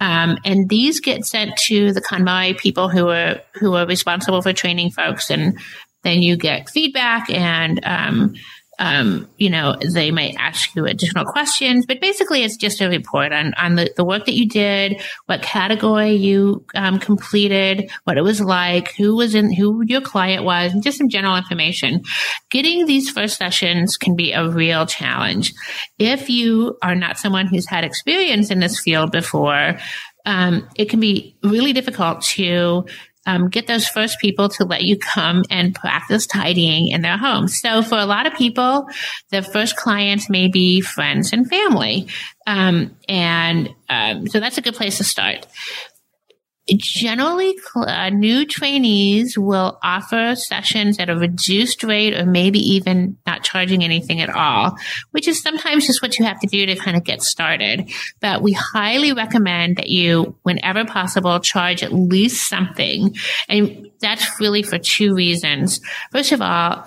Um, 0.03 0.37
and 0.43 0.67
these 0.67 0.99
get 0.99 1.25
sent 1.25 1.55
to 1.67 1.93
the 1.93 2.01
KonMari 2.01 2.57
people 2.57 2.89
who 2.89 3.07
are 3.07 3.39
who 3.53 3.75
are 3.75 3.85
responsible 3.87 4.41
for 4.41 4.51
training 4.51 4.91
folks, 4.91 5.31
and 5.31 5.57
then 6.03 6.21
you 6.21 6.35
get 6.35 6.69
feedback 6.69 7.29
and 7.29 7.79
um, 7.85 8.35
um, 8.79 9.29
you 9.37 9.49
know, 9.49 9.75
they 9.93 10.09
might 10.11 10.35
ask 10.37 10.75
you 10.75 10.85
additional 10.85 11.25
questions, 11.25 11.85
but 11.85 12.01
basically 12.01 12.43
it's 12.43 12.57
just 12.57 12.81
a 12.81 12.89
report 12.89 13.31
on, 13.31 13.53
on 13.53 13.75
the, 13.75 13.93
the 13.95 14.03
work 14.03 14.25
that 14.25 14.33
you 14.33 14.47
did, 14.47 15.01
what 15.27 15.41
category 15.41 16.13
you 16.13 16.65
um, 16.73 16.99
completed, 16.99 17.91
what 18.05 18.17
it 18.17 18.23
was 18.23 18.41
like, 18.41 18.93
who 18.95 19.15
was 19.15 19.35
in, 19.35 19.53
who 19.53 19.83
your 19.85 20.01
client 20.01 20.43
was, 20.43 20.73
and 20.73 20.83
just 20.83 20.97
some 20.97 21.09
general 21.09 21.35
information. 21.35 22.01
Getting 22.49 22.85
these 22.85 23.09
first 23.09 23.37
sessions 23.37 23.95
can 23.95 24.15
be 24.15 24.31
a 24.31 24.49
real 24.49 24.85
challenge. 24.85 25.53
If 25.99 26.29
you 26.29 26.77
are 26.81 26.95
not 26.95 27.19
someone 27.19 27.47
who's 27.47 27.69
had 27.69 27.83
experience 27.83 28.49
in 28.49 28.59
this 28.59 28.79
field 28.79 29.11
before, 29.11 29.77
um, 30.25 30.67
it 30.75 30.89
can 30.89 30.99
be 30.99 31.37
really 31.43 31.73
difficult 31.73 32.21
to 32.21 32.85
um, 33.25 33.49
get 33.49 33.67
those 33.67 33.87
first 33.87 34.19
people 34.19 34.49
to 34.49 34.65
let 34.65 34.83
you 34.83 34.97
come 34.97 35.43
and 35.49 35.73
practice 35.73 36.27
tidying 36.27 36.89
in 36.89 37.01
their 37.01 37.17
home. 37.17 37.47
So 37.47 37.81
for 37.81 37.97
a 37.97 38.05
lot 38.05 38.27
of 38.27 38.33
people, 38.33 38.87
the 39.29 39.41
first 39.41 39.75
clients 39.75 40.29
may 40.29 40.47
be 40.47 40.81
friends 40.81 41.33
and 41.33 41.47
family. 41.47 42.07
Um, 42.45 42.95
and 43.07 43.69
um, 43.89 44.27
so 44.27 44.39
that's 44.39 44.57
a 44.57 44.61
good 44.61 44.75
place 44.75 44.97
to 44.97 45.03
start 45.03 45.47
generally 46.77 47.55
uh, 47.75 48.09
new 48.09 48.45
trainees 48.45 49.37
will 49.37 49.79
offer 49.83 50.35
sessions 50.35 50.97
at 50.99 51.09
a 51.09 51.15
reduced 51.15 51.83
rate 51.83 52.13
or 52.13 52.25
maybe 52.25 52.59
even 52.59 53.17
not 53.25 53.43
charging 53.43 53.83
anything 53.83 54.21
at 54.21 54.29
all 54.29 54.77
which 55.11 55.27
is 55.27 55.41
sometimes 55.41 55.85
just 55.87 56.01
what 56.01 56.17
you 56.17 56.25
have 56.25 56.39
to 56.39 56.47
do 56.47 56.65
to 56.65 56.75
kind 56.75 56.97
of 56.97 57.03
get 57.03 57.21
started. 57.21 57.89
But 58.19 58.41
we 58.41 58.51
highly 58.53 59.13
recommend 59.13 59.77
that 59.77 59.89
you 59.89 60.35
whenever 60.43 60.85
possible 60.85 61.39
charge 61.39 61.83
at 61.83 61.93
least 61.93 62.47
something. 62.47 63.15
And 63.47 63.91
that's 63.99 64.39
really 64.39 64.63
for 64.63 64.77
two 64.77 65.13
reasons. 65.13 65.79
First 66.11 66.31
of 66.31 66.41
all 66.41 66.83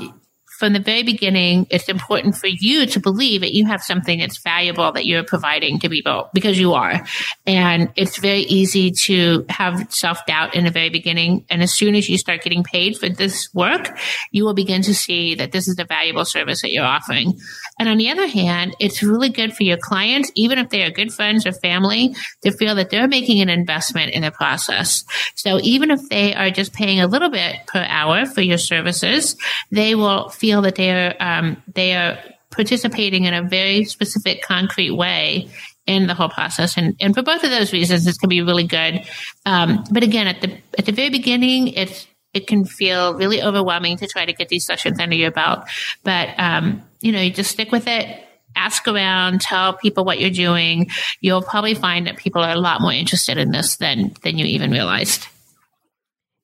from 0.58 0.72
the 0.72 0.80
very 0.80 1.02
beginning, 1.02 1.66
it's 1.70 1.88
important 1.88 2.36
for 2.36 2.46
you 2.46 2.86
to 2.86 3.00
believe 3.00 3.42
that 3.42 3.52
you 3.52 3.66
have 3.66 3.82
something 3.82 4.18
that's 4.18 4.38
valuable 4.38 4.90
that 4.92 5.04
you're 5.04 5.22
providing 5.22 5.78
to 5.80 5.88
people 5.88 6.30
because 6.32 6.58
you 6.58 6.72
are. 6.72 7.04
And 7.46 7.92
it's 7.94 8.16
very 8.16 8.40
easy 8.40 8.90
to 9.04 9.44
have 9.50 9.92
self 9.92 10.24
doubt 10.26 10.54
in 10.54 10.64
the 10.64 10.70
very 10.70 10.88
beginning. 10.88 11.44
And 11.50 11.62
as 11.62 11.74
soon 11.74 11.94
as 11.94 12.08
you 12.08 12.16
start 12.16 12.42
getting 12.42 12.64
paid 12.64 12.96
for 12.96 13.08
this 13.08 13.52
work, 13.54 13.98
you 14.32 14.44
will 14.44 14.54
begin 14.54 14.80
to 14.82 14.94
see 14.94 15.34
that 15.34 15.52
this 15.52 15.68
is 15.68 15.78
a 15.78 15.84
valuable 15.84 16.24
service 16.24 16.62
that 16.62 16.72
you're 16.72 16.84
offering. 16.84 17.38
And 17.78 17.88
on 17.88 17.98
the 17.98 18.10
other 18.10 18.26
hand, 18.26 18.74
it's 18.80 19.02
really 19.02 19.28
good 19.28 19.54
for 19.54 19.62
your 19.62 19.76
clients, 19.76 20.32
even 20.34 20.58
if 20.58 20.70
they 20.70 20.82
are 20.84 20.90
good 20.90 21.12
friends 21.12 21.44
or 21.44 21.52
family, 21.52 22.14
to 22.42 22.50
feel 22.52 22.74
that 22.76 22.88
they're 22.88 23.08
making 23.08 23.42
an 23.42 23.50
investment 23.50 24.12
in 24.12 24.22
the 24.22 24.30
process. 24.30 25.04
So 25.34 25.60
even 25.62 25.90
if 25.90 26.00
they 26.08 26.34
are 26.34 26.50
just 26.50 26.72
paying 26.72 27.00
a 27.00 27.06
little 27.06 27.30
bit 27.30 27.56
per 27.66 27.84
hour 27.86 28.24
for 28.24 28.40
your 28.40 28.58
services, 28.58 29.36
they 29.70 29.94
will 29.94 30.30
feel 30.30 30.45
feel 30.46 30.62
that 30.62 30.76
they 30.76 30.90
are 30.92 31.14
um, 31.18 31.60
they 31.74 31.96
are 31.96 32.18
participating 32.50 33.24
in 33.24 33.34
a 33.34 33.42
very 33.42 33.84
specific, 33.84 34.42
concrete 34.42 34.92
way 34.92 35.50
in 35.86 36.06
the 36.06 36.14
whole 36.14 36.28
process. 36.28 36.76
And, 36.76 36.96
and 37.00 37.14
for 37.14 37.22
both 37.22 37.42
of 37.42 37.50
those 37.50 37.72
reasons, 37.72 38.04
this 38.04 38.16
can 38.16 38.28
be 38.28 38.42
really 38.42 38.66
good. 38.66 39.02
Um, 39.44 39.84
but 39.90 40.04
again, 40.04 40.28
at 40.28 40.40
the 40.40 40.56
at 40.78 40.86
the 40.86 40.92
very 40.92 41.10
beginning, 41.10 41.68
it's 41.68 42.06
it 42.32 42.46
can 42.46 42.64
feel 42.64 43.14
really 43.14 43.42
overwhelming 43.42 43.96
to 43.96 44.06
try 44.06 44.24
to 44.24 44.32
get 44.32 44.48
these 44.48 44.64
sessions 44.64 45.00
under 45.00 45.16
your 45.16 45.32
belt. 45.32 45.64
But 46.04 46.28
um, 46.38 46.82
you 47.00 47.10
know, 47.10 47.20
you 47.20 47.32
just 47.32 47.50
stick 47.50 47.72
with 47.72 47.88
it. 47.88 48.22
Ask 48.54 48.86
around, 48.88 49.40
tell 49.40 49.74
people 49.74 50.04
what 50.04 50.18
you're 50.20 50.30
doing. 50.30 50.88
You'll 51.20 51.42
probably 51.42 51.74
find 51.74 52.06
that 52.06 52.16
people 52.16 52.40
are 52.40 52.54
a 52.54 52.60
lot 52.60 52.80
more 52.80 52.92
interested 52.92 53.36
in 53.36 53.50
this 53.50 53.76
than 53.76 54.14
than 54.22 54.38
you 54.38 54.46
even 54.46 54.70
realized. 54.70 55.26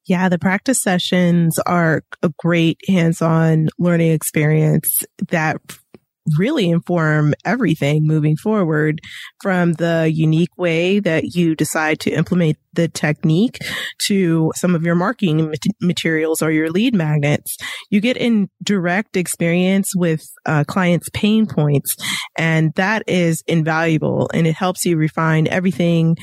Yeah, 0.07 0.29
the 0.29 0.39
practice 0.39 0.83
sessions 0.83 1.59
are 1.67 2.03
a 2.23 2.33
great 2.39 2.79
hands-on 2.89 3.69
learning 3.79 4.13
experience 4.13 5.05
that 5.29 5.59
really 6.39 6.69
inform 6.69 7.35
everything 7.45 8.07
moving 8.07 8.37
forward 8.37 9.01
from 9.43 9.75
the 9.75 10.11
unique 10.13 10.57
way 10.57 11.01
that 11.01 11.35
you 11.35 11.55
decide 11.55 12.01
to 12.01 12.11
implement 12.11 12.59
the 12.75 12.89
technique 12.89 13.59
to 14.07 14.53
some 14.55 14.75
of 14.75 14.83
your 14.83 14.95
marketing 14.95 15.55
materials 15.81 16.43
or 16.43 16.51
your 16.51 16.71
lead 16.71 16.95
magnets. 16.95 17.57
You 17.91 18.01
get 18.01 18.17
in 18.17 18.49
direct 18.63 19.17
experience 19.17 19.91
with 19.95 20.25
uh, 20.47 20.65
clients' 20.65 21.11
pain 21.13 21.47
points, 21.47 21.97
and 22.37 22.73
that 22.75 23.03
is 23.07 23.43
invaluable. 23.47 24.31
And 24.33 24.47
it 24.47 24.55
helps 24.55 24.85
you 24.85 24.97
refine 24.97 25.47
everything 25.49 26.17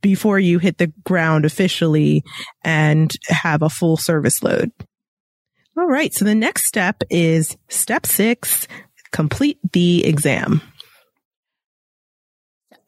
before 0.00 0.38
you 0.38 0.58
hit 0.58 0.78
the 0.78 0.92
ground 1.04 1.44
officially 1.44 2.22
and 2.62 3.12
have 3.28 3.62
a 3.62 3.70
full 3.70 3.96
service 3.96 4.42
load. 4.42 4.70
All 5.76 5.86
right. 5.86 6.12
So 6.12 6.24
the 6.24 6.34
next 6.34 6.66
step 6.66 7.02
is 7.08 7.56
step 7.68 8.04
six, 8.04 8.66
complete 9.12 9.58
the 9.72 10.04
exam. 10.04 10.62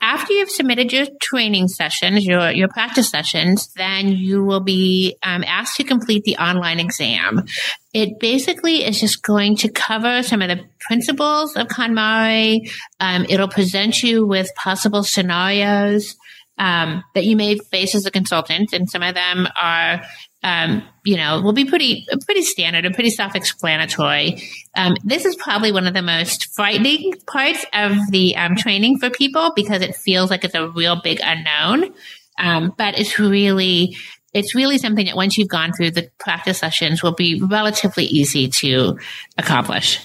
After 0.02 0.32
you've 0.32 0.50
submitted 0.50 0.94
your 0.94 1.06
training 1.20 1.68
sessions, 1.68 2.24
your, 2.24 2.50
your 2.50 2.68
practice 2.68 3.10
sessions, 3.10 3.70
then 3.76 4.08
you 4.08 4.42
will 4.42 4.60
be 4.60 5.18
um, 5.22 5.44
asked 5.46 5.76
to 5.76 5.84
complete 5.84 6.24
the 6.24 6.38
online 6.38 6.80
exam. 6.80 7.44
It 7.92 8.18
basically 8.18 8.82
is 8.82 8.98
just 8.98 9.22
going 9.22 9.56
to 9.56 9.68
cover 9.68 10.22
some 10.22 10.40
of 10.40 10.48
the 10.48 10.64
principles 10.80 11.54
of 11.54 11.66
KonMari. 11.66 12.70
Um, 12.98 13.26
it'll 13.28 13.48
present 13.48 14.02
you 14.02 14.26
with 14.26 14.48
possible 14.54 15.02
scenarios 15.02 16.16
um, 16.56 17.04
that 17.14 17.26
you 17.26 17.36
may 17.36 17.58
face 17.58 17.94
as 17.94 18.06
a 18.06 18.10
consultant, 18.10 18.72
and 18.72 18.88
some 18.88 19.02
of 19.02 19.14
them 19.14 19.48
are 19.60 20.02
um, 20.42 20.82
you 21.04 21.16
know, 21.16 21.40
will 21.42 21.52
be 21.52 21.64
pretty 21.64 22.06
pretty 22.24 22.42
standard 22.42 22.84
and 22.84 22.94
pretty 22.94 23.10
self-explanatory. 23.10 24.42
Um, 24.76 24.96
this 25.04 25.24
is 25.24 25.36
probably 25.36 25.72
one 25.72 25.86
of 25.86 25.94
the 25.94 26.02
most 26.02 26.54
frightening 26.54 27.12
parts 27.26 27.64
of 27.72 27.92
the 28.10 28.36
um, 28.36 28.56
training 28.56 28.98
for 28.98 29.10
people 29.10 29.52
because 29.54 29.82
it 29.82 29.96
feels 29.96 30.30
like 30.30 30.44
it's 30.44 30.54
a 30.54 30.68
real 30.68 31.00
big 31.02 31.20
unknown. 31.22 31.94
Um, 32.38 32.72
but 32.76 32.98
it's 32.98 33.18
really 33.18 33.96
it's 34.32 34.54
really 34.54 34.78
something 34.78 35.06
that 35.06 35.16
once 35.16 35.36
you've 35.36 35.48
gone 35.48 35.72
through 35.72 35.90
the 35.90 36.08
practice 36.18 36.58
sessions 36.58 37.02
will 37.02 37.14
be 37.14 37.40
relatively 37.42 38.04
easy 38.04 38.48
to 38.48 38.98
accomplish. 39.36 39.98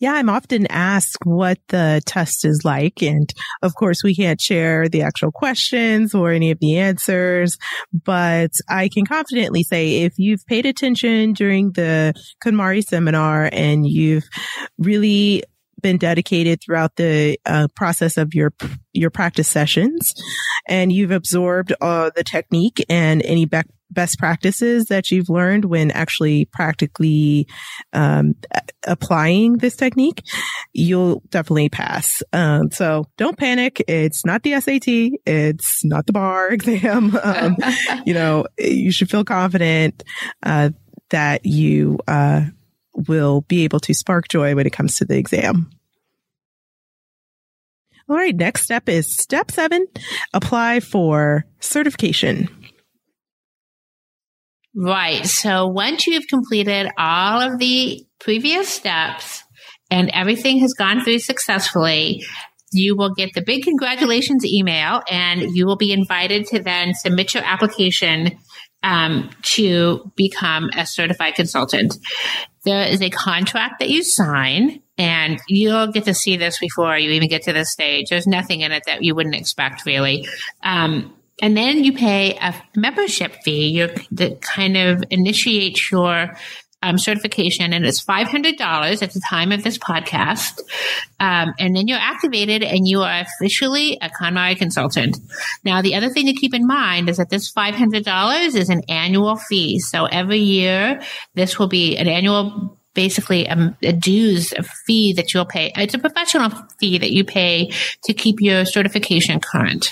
Yeah, 0.00 0.12
I'm 0.12 0.28
often 0.28 0.66
asked 0.68 1.18
what 1.24 1.58
the 1.68 2.00
test 2.06 2.44
is 2.44 2.62
like. 2.64 3.02
And 3.02 3.32
of 3.62 3.74
course, 3.74 4.04
we 4.04 4.14
can't 4.14 4.40
share 4.40 4.88
the 4.88 5.02
actual 5.02 5.32
questions 5.32 6.14
or 6.14 6.30
any 6.30 6.52
of 6.52 6.60
the 6.60 6.78
answers, 6.78 7.58
but 8.04 8.52
I 8.68 8.88
can 8.88 9.06
confidently 9.06 9.64
say 9.64 10.02
if 10.02 10.12
you've 10.16 10.46
paid 10.46 10.66
attention 10.66 11.32
during 11.32 11.72
the 11.72 12.14
KonMari 12.44 12.82
seminar 12.84 13.50
and 13.52 13.86
you've 13.86 14.28
really 14.78 15.42
been 15.80 15.98
dedicated 15.98 16.60
throughout 16.60 16.96
the 16.96 17.38
uh, 17.46 17.68
process 17.74 18.16
of 18.16 18.34
your 18.34 18.52
your 18.92 19.10
practice 19.10 19.48
sessions, 19.48 20.12
and 20.68 20.92
you've 20.92 21.12
absorbed 21.12 21.72
uh, 21.80 22.10
the 22.16 22.24
technique 22.24 22.84
and 22.88 23.22
any 23.24 23.44
be- 23.44 23.62
best 23.90 24.18
practices 24.18 24.86
that 24.86 25.10
you've 25.10 25.28
learned 25.28 25.64
when 25.64 25.90
actually 25.90 26.44
practically 26.46 27.46
um, 27.92 28.34
applying 28.86 29.58
this 29.58 29.76
technique, 29.76 30.22
you'll 30.72 31.22
definitely 31.30 31.68
pass. 31.68 32.22
Um, 32.32 32.70
so 32.70 33.06
don't 33.16 33.38
panic. 33.38 33.82
It's 33.88 34.24
not 34.24 34.42
the 34.42 34.60
SAT. 34.60 35.18
It's 35.26 35.84
not 35.84 36.06
the 36.06 36.12
bar 36.12 36.48
exam. 36.52 37.16
Um, 37.22 37.56
you 38.04 38.14
know, 38.14 38.46
you 38.58 38.92
should 38.92 39.10
feel 39.10 39.24
confident 39.24 40.04
uh, 40.42 40.70
that 41.10 41.46
you 41.46 41.98
uh, 42.06 42.42
will 43.08 43.42
be 43.42 43.64
able 43.64 43.80
to 43.80 43.94
spark 43.94 44.28
joy 44.28 44.54
when 44.54 44.66
it 44.66 44.72
comes 44.72 44.96
to 44.96 45.04
the 45.04 45.16
exam. 45.16 45.70
All 48.08 48.16
right. 48.16 48.34
Next 48.34 48.62
step 48.62 48.88
is 48.88 49.14
step 49.14 49.50
seven, 49.50 49.86
apply 50.32 50.80
for 50.80 51.44
certification. 51.60 52.48
Right. 54.80 55.26
So 55.26 55.66
once 55.66 56.06
you've 56.06 56.28
completed 56.28 56.88
all 56.96 57.40
of 57.40 57.58
the 57.58 58.06
previous 58.20 58.68
steps 58.68 59.42
and 59.90 60.08
everything 60.14 60.60
has 60.60 60.72
gone 60.72 61.02
through 61.02 61.18
successfully, 61.18 62.24
you 62.70 62.94
will 62.94 63.12
get 63.12 63.30
the 63.34 63.42
big 63.42 63.64
congratulations 63.64 64.44
email 64.44 65.02
and 65.10 65.42
you 65.56 65.66
will 65.66 65.76
be 65.76 65.92
invited 65.92 66.46
to 66.46 66.62
then 66.62 66.94
submit 66.94 67.34
your 67.34 67.42
application 67.42 68.38
um, 68.84 69.30
to 69.42 70.12
become 70.14 70.70
a 70.76 70.86
certified 70.86 71.34
consultant. 71.34 71.96
There 72.64 72.86
is 72.86 73.02
a 73.02 73.10
contract 73.10 73.80
that 73.80 73.90
you 73.90 74.04
sign 74.04 74.80
and 74.96 75.40
you'll 75.48 75.90
get 75.90 76.04
to 76.04 76.14
see 76.14 76.36
this 76.36 76.60
before 76.60 76.96
you 76.96 77.10
even 77.10 77.28
get 77.28 77.42
to 77.42 77.52
this 77.52 77.72
stage. 77.72 78.10
There's 78.10 78.28
nothing 78.28 78.60
in 78.60 78.70
it 78.70 78.84
that 78.86 79.02
you 79.02 79.16
wouldn't 79.16 79.34
expect 79.34 79.86
really. 79.86 80.28
Um, 80.62 81.14
and 81.40 81.56
then 81.56 81.84
you 81.84 81.92
pay 81.92 82.36
a 82.40 82.54
membership 82.76 83.34
fee 83.44 83.68
you 83.68 83.88
that 84.12 84.40
kind 84.40 84.76
of 84.76 85.04
initiates 85.10 85.90
your 85.90 86.36
um, 86.80 86.96
certification, 86.96 87.72
and 87.72 87.84
it's 87.84 88.00
five 88.00 88.28
hundred 88.28 88.56
dollars 88.56 89.02
at 89.02 89.12
the 89.12 89.20
time 89.28 89.50
of 89.50 89.64
this 89.64 89.78
podcast. 89.78 90.60
Um, 91.18 91.52
and 91.58 91.74
then 91.74 91.88
you're 91.88 91.98
activated, 91.98 92.62
and 92.62 92.86
you 92.86 93.02
are 93.02 93.20
officially 93.20 93.98
a 94.00 94.08
KonMari 94.08 94.56
consultant. 94.56 95.18
Now, 95.64 95.82
the 95.82 95.96
other 95.96 96.08
thing 96.08 96.26
to 96.26 96.32
keep 96.32 96.54
in 96.54 96.66
mind 96.66 97.08
is 97.08 97.16
that 97.16 97.30
this 97.30 97.48
five 97.48 97.74
hundred 97.74 98.04
dollars 98.04 98.54
is 98.54 98.70
an 98.70 98.82
annual 98.88 99.36
fee. 99.36 99.80
So 99.80 100.06
every 100.06 100.38
year, 100.38 101.02
this 101.34 101.58
will 101.58 101.68
be 101.68 101.96
an 101.96 102.06
annual 102.06 102.78
basically 102.94 103.46
a, 103.46 103.76
a, 103.82 103.92
dues 103.92 104.52
a 104.52 104.62
fee 104.62 105.12
that 105.12 105.32
you'll 105.32 105.46
pay. 105.46 105.72
It's 105.76 105.94
a 105.94 105.98
professional 105.98 106.50
fee 106.80 106.98
that 106.98 107.12
you 107.12 107.24
pay 107.24 107.70
to 108.04 108.12
keep 108.12 108.40
your 108.40 108.64
certification 108.64 109.38
current. 109.38 109.90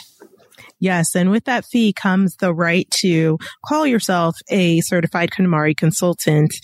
Yes. 0.79 1.14
And 1.14 1.31
with 1.31 1.45
that 1.45 1.64
fee 1.64 1.93
comes 1.93 2.37
the 2.37 2.53
right 2.53 2.89
to 3.03 3.39
call 3.64 3.87
yourself 3.87 4.37
a 4.49 4.81
certified 4.83 5.31
KonMari 5.31 5.77
consultant. 5.77 6.55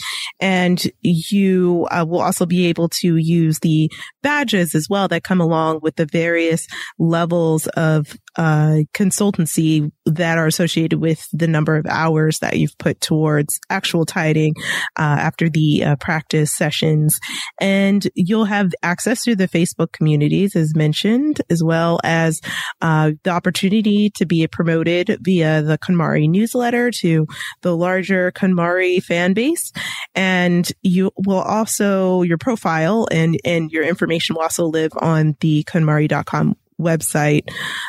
And 0.41 0.83
you 1.01 1.87
uh, 1.91 2.05
will 2.07 2.21
also 2.21 2.45
be 2.45 2.67
able 2.67 2.89
to 3.01 3.17
use 3.17 3.61
the 3.61 3.91
badges 4.23 4.75
as 4.75 4.87
well 4.89 5.09
that 5.09 5.25
come 5.25 5.41
along 5.41 5.81
with 5.83 5.97
the 5.97 6.07
various 6.07 6.66
levels 6.99 7.66
of 7.68 8.16
uh, 8.37 8.79
consultancy 8.95 9.91
that 10.07 10.39
are 10.39 10.47
associated 10.47 10.99
with 11.01 11.27
the 11.33 11.47
number 11.47 11.77
of 11.77 11.87
hours 11.87 12.39
that 12.39 12.59
you've 12.59 12.77
put 12.79 13.01
towards 13.01 13.59
actual 13.68 14.07
tiding 14.07 14.55
uh, 14.99 15.03
after 15.20 15.51
the 15.51 15.85
uh, 15.85 15.97
practice 15.97 16.55
sessions. 16.55 17.18
And 17.61 18.09
you'll 18.14 18.47
have 18.47 18.73
access 18.83 19.23
to 19.25 19.37
the 19.37 19.49
Facebook 19.49 19.93
communities 19.93 20.57
as 20.57 20.75
mentioned, 20.75 21.43
as 21.51 21.62
well 21.62 22.01
as 22.05 22.41
uh, 22.81 23.12
the 23.25 23.31
opportunity 23.31 24.11
to 24.11 24.25
be 24.25 24.47
promoted 24.47 25.18
via 25.20 25.62
the 25.62 25.79
KonMari 25.79 26.29
newsletter 26.29 26.91
to 27.01 27.27
the 27.61 27.77
larger 27.77 28.33
KonMari 28.33 29.03
fan 29.03 29.35
base. 29.35 29.73
And 30.14 30.70
you 30.83 31.11
will 31.16 31.41
also, 31.41 32.23
your 32.23 32.39
profile 32.39 33.09
and, 33.11 33.39
and 33.45 33.70
your 33.70 33.85
information 33.85 34.12
will 34.31 34.41
also 34.41 34.67
live 34.67 34.93
on 34.97 35.37
the 35.41 35.65
KonMari.com 35.65 36.57
website 36.81 37.49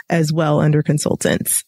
as 0.09 0.31
well 0.31 0.59
under 0.59 0.83
consultants. 0.83 1.63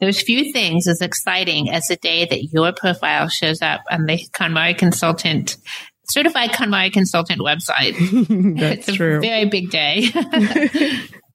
There's 0.00 0.20
few 0.20 0.52
things 0.52 0.86
as 0.86 1.00
exciting 1.00 1.70
as 1.70 1.86
the 1.86 1.96
day 1.96 2.26
that 2.26 2.44
your 2.52 2.72
profile 2.72 3.28
shows 3.28 3.62
up 3.62 3.82
on 3.90 4.04
the 4.04 4.18
KonMari 4.34 4.76
consultant 4.76 5.56
certified 6.08 6.50
KonMari 6.50 6.92
consultant 6.92 7.40
website. 7.40 7.96
That's 8.58 8.80
it's 8.80 8.88
a 8.88 8.92
true. 8.92 9.20
very 9.20 9.46
big 9.46 9.70
day. 9.70 10.08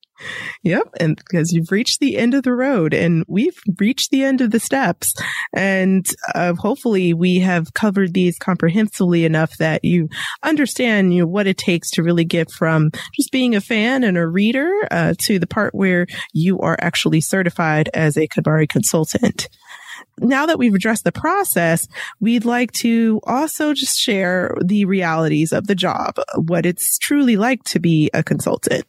Yep. 0.64 0.84
And 1.00 1.16
because 1.16 1.52
you've 1.52 1.72
reached 1.72 2.00
the 2.00 2.18
end 2.18 2.34
of 2.34 2.44
the 2.44 2.54
road 2.54 2.94
and 2.94 3.24
we've 3.28 3.58
reached 3.80 4.12
the 4.12 4.24
end 4.24 4.42
of 4.42 4.52
the 4.52 4.60
steps. 4.60 5.14
And 5.54 6.06
uh, 6.36 6.54
hopefully 6.54 7.14
we 7.14 7.40
have 7.40 7.74
covered 7.74 8.14
these 8.14 8.38
comprehensively 8.38 9.26
enough 9.26 9.58
that 9.58 9.84
you 9.84 10.10
understand 10.44 11.14
you 11.14 11.22
know, 11.22 11.28
what 11.28 11.48
it 11.48 11.58
takes 11.58 11.90
to 11.92 12.04
really 12.04 12.26
get 12.26 12.52
from 12.52 12.92
just 13.16 13.32
being 13.32 13.56
a 13.56 13.62
fan 13.62 14.04
and 14.04 14.18
a 14.18 14.28
reader 14.28 14.72
uh, 14.92 15.14
to 15.20 15.40
the 15.40 15.48
part 15.48 15.74
where 15.74 16.08
you 16.34 16.60
are 16.60 16.78
actually 16.80 17.22
certified 17.22 17.90
as 17.94 18.18
a 18.18 18.28
KonMari 18.28 18.70
consultant 18.70 19.48
now 20.20 20.46
that 20.46 20.60
we've 20.60 20.74
addressed 20.74 21.04
the 21.04 21.12
process, 21.12 21.88
we'd 22.20 22.46
like 22.46 22.72
to 22.72 23.20
also 23.24 23.74
just 23.74 24.00
share 24.00 24.56
the 24.64 24.86
realities 24.86 25.52
of 25.52 25.68
the 25.68 25.76
job, 25.76 26.16
what 26.36 26.66
it's 26.66 26.98
truly 26.98 27.36
like 27.36 27.64
to 27.66 27.80
be 27.80 28.10
a 28.14 28.24
consultant. 28.24 28.86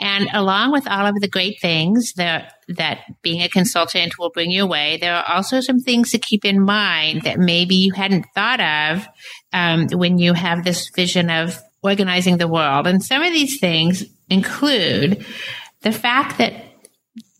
And 0.00 0.28
along 0.32 0.72
with 0.72 0.88
all 0.88 1.06
of 1.06 1.20
the 1.20 1.28
great 1.28 1.60
things 1.60 2.14
that, 2.14 2.54
that 2.68 3.00
being 3.22 3.42
a 3.42 3.48
consultant 3.48 4.18
will 4.18 4.30
bring 4.30 4.50
your 4.50 4.66
way, 4.66 4.98
there 5.00 5.14
are 5.14 5.36
also 5.36 5.60
some 5.60 5.78
things 5.78 6.10
to 6.10 6.18
keep 6.18 6.44
in 6.44 6.60
mind 6.60 7.22
that 7.22 7.38
maybe 7.38 7.76
you 7.76 7.92
hadn't 7.92 8.26
thought 8.34 8.60
of 8.60 9.06
um, 9.52 9.86
when 9.92 10.18
you 10.18 10.32
have 10.32 10.64
this 10.64 10.90
vision 10.90 11.30
of 11.30 11.60
organizing 11.82 12.38
the 12.38 12.48
world. 12.48 12.86
And 12.86 13.04
some 13.04 13.22
of 13.22 13.32
these 13.32 13.60
things 13.60 14.04
include 14.28 15.24
the 15.82 15.92
fact 15.92 16.38
that 16.38 16.54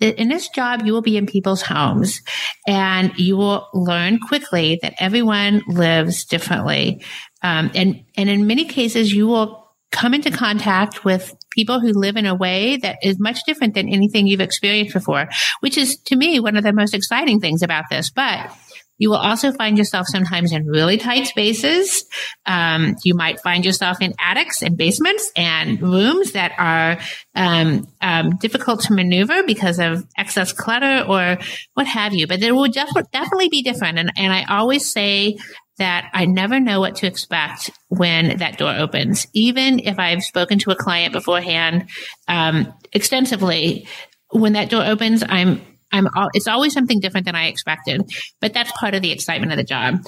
in 0.00 0.28
this 0.28 0.48
job, 0.48 0.82
you 0.84 0.92
will 0.92 1.02
be 1.02 1.16
in 1.16 1.26
people's 1.26 1.62
homes 1.62 2.20
and 2.68 3.12
you 3.16 3.36
will 3.36 3.68
learn 3.72 4.18
quickly 4.18 4.78
that 4.82 4.94
everyone 4.98 5.62
lives 5.66 6.24
differently. 6.24 7.02
Um, 7.42 7.70
and, 7.74 8.04
and 8.16 8.28
in 8.28 8.46
many 8.46 8.66
cases, 8.66 9.12
you 9.12 9.26
will 9.26 9.64
come 9.92 10.12
into 10.12 10.30
contact 10.30 11.04
with 11.04 11.34
people 11.54 11.80
who 11.80 11.92
live 11.92 12.16
in 12.16 12.26
a 12.26 12.34
way 12.34 12.76
that 12.78 12.98
is 13.02 13.18
much 13.18 13.40
different 13.46 13.74
than 13.74 13.88
anything 13.88 14.26
you've 14.26 14.40
experienced 14.40 14.94
before, 14.94 15.28
which 15.60 15.78
is 15.78 15.96
to 16.06 16.16
me 16.16 16.40
one 16.40 16.56
of 16.56 16.64
the 16.64 16.72
most 16.72 16.94
exciting 16.94 17.40
things 17.40 17.62
about 17.62 17.84
this. 17.90 18.10
But 18.10 18.50
you 18.96 19.10
will 19.10 19.16
also 19.16 19.50
find 19.50 19.76
yourself 19.76 20.06
sometimes 20.06 20.52
in 20.52 20.66
really 20.66 20.98
tight 20.98 21.26
spaces. 21.26 22.04
Um, 22.46 22.94
you 23.02 23.14
might 23.14 23.40
find 23.40 23.64
yourself 23.64 24.00
in 24.00 24.14
attics 24.20 24.62
and 24.62 24.76
basements 24.76 25.32
and 25.36 25.82
rooms 25.82 26.32
that 26.32 26.52
are 26.58 26.98
um, 27.34 27.88
um, 28.00 28.36
difficult 28.36 28.82
to 28.82 28.94
maneuver 28.94 29.42
because 29.42 29.80
of 29.80 30.06
excess 30.16 30.52
clutter 30.52 31.04
or 31.08 31.38
what 31.74 31.86
have 31.88 32.14
you. 32.14 32.28
But 32.28 32.40
there 32.40 32.54
will 32.54 32.68
def- 32.68 33.10
definitely 33.12 33.48
be 33.48 33.62
different. 33.62 33.98
And, 33.98 34.12
and 34.16 34.32
I 34.32 34.44
always 34.44 34.90
say 34.90 35.38
that 35.78 36.10
I 36.12 36.26
never 36.26 36.60
know 36.60 36.80
what 36.80 36.96
to 36.96 37.06
expect 37.06 37.70
when 37.88 38.38
that 38.38 38.58
door 38.58 38.74
opens. 38.74 39.26
Even 39.32 39.80
if 39.80 39.98
I've 39.98 40.22
spoken 40.22 40.58
to 40.60 40.70
a 40.70 40.76
client 40.76 41.12
beforehand 41.12 41.88
um, 42.28 42.72
extensively, 42.92 43.88
when 44.30 44.52
that 44.54 44.70
door 44.70 44.84
opens, 44.84 45.22
I'm 45.26 45.60
I'm 45.92 46.08
it's 46.34 46.48
always 46.48 46.72
something 46.72 47.00
different 47.00 47.26
than 47.26 47.36
I 47.36 47.46
expected. 47.46 48.02
But 48.40 48.52
that's 48.52 48.72
part 48.72 48.94
of 48.94 49.02
the 49.02 49.12
excitement 49.12 49.52
of 49.52 49.58
the 49.58 49.64
job. 49.64 50.00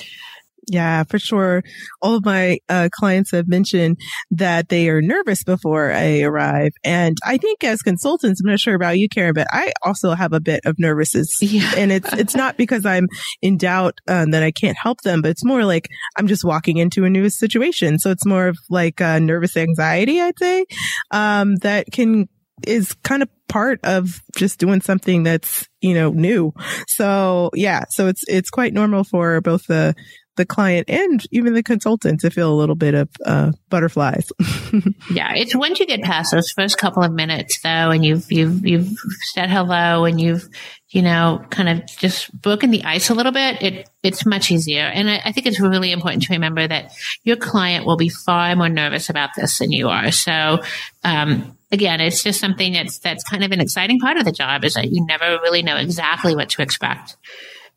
Yeah, 0.69 1.05
for 1.05 1.21
sure. 1.21 1.63
All 2.03 2.17
of 2.17 2.25
my 2.25 2.59
uh, 2.69 2.89
clients 2.93 3.31
have 3.31 3.47
mentioned 3.47 3.99
that 4.33 4.69
they 4.69 4.89
are 4.89 5.01
nervous 5.01 5.45
before 5.45 5.93
I 5.93 6.23
arrive. 6.23 6.73
And 6.83 7.17
I 7.25 7.37
think 7.37 7.63
as 7.63 7.83
consultants, 7.83 8.41
I'm 8.41 8.51
not 8.51 8.59
sure 8.59 8.75
about 8.75 8.99
you, 8.99 9.09
Karen, 9.09 9.33
but 9.33 9.47
I 9.53 9.73
also 9.85 10.15
have 10.15 10.33
a 10.33 10.41
bit 10.41 10.63
of 10.65 10.75
nervousness. 10.79 11.41
Yeah. 11.41 11.73
And 11.77 11.93
it's, 11.93 12.13
it's 12.15 12.35
not 12.35 12.57
because 12.57 12.85
I'm 12.85 13.07
in 13.43 13.59
doubt 13.59 14.01
um, 14.09 14.33
that 14.33 14.43
I 14.43 14.51
can't 14.51 14.77
help 14.77 15.03
them, 15.03 15.23
but 15.23 15.31
it's 15.31 15.45
more 15.45 15.65
like 15.65 15.89
I'm 16.19 16.27
just 16.27 16.45
walking 16.45 16.79
into 16.79 17.05
a 17.05 17.11
new 17.11 17.31
situation. 17.31 18.01
So 18.01 18.11
it's 18.11 18.27
more 18.27 18.49
of 18.49 18.59
like 18.69 19.01
a 19.01 19.21
nervous 19.21 19.57
anxiety, 19.57 20.21
I'd 20.21 20.39
say, 20.39 20.67
um, 21.13 21.57
that 21.57 21.93
can 21.93 22.29
is 22.67 22.95
kind 23.05 23.23
of 23.23 23.29
part 23.49 23.79
of 23.85 24.23
just 24.35 24.59
doing 24.59 24.81
something 24.81 25.23
that's, 25.23 25.69
you 25.83 25.95
know, 25.95 26.11
new. 26.11 26.53
So 26.89 27.51
yeah, 27.55 27.85
so 27.91 28.09
it's, 28.09 28.23
it's 28.29 28.51
quite 28.51 28.73
normal 28.73 29.05
for 29.05 29.41
both 29.43 29.67
the 29.67 29.95
the 30.37 30.47
client 30.47 30.89
and 30.89 31.23
even 31.31 31.55
the 31.55 31.63
consultant 31.63 32.21
to 32.21 32.31
feel 32.31 32.53
a 32.53 32.55
little 32.55 32.75
bit 32.75 32.95
of 32.95 33.09
uh, 33.25 33.53
butterflies. 33.69 34.31
yeah, 35.11 35.35
it's 35.35 35.55
once 35.55 35.81
you 35.81 35.87
get 35.87 36.03
past 36.03 36.33
those 36.33 36.51
first 36.51 36.79
couple 36.79 37.03
of 37.03 37.13
minutes 37.13 37.61
though, 37.63 37.91
and 37.91 38.05
you've 38.05 38.31
you've 38.31 38.67
you've 38.67 38.89
said 39.35 39.51
hello 39.51 40.05
and 40.05 40.21
you've 40.21 40.49
you 40.91 41.03
know 41.03 41.45
kind 41.51 41.69
of 41.69 41.87
just 41.99 42.33
broken 42.41 42.71
the 42.71 42.85
ice 42.85 43.11
a 43.11 43.15
little 43.15 43.33
bit. 43.33 43.63
It 43.63 43.91
it's 44.03 44.25
much 44.25 44.51
easier, 44.51 44.83
and 44.83 45.11
I, 45.11 45.23
I 45.27 45.33
think 45.33 45.47
it's 45.47 45.61
really 45.61 45.93
important 45.93 46.23
to 46.25 46.35
remember 46.35 46.67
that 46.67 46.93
your 47.25 47.37
client 47.37 47.87
will 47.87 47.97
be 47.97 48.09
far 48.09 48.55
more 48.57 48.69
nervous 48.69 49.11
about 49.11 49.31
this 49.37 49.59
than 49.59 49.73
you 49.73 49.89
are. 49.89 50.11
So. 50.11 50.63
Um, 51.05 51.57
again, 51.71 52.01
it's 52.01 52.23
just 52.23 52.41
something 52.41 52.73
that's 52.73 52.99
that's 52.99 53.25
kind 53.25 53.45
of 53.45 53.53
an 53.53 53.61
exciting 53.61 53.99
part 53.99 54.17
of 54.17 54.25
the 54.25 54.33
job 54.33 54.65
is 54.65 54.75
that 54.75 54.91
you 54.91 55.05
never 55.07 55.39
really 55.43 55.63
know 55.63 55.77
exactly 55.77 56.35
what 56.35 56.49
to 56.51 56.63
expect. 56.63 57.17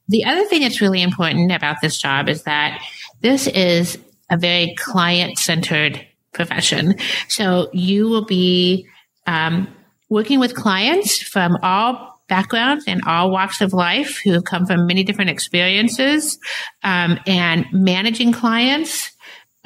The 0.09 0.25
other 0.25 0.43
thing 0.45 0.61
that's 0.61 0.81
really 0.81 1.01
important 1.01 1.51
about 1.51 1.77
this 1.81 1.97
job 1.97 2.27
is 2.27 2.43
that 2.43 2.81
this 3.21 3.47
is 3.47 3.97
a 4.29 4.37
very 4.37 4.75
client 4.77 5.37
centered 5.37 6.05
profession. 6.33 6.95
So 7.27 7.69
you 7.73 8.09
will 8.09 8.25
be 8.25 8.87
um, 9.27 9.67
working 10.09 10.39
with 10.39 10.55
clients 10.55 11.21
from 11.21 11.57
all 11.61 12.21
backgrounds 12.27 12.85
and 12.87 13.01
all 13.07 13.31
walks 13.31 13.61
of 13.61 13.73
life 13.73 14.19
who 14.23 14.33
have 14.33 14.43
come 14.43 14.65
from 14.65 14.87
many 14.87 15.03
different 15.03 15.29
experiences 15.29 16.37
um, 16.83 17.19
and 17.25 17.65
managing 17.71 18.31
clients 18.31 19.11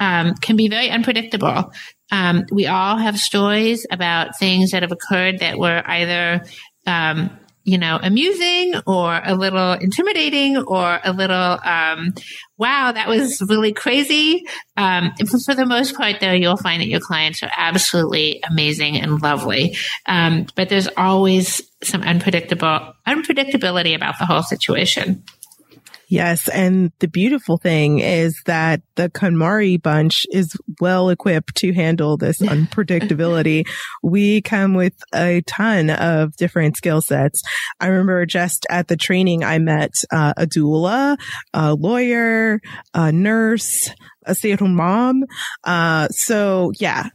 um, 0.00 0.34
can 0.34 0.56
be 0.56 0.68
very 0.68 0.90
unpredictable. 0.90 1.72
Um, 2.10 2.44
we 2.50 2.66
all 2.66 2.96
have 2.96 3.18
stories 3.18 3.86
about 3.90 4.38
things 4.38 4.70
that 4.70 4.82
have 4.82 4.92
occurred 4.92 5.38
that 5.40 5.58
were 5.58 5.82
either 5.86 6.44
um, 6.86 7.30
you 7.64 7.78
know, 7.78 7.98
amusing 8.02 8.74
or 8.86 9.20
a 9.24 9.34
little 9.34 9.72
intimidating 9.72 10.58
or 10.58 11.00
a 11.02 11.12
little, 11.12 11.58
um, 11.64 12.12
wow, 12.58 12.92
that 12.92 13.08
was 13.08 13.42
really 13.48 13.72
crazy. 13.72 14.44
Um, 14.76 15.12
for 15.46 15.54
the 15.54 15.64
most 15.66 15.96
part, 15.96 16.20
though, 16.20 16.32
you'll 16.32 16.58
find 16.58 16.82
that 16.82 16.88
your 16.88 17.00
clients 17.00 17.42
are 17.42 17.50
absolutely 17.56 18.42
amazing 18.48 18.96
and 18.96 19.22
lovely. 19.22 19.76
Um, 20.06 20.46
but 20.54 20.68
there's 20.68 20.88
always 20.96 21.62
some 21.82 22.02
unpredictable, 22.02 22.92
unpredictability 23.08 23.94
about 23.94 24.18
the 24.18 24.26
whole 24.26 24.42
situation. 24.42 25.24
Yes. 26.08 26.48
And 26.48 26.92
the 26.98 27.08
beautiful 27.08 27.58
thing 27.58 27.98
is 27.98 28.40
that 28.46 28.82
the 28.96 29.08
KonMari 29.08 29.80
bunch 29.80 30.26
is 30.30 30.56
well 30.80 31.08
equipped 31.08 31.54
to 31.56 31.72
handle 31.72 32.16
this 32.16 32.38
unpredictability. 32.42 33.66
we 34.02 34.42
come 34.42 34.74
with 34.74 34.94
a 35.14 35.42
ton 35.46 35.90
of 35.90 36.36
different 36.36 36.76
skill 36.76 37.00
sets. 37.00 37.42
I 37.80 37.88
remember 37.88 38.26
just 38.26 38.66
at 38.70 38.88
the 38.88 38.96
training, 38.96 39.44
I 39.44 39.58
met 39.58 39.92
uh, 40.12 40.34
a 40.36 40.46
doula, 40.46 41.16
a 41.52 41.74
lawyer, 41.74 42.60
a 42.92 43.12
nurse, 43.12 43.90
a 44.24 44.34
stay 44.34 44.52
at 44.52 44.60
home 44.60 44.74
mom. 44.74 45.24
Uh, 45.64 46.08
so 46.08 46.72
yeah, 46.78 47.08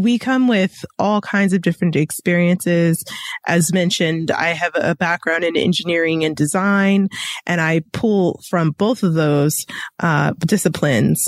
we 0.00 0.18
come 0.18 0.48
with 0.48 0.84
all 0.98 1.20
kinds 1.20 1.52
of 1.52 1.62
different 1.62 1.96
experiences. 1.96 3.02
As 3.46 3.72
mentioned, 3.72 4.30
I 4.30 4.48
have 4.48 4.72
a 4.74 4.94
background 4.94 5.44
in 5.44 5.56
engineering 5.56 6.24
and 6.24 6.36
design, 6.36 7.08
and 7.46 7.60
I 7.60 7.82
pull 7.92 8.40
from 8.50 8.72
both 8.72 9.02
of 9.02 9.14
those 9.14 9.64
uh, 10.00 10.32
disciplines 10.40 11.26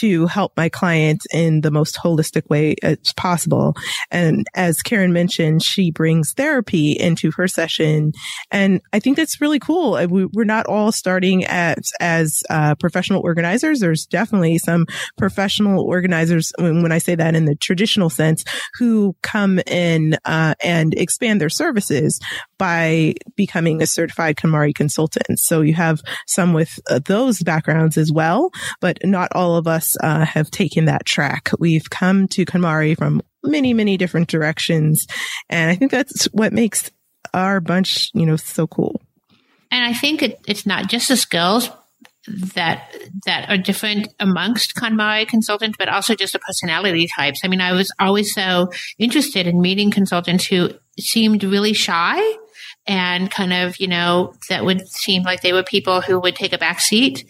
to 0.00 0.26
help 0.26 0.52
my 0.56 0.68
clients 0.68 1.24
in 1.32 1.62
the 1.62 1.70
most 1.70 1.96
holistic 1.96 2.48
way 2.50 2.76
as 2.82 2.98
possible. 3.16 3.74
And 4.10 4.46
as 4.54 4.82
Karen 4.82 5.12
mentioned, 5.12 5.62
she 5.62 5.90
brings 5.90 6.32
therapy 6.32 6.92
into 6.92 7.30
her 7.36 7.48
session, 7.48 8.12
and 8.50 8.80
I 8.92 9.00
think 9.00 9.16
that's 9.16 9.40
really 9.40 9.58
cool. 9.58 9.92
We're 10.08 10.44
not 10.44 10.66
all 10.66 10.92
starting 10.92 11.44
as 11.46 11.90
as 12.00 12.42
uh, 12.50 12.74
professional 12.74 13.22
organizers. 13.22 13.80
There's 13.80 14.04
definitely 14.06 14.58
some 14.58 14.86
professional 15.16 15.84
organizers. 15.84 16.52
When 16.58 16.92
I 16.92 16.98
say 16.98 17.14
that 17.14 17.34
in 17.34 17.46
the 17.46 17.54
traditional 17.54 17.93
traditional 17.94 18.10
sense 18.10 18.44
who 18.78 19.14
come 19.22 19.60
in 19.66 20.16
uh, 20.24 20.54
and 20.62 20.94
expand 20.94 21.40
their 21.40 21.48
services 21.48 22.20
by 22.58 23.14
becoming 23.36 23.82
a 23.82 23.86
certified 23.86 24.36
KonMari 24.36 24.74
consultant. 24.74 25.38
So 25.38 25.60
you 25.60 25.74
have 25.74 26.02
some 26.26 26.52
with 26.52 26.78
uh, 26.90 27.00
those 27.04 27.42
backgrounds 27.42 27.96
as 27.96 28.10
well, 28.10 28.50
but 28.80 28.98
not 29.04 29.30
all 29.34 29.56
of 29.56 29.66
us 29.66 29.96
uh, 30.02 30.24
have 30.24 30.50
taken 30.50 30.86
that 30.86 31.06
track. 31.06 31.50
We've 31.58 31.88
come 31.88 32.28
to 32.28 32.44
KonMari 32.44 32.96
from 32.96 33.22
many, 33.42 33.74
many 33.74 33.96
different 33.96 34.28
directions. 34.28 35.06
And 35.48 35.70
I 35.70 35.76
think 35.76 35.90
that's 35.90 36.24
what 36.32 36.52
makes 36.52 36.90
our 37.32 37.60
bunch, 37.60 38.10
you 38.14 38.26
know, 38.26 38.36
so 38.36 38.66
cool. 38.66 39.00
And 39.70 39.84
I 39.84 39.92
think 39.92 40.22
it, 40.22 40.40
it's 40.46 40.66
not 40.66 40.88
just 40.88 41.08
the 41.08 41.16
skills, 41.16 41.68
that 42.26 42.94
that 43.26 43.48
are 43.48 43.56
different 43.56 44.08
amongst 44.18 44.74
KonMari 44.74 45.26
consultants, 45.26 45.76
but 45.78 45.88
also 45.88 46.14
just 46.14 46.32
the 46.32 46.38
personality 46.38 47.06
types. 47.16 47.40
I 47.44 47.48
mean, 47.48 47.60
I 47.60 47.72
was 47.72 47.92
always 48.00 48.32
so 48.32 48.70
interested 48.98 49.46
in 49.46 49.60
meeting 49.60 49.90
consultants 49.90 50.46
who 50.46 50.70
seemed 50.98 51.44
really 51.44 51.72
shy 51.72 52.20
and 52.86 53.30
kind 53.30 53.52
of, 53.52 53.78
you 53.80 53.88
know, 53.88 54.34
that 54.48 54.64
would 54.64 54.86
seem 54.88 55.22
like 55.22 55.40
they 55.40 55.52
were 55.52 55.62
people 55.62 56.00
who 56.00 56.20
would 56.20 56.36
take 56.36 56.52
a 56.52 56.58
back 56.58 56.80
seat, 56.80 57.24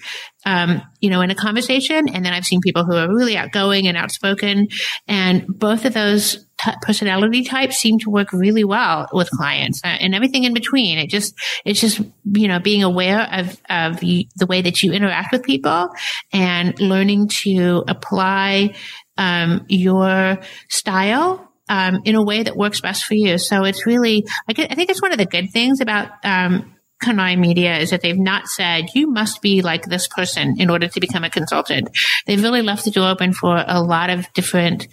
um, 0.44 0.82
you 1.00 1.10
know, 1.10 1.20
in 1.20 1.30
a 1.30 1.34
conversation. 1.34 2.08
And 2.08 2.24
then 2.24 2.32
I've 2.32 2.44
seen 2.44 2.60
people 2.60 2.84
who 2.84 2.94
are 2.96 3.08
really 3.08 3.36
outgoing 3.36 3.86
and 3.86 3.96
outspoken. 3.96 4.68
And 5.06 5.46
both 5.46 5.84
of 5.84 5.94
those 5.94 6.44
t- 6.60 6.72
personality 6.82 7.44
types 7.44 7.76
seem 7.76 7.98
to 8.00 8.10
work 8.10 8.32
really 8.32 8.64
well 8.64 9.08
with 9.12 9.30
clients 9.30 9.80
uh, 9.84 9.88
and 9.88 10.14
everything 10.14 10.44
in 10.44 10.54
between. 10.54 10.98
It 10.98 11.08
just, 11.08 11.34
it's 11.64 11.80
just, 11.80 12.00
you 12.32 12.48
know, 12.48 12.58
being 12.58 12.82
aware 12.82 13.28
of, 13.32 13.60
of 13.70 14.00
the 14.00 14.26
way 14.48 14.60
that 14.60 14.82
you 14.82 14.92
interact 14.92 15.32
with 15.32 15.44
people 15.44 15.88
and 16.32 16.78
learning 16.80 17.28
to 17.28 17.84
apply, 17.86 18.74
um, 19.16 19.64
your 19.68 20.40
style 20.68 21.53
um, 21.68 22.02
in 22.04 22.14
a 22.14 22.22
way 22.22 22.42
that 22.42 22.56
works 22.56 22.80
best 22.80 23.04
for 23.04 23.14
you. 23.14 23.38
So 23.38 23.64
it's 23.64 23.86
really, 23.86 24.24
I, 24.48 24.68
I 24.70 24.74
think 24.74 24.90
it's 24.90 25.02
one 25.02 25.12
of 25.12 25.18
the 25.18 25.26
good 25.26 25.50
things 25.50 25.80
about 25.80 26.08
um, 26.24 26.74
KonMari 27.02 27.38
Media 27.38 27.76
is 27.78 27.90
that 27.90 28.00
they've 28.00 28.18
not 28.18 28.48
said 28.48 28.86
you 28.94 29.10
must 29.10 29.42
be 29.42 29.62
like 29.62 29.84
this 29.84 30.08
person 30.08 30.56
in 30.58 30.70
order 30.70 30.88
to 30.88 31.00
become 31.00 31.24
a 31.24 31.30
consultant. 31.30 31.88
They've 32.26 32.42
really 32.42 32.62
left 32.62 32.84
the 32.84 32.90
door 32.90 33.08
open 33.08 33.32
for 33.32 33.62
a 33.66 33.82
lot 33.82 34.10
of 34.10 34.32
different 34.32 34.88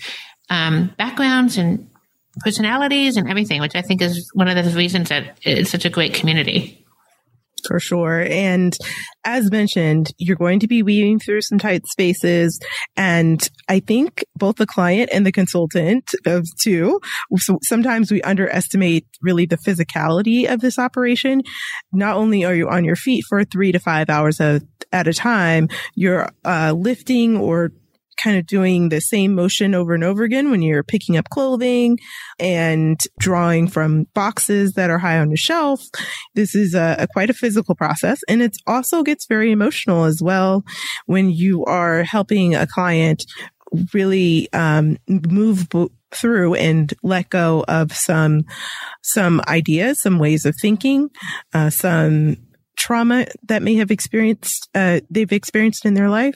um, 0.50 0.94
backgrounds 0.98 1.58
and 1.58 1.90
personalities 2.40 3.18
and 3.18 3.30
everything, 3.30 3.62
which 3.62 3.76
I 3.76 3.82
think 3.82 4.02
is 4.02 4.30
one 4.34 4.48
of 4.48 4.64
the 4.64 4.78
reasons 4.78 5.10
that 5.10 5.38
it's 5.44 5.70
such 5.70 5.86
a 5.86 5.90
great 5.90 6.14
community 6.14 6.81
for 7.68 7.80
sure. 7.80 8.22
And 8.22 8.78
as 9.24 9.52
mentioned, 9.52 10.12
you're 10.18 10.36
going 10.36 10.60
to 10.60 10.68
be 10.68 10.84
weaving 10.84 11.20
through 11.20 11.42
some 11.42 11.60
tight 11.60 11.86
spaces. 11.88 12.60
And 12.96 13.48
I 13.70 13.80
think 13.80 14.24
both 14.36 14.56
the 14.56 14.66
client 14.66 15.10
and 15.14 15.26
the 15.26 15.32
consultant 15.32 16.12
of 16.26 16.46
two, 16.60 17.00
So 17.38 17.60
sometimes 17.64 18.12
we 18.12 18.22
underestimate 18.22 19.06
really 19.22 19.46
the 19.46 19.58
physicality 19.58 20.52
of 20.52 20.62
this 20.62 20.80
operation. 20.80 21.42
Not 21.92 22.16
only 22.16 22.44
are 22.46 22.56
you 22.56 22.70
on 22.70 22.84
your 22.84 22.96
feet 22.96 23.24
for 23.28 23.44
three 23.44 23.72
to 23.72 23.80
five 23.80 24.10
hours 24.10 24.40
a, 24.40 24.62
at 24.92 25.08
a 25.08 25.14
time, 25.14 25.70
you're 25.96 26.30
uh, 26.46 26.74
lifting 26.76 27.38
or 27.38 27.72
kind 28.22 28.38
of 28.38 28.46
doing 28.46 28.90
the 28.90 29.02
same 29.02 29.34
motion 29.34 29.74
over 29.74 29.94
and 29.94 30.04
over 30.04 30.24
again 30.24 30.52
when 30.52 30.62
you're 30.62 30.84
picking 30.84 31.18
up 31.18 31.30
clothing 31.30 31.98
and 32.40 33.00
drawing 33.20 33.68
from 33.68 34.06
boxes 34.14 34.74
that 34.74 34.90
are 34.90 34.98
high 34.98 35.20
on 35.20 35.30
the 35.30 35.38
shelf. 35.38 35.82
This 36.36 36.56
is 36.56 36.74
a, 36.74 36.96
a 37.00 37.08
quite 37.08 37.30
a 37.30 37.34
physical 37.34 37.76
process 37.76 38.20
and 38.28 38.42
it 38.42 38.56
also 38.68 39.04
gets 39.04 39.26
very 39.26 39.52
emotional 39.52 40.06
as 40.06 40.22
well 40.22 40.64
when 41.06 41.32
you 41.32 41.66
are 41.66 42.04
helping 42.04 42.56
a 42.56 42.68
client 42.68 43.24
really 43.94 44.52
um, 44.54 44.98
move 45.08 45.68
through 46.14 46.56
and 46.56 46.94
let 47.04 47.30
go 47.30 47.64
of 47.68 47.94
some 47.94 48.42
some 49.02 49.42
ideas, 49.48 50.02
some 50.02 50.20
ways 50.20 50.46
of 50.46 50.56
thinking, 50.62 51.10
uh, 51.54 51.70
some 51.70 52.38
trauma 52.78 53.28
that 53.48 53.62
may 53.62 53.76
have 53.76 53.92
experienced 53.92 54.70
uh, 54.76 55.00
they've 55.10 55.32
experienced 55.32 55.86
in 55.86 55.94
their 55.94 56.10
life, 56.10 56.36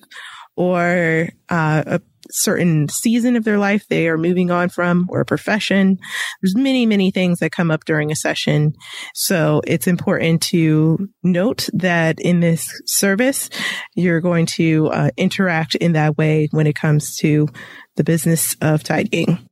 or 0.56 1.30
uh, 1.50 1.84
a 1.86 2.02
certain 2.32 2.90
season 2.90 3.36
of 3.36 3.44
their 3.44 3.58
life 3.58 3.88
they 3.88 4.08
are 4.08 4.18
moving 4.18 4.52
on 4.52 4.70
from 4.70 5.06
or 5.10 5.22
a 5.22 5.26
profession. 5.26 5.98
There's 6.42 6.56
many, 6.56 6.86
many 6.86 7.12
things 7.12 7.40
that 7.40 7.52
come 7.52 7.72
up 7.72 7.86
during 7.86 8.12
a 8.12 8.16
session. 8.16 8.74
So 9.14 9.62
it's 9.68 9.88
important 9.88 10.42
to 10.44 11.10
note 11.24 11.70
that 11.74 12.20
in 12.20 12.40
this 12.40 12.68
service, 12.86 13.50
you're 13.96 14.22
going 14.22 14.46
to 14.48 14.88
uh, 14.88 15.12
interact 15.18 15.76
in 15.76 15.94
that 15.94 16.18
way 16.18 16.48
when 16.52 16.68
it 16.68 16.76
comes 16.76 17.16
to 17.18 17.48
the 17.96 18.04
business 18.04 18.56
of 18.62 18.84
tidying. 18.84 19.48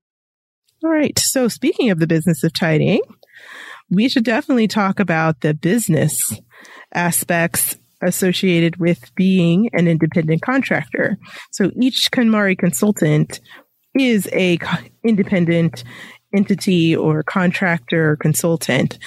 All 0.83 0.91
right. 0.91 1.17
So 1.17 1.47
speaking 1.47 1.91
of 1.91 1.99
the 1.99 2.07
business 2.07 2.43
of 2.43 2.53
tidying, 2.53 3.01
we 3.89 4.09
should 4.09 4.25
definitely 4.25 4.67
talk 4.67 4.99
about 4.99 5.41
the 5.41 5.53
business 5.53 6.39
aspects 6.93 7.77
associated 8.03 8.77
with 8.77 9.13
being 9.15 9.69
an 9.73 9.87
independent 9.87 10.41
contractor. 10.41 11.17
So 11.51 11.71
each 11.79 12.09
KonMari 12.11 12.57
consultant 12.57 13.39
is 13.97 14.27
a 14.33 14.57
independent 15.03 15.83
entity 16.33 16.95
or 16.95 17.23
contractor 17.23 18.11
or 18.11 18.15
consultant. 18.15 18.97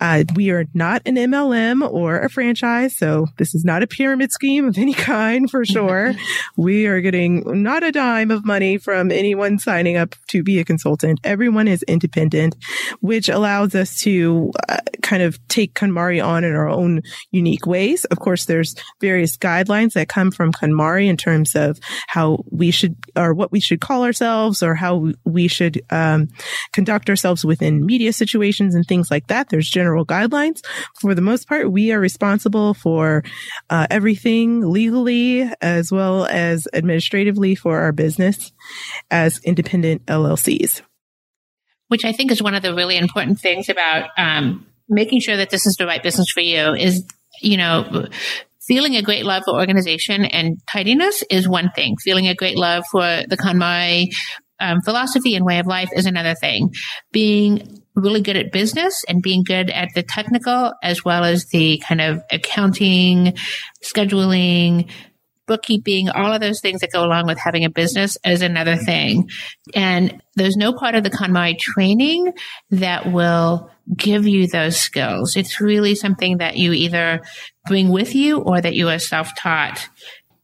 Uh, 0.00 0.24
we 0.34 0.50
are 0.50 0.66
not 0.74 1.02
an 1.06 1.16
MLM 1.16 1.88
or 1.90 2.20
a 2.20 2.28
franchise, 2.28 2.96
so 2.96 3.26
this 3.38 3.54
is 3.54 3.64
not 3.64 3.82
a 3.82 3.86
pyramid 3.86 4.30
scheme 4.30 4.66
of 4.66 4.78
any 4.78 4.94
kind 4.94 5.50
for 5.50 5.64
sure. 5.64 6.14
we 6.56 6.86
are 6.86 7.00
getting 7.00 7.62
not 7.62 7.82
a 7.82 7.90
dime 7.90 8.30
of 8.30 8.44
money 8.44 8.78
from 8.78 9.10
anyone 9.10 9.58
signing 9.58 9.96
up 9.96 10.14
to 10.28 10.42
be 10.42 10.58
a 10.58 10.64
consultant. 10.64 11.18
Everyone 11.24 11.66
is 11.66 11.82
independent, 11.84 12.54
which 13.00 13.28
allows 13.28 13.74
us 13.74 13.98
to 14.00 14.52
uh, 14.68 14.76
kind 15.02 15.22
of 15.22 15.38
take 15.48 15.74
KonMari 15.74 16.24
on 16.24 16.44
in 16.44 16.54
our 16.54 16.68
own 16.68 17.02
unique 17.30 17.66
ways. 17.66 18.04
Of 18.06 18.18
course, 18.18 18.44
there's 18.44 18.74
various 19.00 19.36
guidelines 19.36 19.94
that 19.94 20.08
come 20.08 20.30
from 20.30 20.52
KonMari 20.52 21.06
in 21.06 21.16
terms 21.16 21.56
of 21.56 21.78
how 22.06 22.44
we 22.50 22.70
should 22.70 22.94
or 23.16 23.34
what 23.34 23.50
we 23.50 23.60
should 23.60 23.80
call 23.80 24.04
ourselves 24.04 24.62
or 24.62 24.74
how 24.74 25.12
we 25.24 25.48
should 25.48 25.80
um, 25.90 26.28
conduct 26.72 27.08
ourselves 27.08 27.44
within 27.44 27.84
media 27.84 28.12
situations 28.12 28.74
and 28.74 28.86
things 28.86 29.10
like 29.10 29.26
that. 29.28 29.48
There's 29.48 29.68
general 29.68 30.04
guidelines. 30.04 30.60
For 31.00 31.14
the 31.14 31.22
most 31.22 31.48
part, 31.48 31.70
we 31.70 31.92
are 31.92 32.00
responsible 32.00 32.74
for 32.74 33.22
uh, 33.70 33.86
everything 33.90 34.60
legally 34.60 35.50
as 35.60 35.90
well 35.90 36.26
as 36.26 36.66
administratively 36.72 37.54
for 37.54 37.78
our 37.80 37.92
business 37.92 38.52
as 39.10 39.40
independent 39.44 40.04
LLCs. 40.06 40.82
Which 41.88 42.04
I 42.04 42.12
think 42.12 42.30
is 42.30 42.42
one 42.42 42.54
of 42.54 42.62
the 42.62 42.74
really 42.74 42.98
important 42.98 43.40
things 43.40 43.68
about 43.68 44.10
um, 44.18 44.66
making 44.88 45.20
sure 45.20 45.36
that 45.36 45.50
this 45.50 45.66
is 45.66 45.76
the 45.76 45.86
right 45.86 46.02
business 46.02 46.30
for 46.30 46.40
you 46.40 46.74
is, 46.74 47.04
you 47.40 47.56
know, 47.56 48.06
feeling 48.68 48.96
a 48.96 49.02
great 49.02 49.24
love 49.24 49.44
for 49.44 49.54
organization 49.54 50.24
and 50.24 50.58
tidiness 50.70 51.24
is 51.30 51.48
one 51.48 51.70
thing. 51.74 51.96
Feeling 52.04 52.28
a 52.28 52.34
great 52.34 52.56
love 52.58 52.84
for 52.92 53.00
the 53.00 53.36
KonMari 53.36 54.08
um, 54.60 54.80
philosophy 54.82 55.34
and 55.34 55.44
way 55.44 55.58
of 55.58 55.66
life 55.66 55.90
is 55.94 56.06
another 56.06 56.34
thing. 56.34 56.74
Being 57.12 57.82
really 57.94 58.22
good 58.22 58.36
at 58.36 58.52
business 58.52 59.04
and 59.08 59.22
being 59.22 59.42
good 59.42 59.70
at 59.70 59.88
the 59.94 60.02
technical 60.02 60.72
as 60.82 61.04
well 61.04 61.24
as 61.24 61.46
the 61.46 61.82
kind 61.86 62.00
of 62.00 62.22
accounting, 62.30 63.34
scheduling, 63.82 64.90
bookkeeping, 65.48 66.10
all 66.10 66.32
of 66.32 66.40
those 66.40 66.60
things 66.60 66.80
that 66.82 66.92
go 66.92 67.02
along 67.02 67.26
with 67.26 67.38
having 67.38 67.64
a 67.64 67.70
business 67.70 68.16
is 68.24 68.42
another 68.42 68.76
thing. 68.76 69.28
And 69.74 70.22
there's 70.36 70.56
no 70.56 70.72
part 70.72 70.94
of 70.94 71.02
the 71.02 71.10
KonMari 71.10 71.58
training 71.58 72.32
that 72.70 73.10
will 73.10 73.70
give 73.96 74.28
you 74.28 74.46
those 74.46 74.76
skills. 74.78 75.34
It's 75.34 75.60
really 75.60 75.94
something 75.96 76.38
that 76.38 76.56
you 76.56 76.72
either 76.72 77.22
bring 77.66 77.88
with 77.88 78.14
you 78.14 78.40
or 78.40 78.60
that 78.60 78.74
you 78.74 78.88
are 78.90 78.98
self 78.98 79.34
taught 79.36 79.88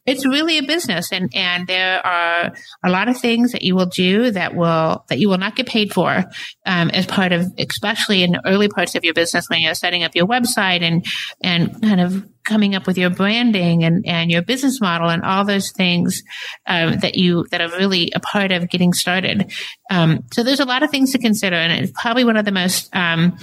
it's 0.06 0.26
really 0.26 0.58
a 0.58 0.62
business 0.62 1.12
and, 1.12 1.30
and 1.34 1.66
there 1.66 2.04
are 2.06 2.52
a 2.82 2.90
lot 2.90 3.08
of 3.08 3.18
things 3.18 3.52
that 3.52 3.62
you 3.62 3.74
will 3.74 3.86
do 3.86 4.30
that 4.30 4.54
will, 4.54 5.04
that 5.08 5.18
you 5.18 5.28
will 5.28 5.38
not 5.38 5.56
get 5.56 5.66
paid 5.66 5.92
for, 5.94 6.24
um, 6.66 6.90
as 6.90 7.06
part 7.06 7.32
of, 7.32 7.46
especially 7.58 8.22
in 8.22 8.32
the 8.32 8.46
early 8.46 8.68
parts 8.68 8.94
of 8.94 9.04
your 9.04 9.14
business 9.14 9.48
when 9.48 9.62
you're 9.62 9.74
setting 9.74 10.02
up 10.02 10.14
your 10.14 10.26
website 10.26 10.82
and, 10.82 11.06
and 11.42 11.80
kind 11.82 12.00
of 12.00 12.28
coming 12.44 12.74
up 12.74 12.86
with 12.86 12.98
your 12.98 13.08
branding 13.08 13.84
and, 13.84 14.04
and 14.06 14.30
your 14.30 14.42
business 14.42 14.78
model 14.78 15.08
and 15.08 15.22
all 15.22 15.46
those 15.46 15.70
things, 15.72 16.22
um, 16.66 16.98
that 16.98 17.14
you, 17.14 17.46
that 17.50 17.62
are 17.62 17.70
really 17.70 18.12
a 18.14 18.20
part 18.20 18.52
of 18.52 18.68
getting 18.68 18.92
started. 18.92 19.50
Um, 19.90 20.24
so 20.34 20.42
there's 20.42 20.60
a 20.60 20.66
lot 20.66 20.82
of 20.82 20.90
things 20.90 21.12
to 21.12 21.18
consider 21.18 21.56
and 21.56 21.72
it's 21.82 21.92
probably 21.98 22.24
one 22.24 22.36
of 22.36 22.44
the 22.44 22.52
most, 22.52 22.94
um, 22.94 23.38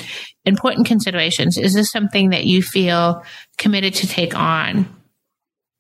important 0.46 0.86
considerations. 0.86 1.58
Is 1.58 1.74
this 1.74 1.92
something 1.92 2.30
that 2.30 2.46
you 2.46 2.62
feel 2.62 3.24
committed 3.58 3.96
to 3.96 4.08
take 4.08 4.36
on? 4.36 5.01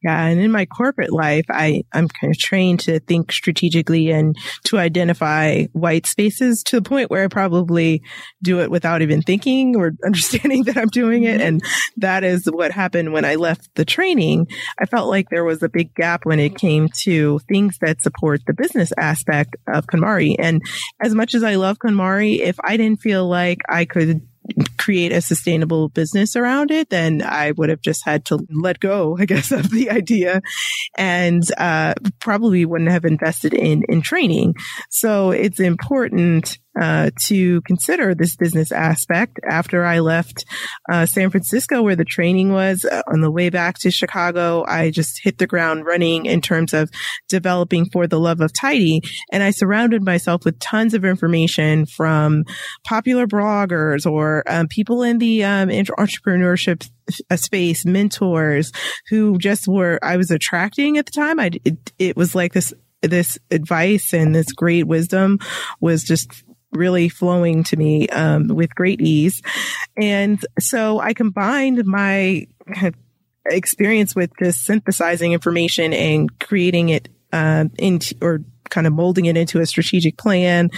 Yeah. 0.03 0.25
And 0.25 0.39
in 0.39 0.49
my 0.49 0.65
corporate 0.65 1.11
life, 1.11 1.45
I, 1.49 1.83
I'm 1.93 2.07
kind 2.07 2.33
of 2.33 2.39
trained 2.39 2.79
to 2.81 2.99
think 2.99 3.31
strategically 3.31 4.09
and 4.09 4.35
to 4.65 4.79
identify 4.79 5.65
white 5.73 6.07
spaces 6.07 6.63
to 6.63 6.77
the 6.77 6.81
point 6.81 7.11
where 7.11 7.23
I 7.23 7.27
probably 7.27 8.01
do 8.41 8.61
it 8.61 8.71
without 8.71 9.03
even 9.03 9.21
thinking 9.21 9.75
or 9.75 9.91
understanding 10.05 10.63
that 10.63 10.77
I'm 10.77 10.87
doing 10.87 11.23
it. 11.23 11.39
Mm-hmm. 11.39 11.47
And 11.47 11.61
that 11.97 12.23
is 12.23 12.45
what 12.45 12.71
happened 12.71 13.13
when 13.13 13.25
I 13.25 13.35
left 13.35 13.69
the 13.75 13.85
training. 13.85 14.47
I 14.79 14.85
felt 14.85 15.07
like 15.07 15.29
there 15.29 15.45
was 15.45 15.61
a 15.61 15.69
big 15.69 15.93
gap 15.93 16.25
when 16.25 16.39
it 16.39 16.57
came 16.57 16.89
to 17.03 17.39
things 17.47 17.77
that 17.81 18.01
support 18.01 18.41
the 18.47 18.53
business 18.53 18.91
aspect 18.97 19.55
of 19.67 19.85
KonMari. 19.85 20.35
And 20.39 20.61
as 20.99 21.13
much 21.13 21.35
as 21.35 21.43
I 21.43 21.55
love 21.55 21.77
KonMari, 21.77 22.39
if 22.39 22.57
I 22.63 22.75
didn't 22.75 23.01
feel 23.01 23.27
like 23.27 23.59
I 23.69 23.85
could 23.85 24.21
create 24.77 25.11
a 25.11 25.21
sustainable 25.21 25.89
business 25.89 26.35
around 26.35 26.71
it, 26.71 26.89
then 26.89 27.21
I 27.21 27.51
would 27.51 27.69
have 27.69 27.81
just 27.81 28.03
had 28.05 28.25
to 28.25 28.39
let 28.49 28.79
go, 28.79 29.17
I 29.19 29.25
guess, 29.25 29.51
of 29.51 29.69
the 29.71 29.89
idea 29.89 30.41
and 30.97 31.43
uh, 31.57 31.93
probably 32.19 32.65
wouldn't 32.65 32.91
have 32.91 33.05
invested 33.05 33.53
in 33.53 33.83
in 33.89 34.01
training. 34.01 34.55
So 34.89 35.31
it's 35.31 35.59
important 35.59 36.57
uh, 36.79 37.11
to 37.25 37.61
consider 37.61 38.15
this 38.15 38.35
business 38.35 38.71
aspect. 38.71 39.39
After 39.49 39.83
I 39.83 39.99
left 39.99 40.45
uh, 40.89 41.05
San 41.05 41.29
Francisco, 41.29 41.81
where 41.81 41.95
the 41.95 42.05
training 42.05 42.53
was, 42.53 42.85
uh, 42.85 43.01
on 43.07 43.21
the 43.21 43.31
way 43.31 43.49
back 43.49 43.77
to 43.79 43.91
Chicago, 43.91 44.63
I 44.67 44.89
just 44.91 45.21
hit 45.21 45.37
the 45.37 45.47
ground 45.47 45.85
running 45.85 46.25
in 46.25 46.41
terms 46.41 46.73
of 46.73 46.89
developing 47.27 47.89
for 47.91 48.07
the 48.07 48.19
love 48.19 48.41
of 48.41 48.53
tidy. 48.53 49.01
And 49.31 49.43
I 49.43 49.51
surrounded 49.51 50.03
myself 50.03 50.45
with 50.45 50.59
tons 50.59 50.93
of 50.93 51.03
information 51.03 51.85
from 51.85 52.45
popular 52.85 53.27
bloggers 53.27 54.09
or 54.09 54.43
um, 54.47 54.67
people 54.67 55.03
in 55.03 55.17
the 55.17 55.43
um, 55.43 55.69
entrepreneurship 55.69 56.89
uh, 57.29 57.35
space, 57.35 57.85
mentors 57.85 58.71
who 59.09 59.37
just 59.37 59.67
were, 59.67 59.99
I 60.01 60.17
was 60.17 60.31
attracting 60.31 60.97
at 60.97 61.05
the 61.05 61.11
time. 61.11 61.39
I, 61.39 61.51
it, 61.65 61.91
it 61.99 62.17
was 62.17 62.35
like 62.35 62.53
this 62.53 62.73
this 63.01 63.39
advice 63.49 64.13
and 64.13 64.35
this 64.35 64.51
great 64.51 64.85
wisdom 64.85 65.39
was 65.79 66.03
just 66.03 66.43
really 66.71 67.09
flowing 67.09 67.63
to 67.65 67.77
me 67.77 68.07
um, 68.09 68.47
with 68.47 68.73
great 68.75 69.01
ease. 69.01 69.41
And 69.97 70.43
so 70.59 70.99
I 70.99 71.13
combined 71.13 71.85
my 71.85 72.47
experience 73.45 74.15
with 74.15 74.31
just 74.41 74.63
synthesizing 74.63 75.33
information 75.33 75.93
and 75.93 76.39
creating 76.39 76.89
it 76.89 77.09
uh, 77.33 77.65
into 77.77 78.15
or 78.21 78.41
kind 78.69 78.87
of 78.87 78.93
molding 78.93 79.25
it 79.25 79.35
into 79.37 79.59
a 79.59 79.65
strategic 79.65 80.17
plan 80.17 80.69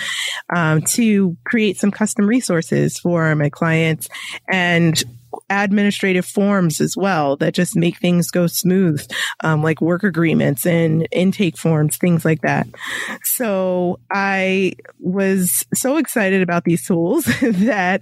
um, 0.53 0.81
to 0.81 1.37
create 1.45 1.77
some 1.77 1.91
custom 1.91 2.25
resources 2.25 2.97
for 2.97 3.35
my 3.35 3.49
clients 3.49 4.09
and 4.51 5.03
administrative 5.49 6.25
forms 6.25 6.81
as 6.81 6.95
well 6.97 7.35
that 7.37 7.53
just 7.53 7.75
make 7.75 7.97
things 7.99 8.31
go 8.31 8.47
smooth, 8.47 9.05
um, 9.43 9.61
like 9.61 9.81
work 9.81 10.03
agreements 10.03 10.65
and 10.65 11.07
intake 11.11 11.57
forms, 11.57 11.97
things 11.97 12.25
like 12.25 12.41
that. 12.41 12.67
So 13.23 13.99
I 14.11 14.73
was 14.99 15.65
so 15.73 15.97
excited 15.97 16.41
about 16.41 16.63
these 16.63 16.85
tools 16.85 17.25
that 17.41 18.01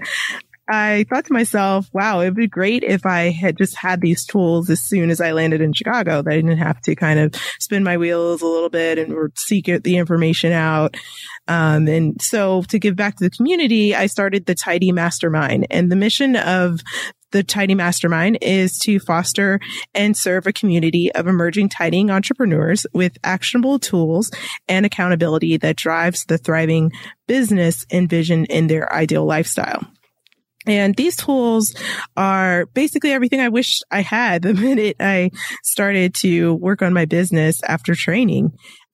I 0.71 1.05
thought 1.09 1.25
to 1.25 1.33
myself, 1.33 1.89
wow, 1.91 2.21
it'd 2.21 2.35
be 2.35 2.47
great 2.47 2.83
if 2.83 3.05
I 3.05 3.29
had 3.29 3.57
just 3.57 3.75
had 3.75 3.99
these 3.99 4.25
tools 4.25 4.69
as 4.69 4.81
soon 4.81 5.09
as 5.09 5.19
I 5.19 5.31
landed 5.31 5.59
in 5.59 5.73
Chicago, 5.73 6.21
that 6.21 6.31
I 6.31 6.35
didn't 6.35 6.57
have 6.59 6.79
to 6.83 6.95
kind 6.95 7.19
of 7.19 7.35
spin 7.59 7.83
my 7.83 7.97
wheels 7.97 8.41
a 8.41 8.47
little 8.47 8.69
bit 8.69 8.97
and 8.97 9.13
seek 9.35 9.65
the 9.65 9.97
information 9.97 10.53
out. 10.53 10.95
Um, 11.49 11.87
and 11.89 12.21
so 12.21 12.61
to 12.69 12.79
give 12.79 12.95
back 12.95 13.17
to 13.17 13.23
the 13.25 13.29
community, 13.29 13.93
I 13.93 14.05
started 14.05 14.45
the 14.45 14.55
Tidy 14.55 14.93
Mastermind 14.93 15.67
and 15.69 15.91
the 15.91 15.97
mission 15.97 16.37
of 16.37 16.79
the 17.32 17.43
Tidy 17.43 17.75
Mastermind 17.75 18.38
is 18.41 18.77
to 18.79 18.99
foster 18.99 19.59
and 19.93 20.15
serve 20.15 20.47
a 20.47 20.53
community 20.53 21.11
of 21.13 21.27
emerging 21.27 21.69
tidying 21.69 22.11
entrepreneurs 22.11 22.86
with 22.93 23.17
actionable 23.23 23.79
tools 23.79 24.32
and 24.67 24.86
accountability 24.86 25.57
that 25.57 25.75
drives 25.75 26.25
the 26.25 26.38
thriving 26.38 26.91
business 27.27 27.86
envisioned 27.91 28.47
in 28.47 28.67
their 28.67 28.91
ideal 28.93 29.25
lifestyle. 29.25 29.86
And 30.67 30.95
these 30.95 31.15
tools 31.15 31.73
are 32.15 32.67
basically 32.67 33.11
everything 33.11 33.39
I 33.39 33.49
wish 33.49 33.79
I 33.89 34.01
had 34.01 34.41
the 34.43 34.53
minute 34.53 34.97
I 34.99 35.32
started 35.63 36.13
to 36.15 36.53
work 36.55 36.82
on 36.82 36.93
my 36.93 37.05
business 37.05 37.61
after 37.67 37.95
training. 37.95 38.51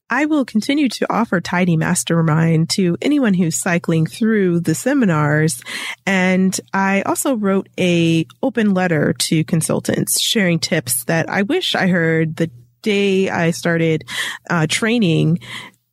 I 0.09 0.25
will 0.25 0.45
continue 0.45 0.87
to 0.89 1.13
offer 1.13 1.41
Tidy 1.41 1.75
Mastermind 1.75 2.69
to 2.71 2.97
anyone 3.01 3.33
who's 3.33 3.55
cycling 3.57 4.05
through 4.05 4.61
the 4.61 4.75
seminars. 4.75 5.61
And 6.05 6.59
I 6.73 7.01
also 7.01 7.35
wrote 7.35 7.67
a 7.77 8.25
open 8.41 8.73
letter 8.73 9.13
to 9.13 9.43
consultants 9.43 10.21
sharing 10.21 10.59
tips 10.59 11.03
that 11.05 11.29
I 11.29 11.41
wish 11.41 11.75
I 11.75 11.87
heard 11.87 12.37
the 12.37 12.49
day 12.81 13.29
I 13.29 13.51
started 13.51 14.05
uh, 14.49 14.67
training 14.69 15.39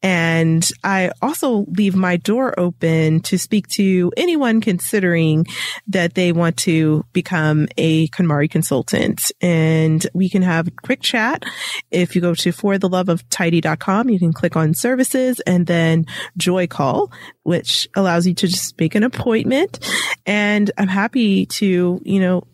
and 0.05 0.69
I 0.85 1.13
also 1.23 1.65
leave 1.67 1.97
my 1.97 2.19
door 2.19 2.61
open 2.61 3.21
to 3.21 3.39
speak 3.39 3.69
to 3.69 4.13
anyone 4.19 4.61
considering 4.61 5.47
that 5.87 6.13
they 6.13 6.31
want 6.31 6.59
to 6.59 7.07
become 7.15 7.69
a 7.79 8.09
KonMari 8.09 8.51
consultant. 8.51 9.33
And 9.41 10.07
we 10.13 10.29
can 10.29 10.43
have 10.43 10.69
a 10.69 10.73
quick 10.73 11.01
chat. 11.01 11.45
If 11.91 12.15
you 12.15 12.21
go 12.21 12.35
to 12.35 12.51
fortheloveoftidy.com, 12.51 14.11
you 14.11 14.19
can 14.19 14.35
click 14.35 14.57
on 14.57 14.75
services 14.75 15.41
and 15.41 15.67
then 15.67 16.05
joy 16.37 16.67
call, 16.67 17.11
which 17.43 17.89
allows 17.97 18.27
you 18.27 18.35
to 18.35 18.47
just 18.47 18.79
make 18.79 18.95
an 18.95 19.05
appointment. 19.05 19.79
And 20.27 20.71
I'm 20.77 20.89
happy 20.89 21.47
to, 21.47 21.99
you 22.05 22.21
know, 22.21 22.47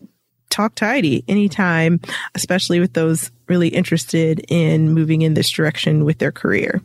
talk 0.49 0.73
tidy 0.75 1.25
anytime, 1.27 1.99
especially 2.33 2.79
with 2.79 2.93
those 2.93 3.29
really 3.49 3.67
interested 3.67 4.45
in 4.47 4.93
moving 4.93 5.21
in 5.21 5.33
this 5.33 5.49
direction 5.51 6.05
with 6.05 6.17
their 6.19 6.31
career. 6.31 6.81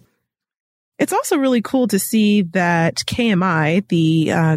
It's 0.98 1.12
also 1.12 1.36
really 1.36 1.62
cool 1.62 1.88
to 1.88 1.98
see 1.98 2.42
that 2.42 2.96
KMI, 3.06 3.86
the 3.88 4.32
uh, 4.32 4.56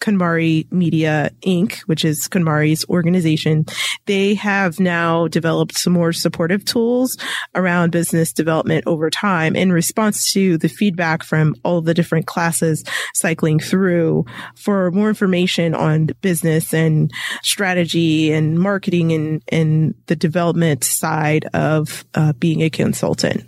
KonMari 0.00 0.70
Media 0.72 1.30
Inc., 1.42 1.80
which 1.80 2.04
is 2.04 2.28
KonMari's 2.28 2.84
organization, 2.88 3.66
they 4.06 4.34
have 4.34 4.78
now 4.80 5.28
developed 5.28 5.76
some 5.76 5.92
more 5.92 6.12
supportive 6.12 6.64
tools 6.64 7.16
around 7.54 7.90
business 7.90 8.32
development 8.32 8.84
over 8.86 9.10
time 9.10 9.56
in 9.56 9.72
response 9.72 10.32
to 10.32 10.58
the 10.58 10.68
feedback 10.68 11.22
from 11.22 11.54
all 11.64 11.80
the 11.80 11.94
different 11.94 12.26
classes 12.26 12.84
cycling 13.14 13.58
through 13.58 14.24
for 14.54 14.90
more 14.92 15.08
information 15.08 15.74
on 15.74 16.06
business 16.20 16.72
and 16.72 17.10
strategy 17.42 18.32
and 18.32 18.58
marketing 18.58 19.12
and, 19.12 19.42
and 19.48 19.94
the 20.06 20.16
development 20.16 20.84
side 20.84 21.46
of 21.54 22.04
uh, 22.14 22.32
being 22.34 22.62
a 22.62 22.70
consultant. 22.70 23.44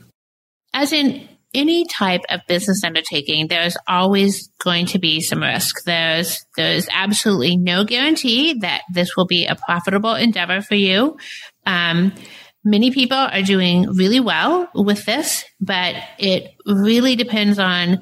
As 0.72 0.92
in, 0.92 1.28
any 1.52 1.84
type 1.86 2.22
of 2.28 2.40
business 2.46 2.84
undertaking, 2.84 3.48
there's 3.48 3.76
always 3.88 4.48
going 4.62 4.86
to 4.86 4.98
be 4.98 5.20
some 5.20 5.42
risk. 5.42 5.84
There's, 5.84 6.44
there's 6.56 6.88
absolutely 6.92 7.56
no 7.56 7.84
guarantee 7.84 8.58
that 8.60 8.82
this 8.92 9.16
will 9.16 9.26
be 9.26 9.46
a 9.46 9.56
profitable 9.56 10.14
endeavor 10.14 10.60
for 10.62 10.76
you. 10.76 11.16
Um, 11.66 12.12
many 12.64 12.90
people 12.90 13.16
are 13.16 13.42
doing 13.42 13.90
really 13.94 14.20
well 14.20 14.68
with 14.74 15.04
this, 15.06 15.44
but 15.60 15.96
it 16.18 16.54
really 16.66 17.16
depends 17.16 17.58
on, 17.58 18.00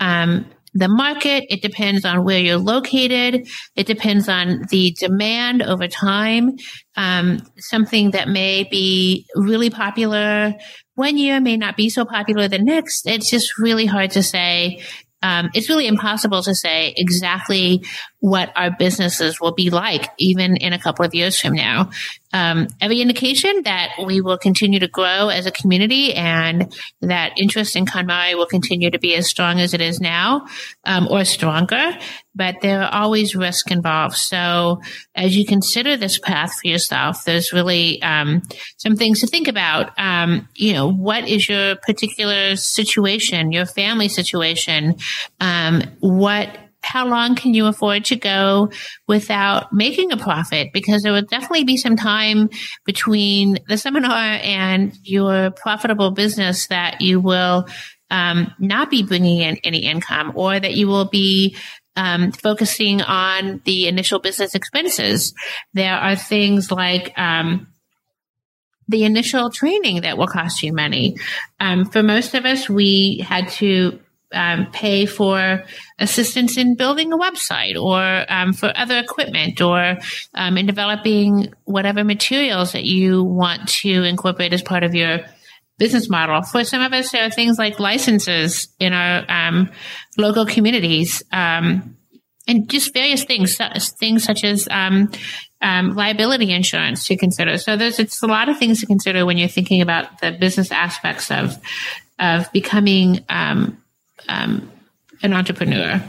um, 0.00 0.46
the 0.74 0.88
market. 0.88 1.44
It 1.50 1.60
depends 1.60 2.04
on 2.04 2.24
where 2.24 2.38
you're 2.38 2.56
located. 2.56 3.46
It 3.76 3.86
depends 3.86 4.28
on 4.28 4.62
the 4.70 4.96
demand 4.98 5.62
over 5.62 5.86
time. 5.86 6.56
Um, 6.96 7.40
something 7.58 8.12
that 8.12 8.28
may 8.28 8.64
be 8.64 9.26
really 9.34 9.68
popular 9.68 10.54
one 10.94 11.16
year 11.16 11.40
may 11.40 11.56
not 11.56 11.76
be 11.76 11.88
so 11.88 12.04
popular 12.04 12.48
the 12.48 12.58
next. 12.58 13.06
It's 13.06 13.30
just 13.30 13.58
really 13.58 13.86
hard 13.86 14.12
to 14.12 14.22
say. 14.22 14.82
Um, 15.22 15.50
it's 15.54 15.68
really 15.68 15.86
impossible 15.86 16.42
to 16.42 16.54
say 16.54 16.92
exactly 16.96 17.84
what 18.18 18.52
our 18.56 18.70
businesses 18.76 19.40
will 19.40 19.54
be 19.54 19.70
like, 19.70 20.08
even 20.18 20.56
in 20.56 20.72
a 20.72 20.78
couple 20.78 21.04
of 21.04 21.14
years 21.14 21.40
from 21.40 21.54
now. 21.54 21.90
Um, 22.32 22.68
every 22.80 23.00
indication 23.00 23.62
that 23.64 23.94
we 24.04 24.20
will 24.20 24.38
continue 24.38 24.78
to 24.80 24.88
grow 24.88 25.28
as 25.28 25.46
a 25.46 25.50
community 25.50 26.14
and 26.14 26.74
that 27.00 27.32
interest 27.36 27.76
in 27.76 27.86
KonMari 27.86 28.36
will 28.36 28.46
continue 28.46 28.90
to 28.90 28.98
be 28.98 29.14
as 29.14 29.28
strong 29.28 29.60
as 29.60 29.74
it 29.74 29.80
is 29.80 30.00
now, 30.00 30.46
um, 30.84 31.08
or 31.08 31.24
stronger. 31.24 31.98
But 32.34 32.56
there 32.62 32.82
are 32.82 33.02
always 33.02 33.34
risks 33.34 33.70
involved. 33.70 34.16
So 34.16 34.80
as 35.14 35.36
you 35.36 35.44
consider 35.44 35.96
this 35.96 36.18
path 36.18 36.54
for 36.60 36.68
yourself, 36.68 37.24
there's 37.24 37.52
really 37.52 38.00
um, 38.02 38.42
some 38.78 38.96
things 38.96 39.20
to 39.20 39.26
think 39.26 39.48
about. 39.48 39.98
Um, 39.98 40.48
you 40.54 40.72
know, 40.72 40.90
what 40.90 41.28
is 41.28 41.48
your 41.48 41.76
particular 41.76 42.56
situation, 42.56 43.52
your 43.52 43.66
family 43.66 44.08
situation? 44.08 44.96
Um, 45.40 45.82
what 46.00 46.56
how 46.82 47.06
long 47.06 47.34
can 47.34 47.54
you 47.54 47.66
afford 47.66 48.04
to 48.06 48.16
go 48.16 48.70
without 49.06 49.72
making 49.72 50.12
a 50.12 50.16
profit? 50.16 50.72
Because 50.72 51.02
there 51.02 51.12
will 51.12 51.22
definitely 51.22 51.64
be 51.64 51.76
some 51.76 51.96
time 51.96 52.50
between 52.84 53.58
the 53.68 53.78
seminar 53.78 54.38
and 54.42 54.96
your 55.02 55.50
profitable 55.50 56.10
business 56.10 56.66
that 56.68 57.00
you 57.00 57.20
will 57.20 57.66
um, 58.10 58.52
not 58.58 58.90
be 58.90 59.02
bringing 59.02 59.40
in 59.40 59.56
any 59.64 59.86
income 59.86 60.32
or 60.34 60.58
that 60.58 60.74
you 60.74 60.86
will 60.86 61.06
be 61.06 61.56
um, 61.96 62.32
focusing 62.32 63.00
on 63.02 63.60
the 63.64 63.86
initial 63.88 64.18
business 64.18 64.54
expenses. 64.54 65.34
There 65.74 65.94
are 65.94 66.16
things 66.16 66.70
like, 66.70 67.16
um, 67.18 67.68
the 68.88 69.04
initial 69.04 69.50
training 69.50 70.02
that 70.02 70.18
will 70.18 70.26
cost 70.26 70.62
you 70.62 70.72
money. 70.72 71.16
Um, 71.60 71.84
for 71.84 72.02
most 72.02 72.34
of 72.34 72.44
us, 72.44 72.68
we 72.68 73.24
had 73.26 73.48
to 73.50 73.98
um, 74.32 74.66
pay 74.72 75.06
for 75.06 75.64
assistance 75.98 76.56
in 76.56 76.76
building 76.76 77.12
a 77.12 77.18
website 77.18 77.80
or 77.80 78.24
um, 78.32 78.52
for 78.52 78.72
other 78.76 78.98
equipment 78.98 79.60
or 79.60 79.98
um, 80.34 80.58
in 80.58 80.66
developing 80.66 81.52
whatever 81.64 82.04
materials 82.04 82.72
that 82.72 82.84
you 82.84 83.22
want 83.24 83.68
to 83.68 84.02
incorporate 84.02 84.52
as 84.52 84.62
part 84.62 84.82
of 84.82 84.94
your 84.94 85.20
business 85.78 86.08
model. 86.08 86.42
For 86.42 86.64
some 86.64 86.82
of 86.82 86.92
us, 86.92 87.10
there 87.10 87.24
are 87.24 87.30
things 87.30 87.58
like 87.58 87.80
licenses 87.80 88.68
in 88.78 88.92
our 88.92 89.24
um, 89.28 89.70
local 90.16 90.46
communities 90.46 91.22
um, 91.32 91.96
and 92.46 92.68
just 92.68 92.92
various 92.92 93.24
things, 93.24 93.58
things 93.98 94.24
such 94.24 94.44
as 94.44 94.68
um, 94.70 95.10
liability 95.94 96.52
insurance 96.52 97.06
to 97.06 97.16
consider. 97.16 97.58
So 97.58 97.76
there's 97.76 97.98
it's 97.98 98.22
a 98.22 98.26
lot 98.26 98.48
of 98.48 98.58
things 98.58 98.80
to 98.80 98.86
consider 98.86 99.24
when 99.24 99.38
you're 99.38 99.48
thinking 99.48 99.80
about 99.80 100.20
the 100.20 100.32
business 100.32 100.70
aspects 100.70 101.30
of 101.30 101.56
of 102.18 102.50
becoming 102.52 103.24
um, 103.28 103.81
um, 104.28 104.70
an 105.22 105.32
entrepreneur. 105.32 106.02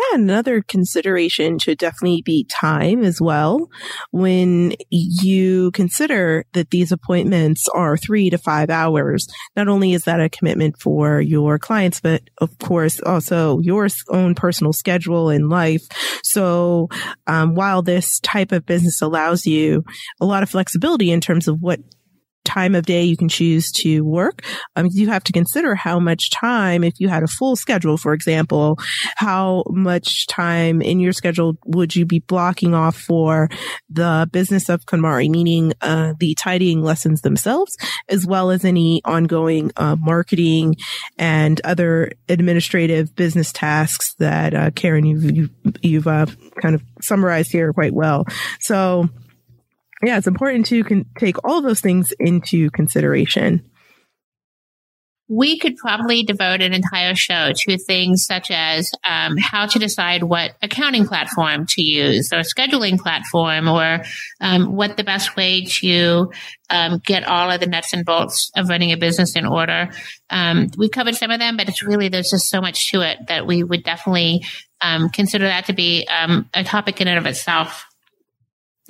Yeah, 0.00 0.18
another 0.18 0.62
consideration 0.62 1.58
should 1.58 1.76
definitely 1.76 2.22
be 2.22 2.44
time 2.44 3.04
as 3.04 3.20
well. 3.20 3.68
When 4.12 4.72
you 4.88 5.72
consider 5.72 6.46
that 6.54 6.70
these 6.70 6.90
appointments 6.90 7.68
are 7.74 7.98
three 7.98 8.30
to 8.30 8.38
five 8.38 8.70
hours, 8.70 9.26
not 9.56 9.68
only 9.68 9.92
is 9.92 10.04
that 10.04 10.20
a 10.20 10.30
commitment 10.30 10.80
for 10.80 11.20
your 11.20 11.58
clients, 11.58 12.00
but 12.00 12.22
of 12.38 12.56
course 12.58 12.98
also 13.00 13.58
your 13.58 13.88
own 14.08 14.34
personal 14.34 14.72
schedule 14.72 15.28
in 15.28 15.50
life. 15.50 15.82
So, 16.22 16.88
um, 17.26 17.54
while 17.54 17.82
this 17.82 18.20
type 18.20 18.52
of 18.52 18.64
business 18.64 19.02
allows 19.02 19.46
you 19.46 19.84
a 20.18 20.24
lot 20.24 20.42
of 20.42 20.48
flexibility 20.48 21.10
in 21.10 21.20
terms 21.20 21.46
of 21.46 21.60
what 21.60 21.80
time 22.44 22.74
of 22.74 22.86
day 22.86 23.02
you 23.04 23.16
can 23.16 23.28
choose 23.28 23.70
to 23.72 24.00
work. 24.00 24.42
Um, 24.76 24.88
you 24.90 25.08
have 25.08 25.24
to 25.24 25.32
consider 25.32 25.74
how 25.74 26.00
much 26.00 26.30
time, 26.30 26.84
if 26.84 26.94
you 26.98 27.08
had 27.08 27.22
a 27.22 27.28
full 27.28 27.56
schedule, 27.56 27.96
for 27.96 28.12
example, 28.12 28.78
how 29.16 29.64
much 29.68 30.26
time 30.26 30.82
in 30.82 31.00
your 31.00 31.12
schedule 31.12 31.56
would 31.66 31.94
you 31.94 32.06
be 32.06 32.20
blocking 32.20 32.74
off 32.74 32.96
for 32.96 33.48
the 33.88 34.28
business 34.32 34.68
of 34.68 34.84
KonMari, 34.86 35.28
meaning 35.28 35.72
uh, 35.80 36.14
the 36.18 36.34
tidying 36.34 36.82
lessons 36.82 37.20
themselves, 37.20 37.76
as 38.08 38.26
well 38.26 38.50
as 38.50 38.64
any 38.64 39.00
ongoing 39.04 39.70
uh, 39.76 39.96
marketing 39.98 40.76
and 41.18 41.60
other 41.62 42.12
administrative 42.28 43.14
business 43.14 43.52
tasks 43.52 44.14
that 44.18 44.54
uh, 44.54 44.70
Karen 44.70 45.04
you've 45.04 45.30
you've, 45.36 45.50
you've 45.82 46.06
uh, 46.06 46.26
kind 46.60 46.74
of 46.74 46.82
summarized 47.00 47.52
here 47.52 47.72
quite 47.72 47.92
well. 47.92 48.24
So 48.60 49.08
yeah, 50.02 50.18
it's 50.18 50.26
important 50.26 50.66
to 50.66 50.84
con- 50.84 51.06
take 51.18 51.36
all 51.44 51.60
those 51.60 51.80
things 51.80 52.12
into 52.18 52.70
consideration. 52.70 53.66
We 55.32 55.60
could 55.60 55.76
probably 55.76 56.24
devote 56.24 56.60
an 56.60 56.74
entire 56.74 57.14
show 57.14 57.52
to 57.54 57.78
things 57.78 58.24
such 58.24 58.50
as 58.50 58.90
um, 59.08 59.36
how 59.36 59.66
to 59.66 59.78
decide 59.78 60.24
what 60.24 60.56
accounting 60.60 61.06
platform 61.06 61.66
to 61.68 61.82
use, 61.82 62.32
or 62.32 62.40
scheduling 62.40 62.98
platform, 62.98 63.68
or 63.68 64.02
um, 64.40 64.74
what 64.74 64.96
the 64.96 65.04
best 65.04 65.36
way 65.36 65.66
to 65.66 66.32
um, 66.68 67.00
get 67.04 67.22
all 67.22 67.48
of 67.48 67.60
the 67.60 67.66
nuts 67.66 67.92
and 67.92 68.04
bolts 68.04 68.50
of 68.56 68.68
running 68.68 68.90
a 68.90 68.96
business 68.96 69.36
in 69.36 69.46
order. 69.46 69.90
Um, 70.30 70.68
we've 70.76 70.90
covered 70.90 71.14
some 71.14 71.30
of 71.30 71.38
them, 71.38 71.56
but 71.56 71.68
it's 71.68 71.84
really 71.84 72.08
there's 72.08 72.30
just 72.30 72.48
so 72.48 72.60
much 72.60 72.90
to 72.90 73.02
it 73.02 73.28
that 73.28 73.46
we 73.46 73.62
would 73.62 73.84
definitely 73.84 74.44
um, 74.80 75.10
consider 75.10 75.44
that 75.44 75.66
to 75.66 75.72
be 75.72 76.08
um, 76.08 76.48
a 76.54 76.64
topic 76.64 77.00
in 77.00 77.06
and 77.06 77.18
of 77.18 77.26
itself. 77.26 77.86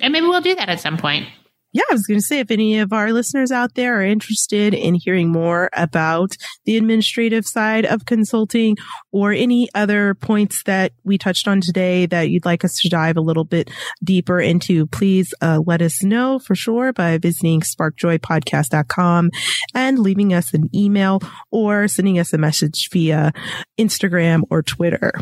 And 0.01 0.11
maybe 0.11 0.27
we'll 0.27 0.41
do 0.41 0.55
that 0.55 0.69
at 0.69 0.79
some 0.79 0.97
point. 0.97 1.27
Yeah, 1.73 1.83
I 1.89 1.93
was 1.93 2.05
going 2.05 2.19
to 2.19 2.25
say 2.25 2.39
if 2.39 2.51
any 2.51 2.79
of 2.79 2.91
our 2.91 3.13
listeners 3.13 3.49
out 3.49 3.75
there 3.75 3.97
are 3.97 4.03
interested 4.03 4.73
in 4.73 4.93
hearing 4.93 5.31
more 5.31 5.69
about 5.71 6.35
the 6.65 6.75
administrative 6.75 7.45
side 7.45 7.85
of 7.85 8.05
consulting 8.05 8.75
or 9.13 9.31
any 9.31 9.69
other 9.73 10.13
points 10.13 10.63
that 10.63 10.91
we 11.05 11.17
touched 11.17 11.47
on 11.47 11.61
today 11.61 12.05
that 12.07 12.29
you'd 12.29 12.43
like 12.43 12.65
us 12.65 12.77
to 12.81 12.89
dive 12.89 13.15
a 13.15 13.21
little 13.21 13.45
bit 13.45 13.71
deeper 14.03 14.41
into, 14.41 14.85
please 14.87 15.33
uh, 15.41 15.61
let 15.65 15.81
us 15.81 16.03
know 16.03 16.39
for 16.39 16.55
sure 16.55 16.91
by 16.91 17.17
visiting 17.17 17.61
sparkjoypodcast.com 17.61 19.29
and 19.73 19.99
leaving 19.99 20.33
us 20.33 20.53
an 20.53 20.69
email 20.75 21.21
or 21.51 21.87
sending 21.87 22.19
us 22.19 22.33
a 22.33 22.37
message 22.37 22.89
via 22.91 23.31
Instagram 23.79 24.41
or 24.49 24.61
Twitter. 24.61 25.13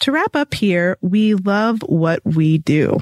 To 0.00 0.12
wrap 0.12 0.36
up 0.36 0.52
here, 0.52 0.98
we 1.00 1.34
love 1.34 1.80
what 1.86 2.20
we 2.24 2.58
do. 2.58 2.98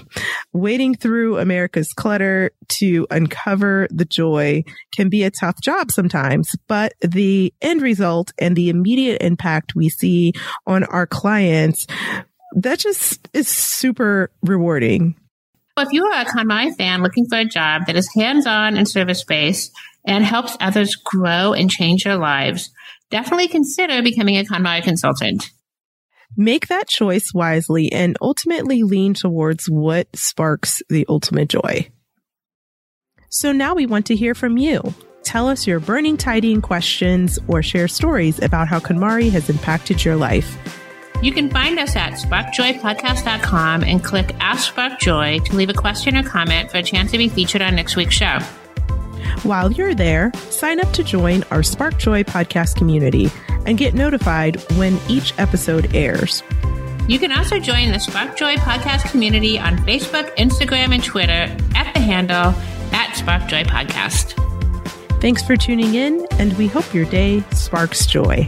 Wading 0.52 0.94
through 0.94 1.38
America's 1.38 1.92
clutter 1.92 2.52
to 2.80 3.06
uncover 3.10 3.88
the 3.90 4.04
joy 4.04 4.62
can 4.94 5.08
be 5.08 5.24
a 5.24 5.30
tough 5.30 5.56
job 5.60 5.90
sometimes, 5.90 6.50
but 6.68 6.92
the 7.00 7.52
end 7.60 7.82
result 7.82 8.32
and 8.38 8.54
the 8.54 8.68
immediate 8.68 9.20
impact 9.22 9.74
we 9.74 9.88
see 9.88 10.32
on 10.66 10.84
our 10.84 11.06
clients, 11.06 11.86
that 12.54 12.78
just 12.78 13.28
is 13.32 13.48
super 13.48 14.30
rewarding. 14.42 15.16
If 15.78 15.92
you 15.92 16.04
are 16.04 16.20
a 16.20 16.24
KonMari 16.26 16.76
fan 16.76 17.02
looking 17.02 17.26
for 17.28 17.38
a 17.38 17.46
job 17.46 17.86
that 17.86 17.96
is 17.96 18.10
hands-on 18.14 18.76
and 18.76 18.86
service-based 18.86 19.72
and 20.06 20.24
helps 20.24 20.56
others 20.60 20.94
grow 20.94 21.54
and 21.54 21.70
change 21.70 22.04
their 22.04 22.18
lives, 22.18 22.70
definitely 23.10 23.48
consider 23.48 24.02
becoming 24.02 24.36
a 24.36 24.44
KonMari 24.44 24.82
consultant. 24.82 25.50
Make 26.36 26.68
that 26.68 26.88
choice 26.88 27.32
wisely 27.34 27.92
and 27.92 28.16
ultimately 28.20 28.82
lean 28.82 29.14
towards 29.14 29.66
what 29.66 30.08
sparks 30.14 30.82
the 30.88 31.04
ultimate 31.08 31.48
joy. 31.48 31.90
So 33.28 33.52
now 33.52 33.74
we 33.74 33.86
want 33.86 34.06
to 34.06 34.16
hear 34.16 34.34
from 34.34 34.56
you. 34.56 34.94
Tell 35.22 35.48
us 35.48 35.66
your 35.66 35.80
burning 35.80 36.16
tidying 36.16 36.60
questions 36.60 37.38
or 37.48 37.62
share 37.62 37.88
stories 37.88 38.42
about 38.42 38.68
how 38.68 38.80
KonMari 38.80 39.30
has 39.30 39.48
impacted 39.48 40.04
your 40.04 40.16
life. 40.16 40.56
You 41.22 41.32
can 41.32 41.48
find 41.50 41.78
us 41.78 41.94
at 41.94 42.14
sparkjoypodcast.com 42.14 43.84
and 43.84 44.02
click 44.02 44.34
Ask 44.40 44.72
Spark 44.72 44.98
Joy 44.98 45.38
to 45.38 45.56
leave 45.56 45.70
a 45.70 45.74
question 45.74 46.16
or 46.16 46.24
comment 46.24 46.70
for 46.70 46.78
a 46.78 46.82
chance 46.82 47.12
to 47.12 47.18
be 47.18 47.28
featured 47.28 47.62
on 47.62 47.76
next 47.76 47.94
week's 47.94 48.14
show. 48.14 48.38
While 49.42 49.72
you're 49.72 49.94
there, 49.94 50.32
sign 50.50 50.80
up 50.80 50.92
to 50.92 51.02
join 51.04 51.42
our 51.50 51.62
Spark 51.62 51.98
Joy 51.98 52.22
podcast 52.22 52.76
community 52.76 53.30
and 53.66 53.78
get 53.78 53.94
notified 53.94 54.60
when 54.72 54.98
each 55.08 55.36
episode 55.38 55.94
airs. 55.94 56.42
You 57.08 57.18
can 57.18 57.32
also 57.32 57.58
join 57.58 57.90
the 57.90 57.98
Spark 57.98 58.36
Joy 58.36 58.54
podcast 58.56 59.10
community 59.10 59.58
on 59.58 59.76
Facebook, 59.78 60.34
Instagram, 60.36 60.94
and 60.94 61.02
Twitter 61.02 61.56
at 61.74 61.92
the 61.94 62.00
handle 62.00 62.54
at 62.92 63.14
Spark 63.14 63.48
Joy 63.48 63.64
Podcast. 63.64 64.38
Thanks 65.20 65.42
for 65.42 65.56
tuning 65.56 65.94
in, 65.94 66.26
and 66.32 66.52
we 66.58 66.68
hope 66.68 66.94
your 66.94 67.04
day 67.06 67.42
sparks 67.52 68.06
joy. 68.06 68.46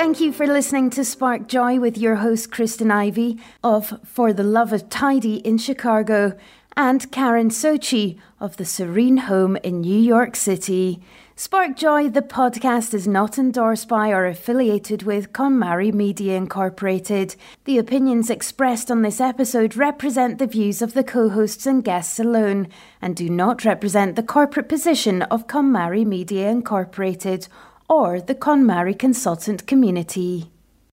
Thank 0.00 0.18
you 0.18 0.32
for 0.32 0.46
listening 0.46 0.88
to 0.90 1.04
Spark 1.04 1.46
Joy 1.46 1.78
with 1.78 1.98
your 1.98 2.14
host, 2.16 2.50
Kristen 2.50 2.90
Ivy 2.90 3.38
of 3.62 4.00
For 4.02 4.32
the 4.32 4.42
Love 4.42 4.72
of 4.72 4.88
Tidy 4.88 5.46
in 5.46 5.58
Chicago. 5.58 6.38
and 6.74 7.12
Karen 7.12 7.50
Sochi 7.50 8.18
of 8.38 8.56
the 8.56 8.64
Serene 8.64 9.18
Home 9.18 9.56
in 9.56 9.82
New 9.82 9.98
York 9.98 10.36
City. 10.36 11.02
Spark 11.36 11.76
Joy, 11.76 12.08
the 12.08 12.22
podcast, 12.22 12.94
is 12.94 13.06
not 13.06 13.38
endorsed 13.38 13.88
by 13.88 14.10
or 14.10 14.26
affiliated 14.26 15.02
with 15.02 15.32
KonMari 15.32 15.92
Media 15.92 16.36
Incorporated. 16.36 17.34
The 17.64 17.76
opinions 17.76 18.30
expressed 18.30 18.90
on 18.90 19.02
this 19.02 19.20
episode 19.20 19.76
represent 19.76 20.38
the 20.38 20.46
views 20.46 20.80
of 20.80 20.94
the 20.94 21.04
co 21.04 21.28
hosts 21.28 21.66
and 21.66 21.84
guests 21.84 22.18
alone 22.18 22.68
and 23.02 23.14
do 23.14 23.28
not 23.28 23.64
represent 23.66 24.16
the 24.16 24.22
corporate 24.22 24.68
position 24.68 25.22
of 25.22 25.46
KonMari 25.46 26.06
Media 26.06 26.48
Incorporated 26.48 27.48
or 27.90 28.20
the 28.20 28.34
KonMari 28.36 28.96
consultant 28.96 29.66
community. 29.66 30.48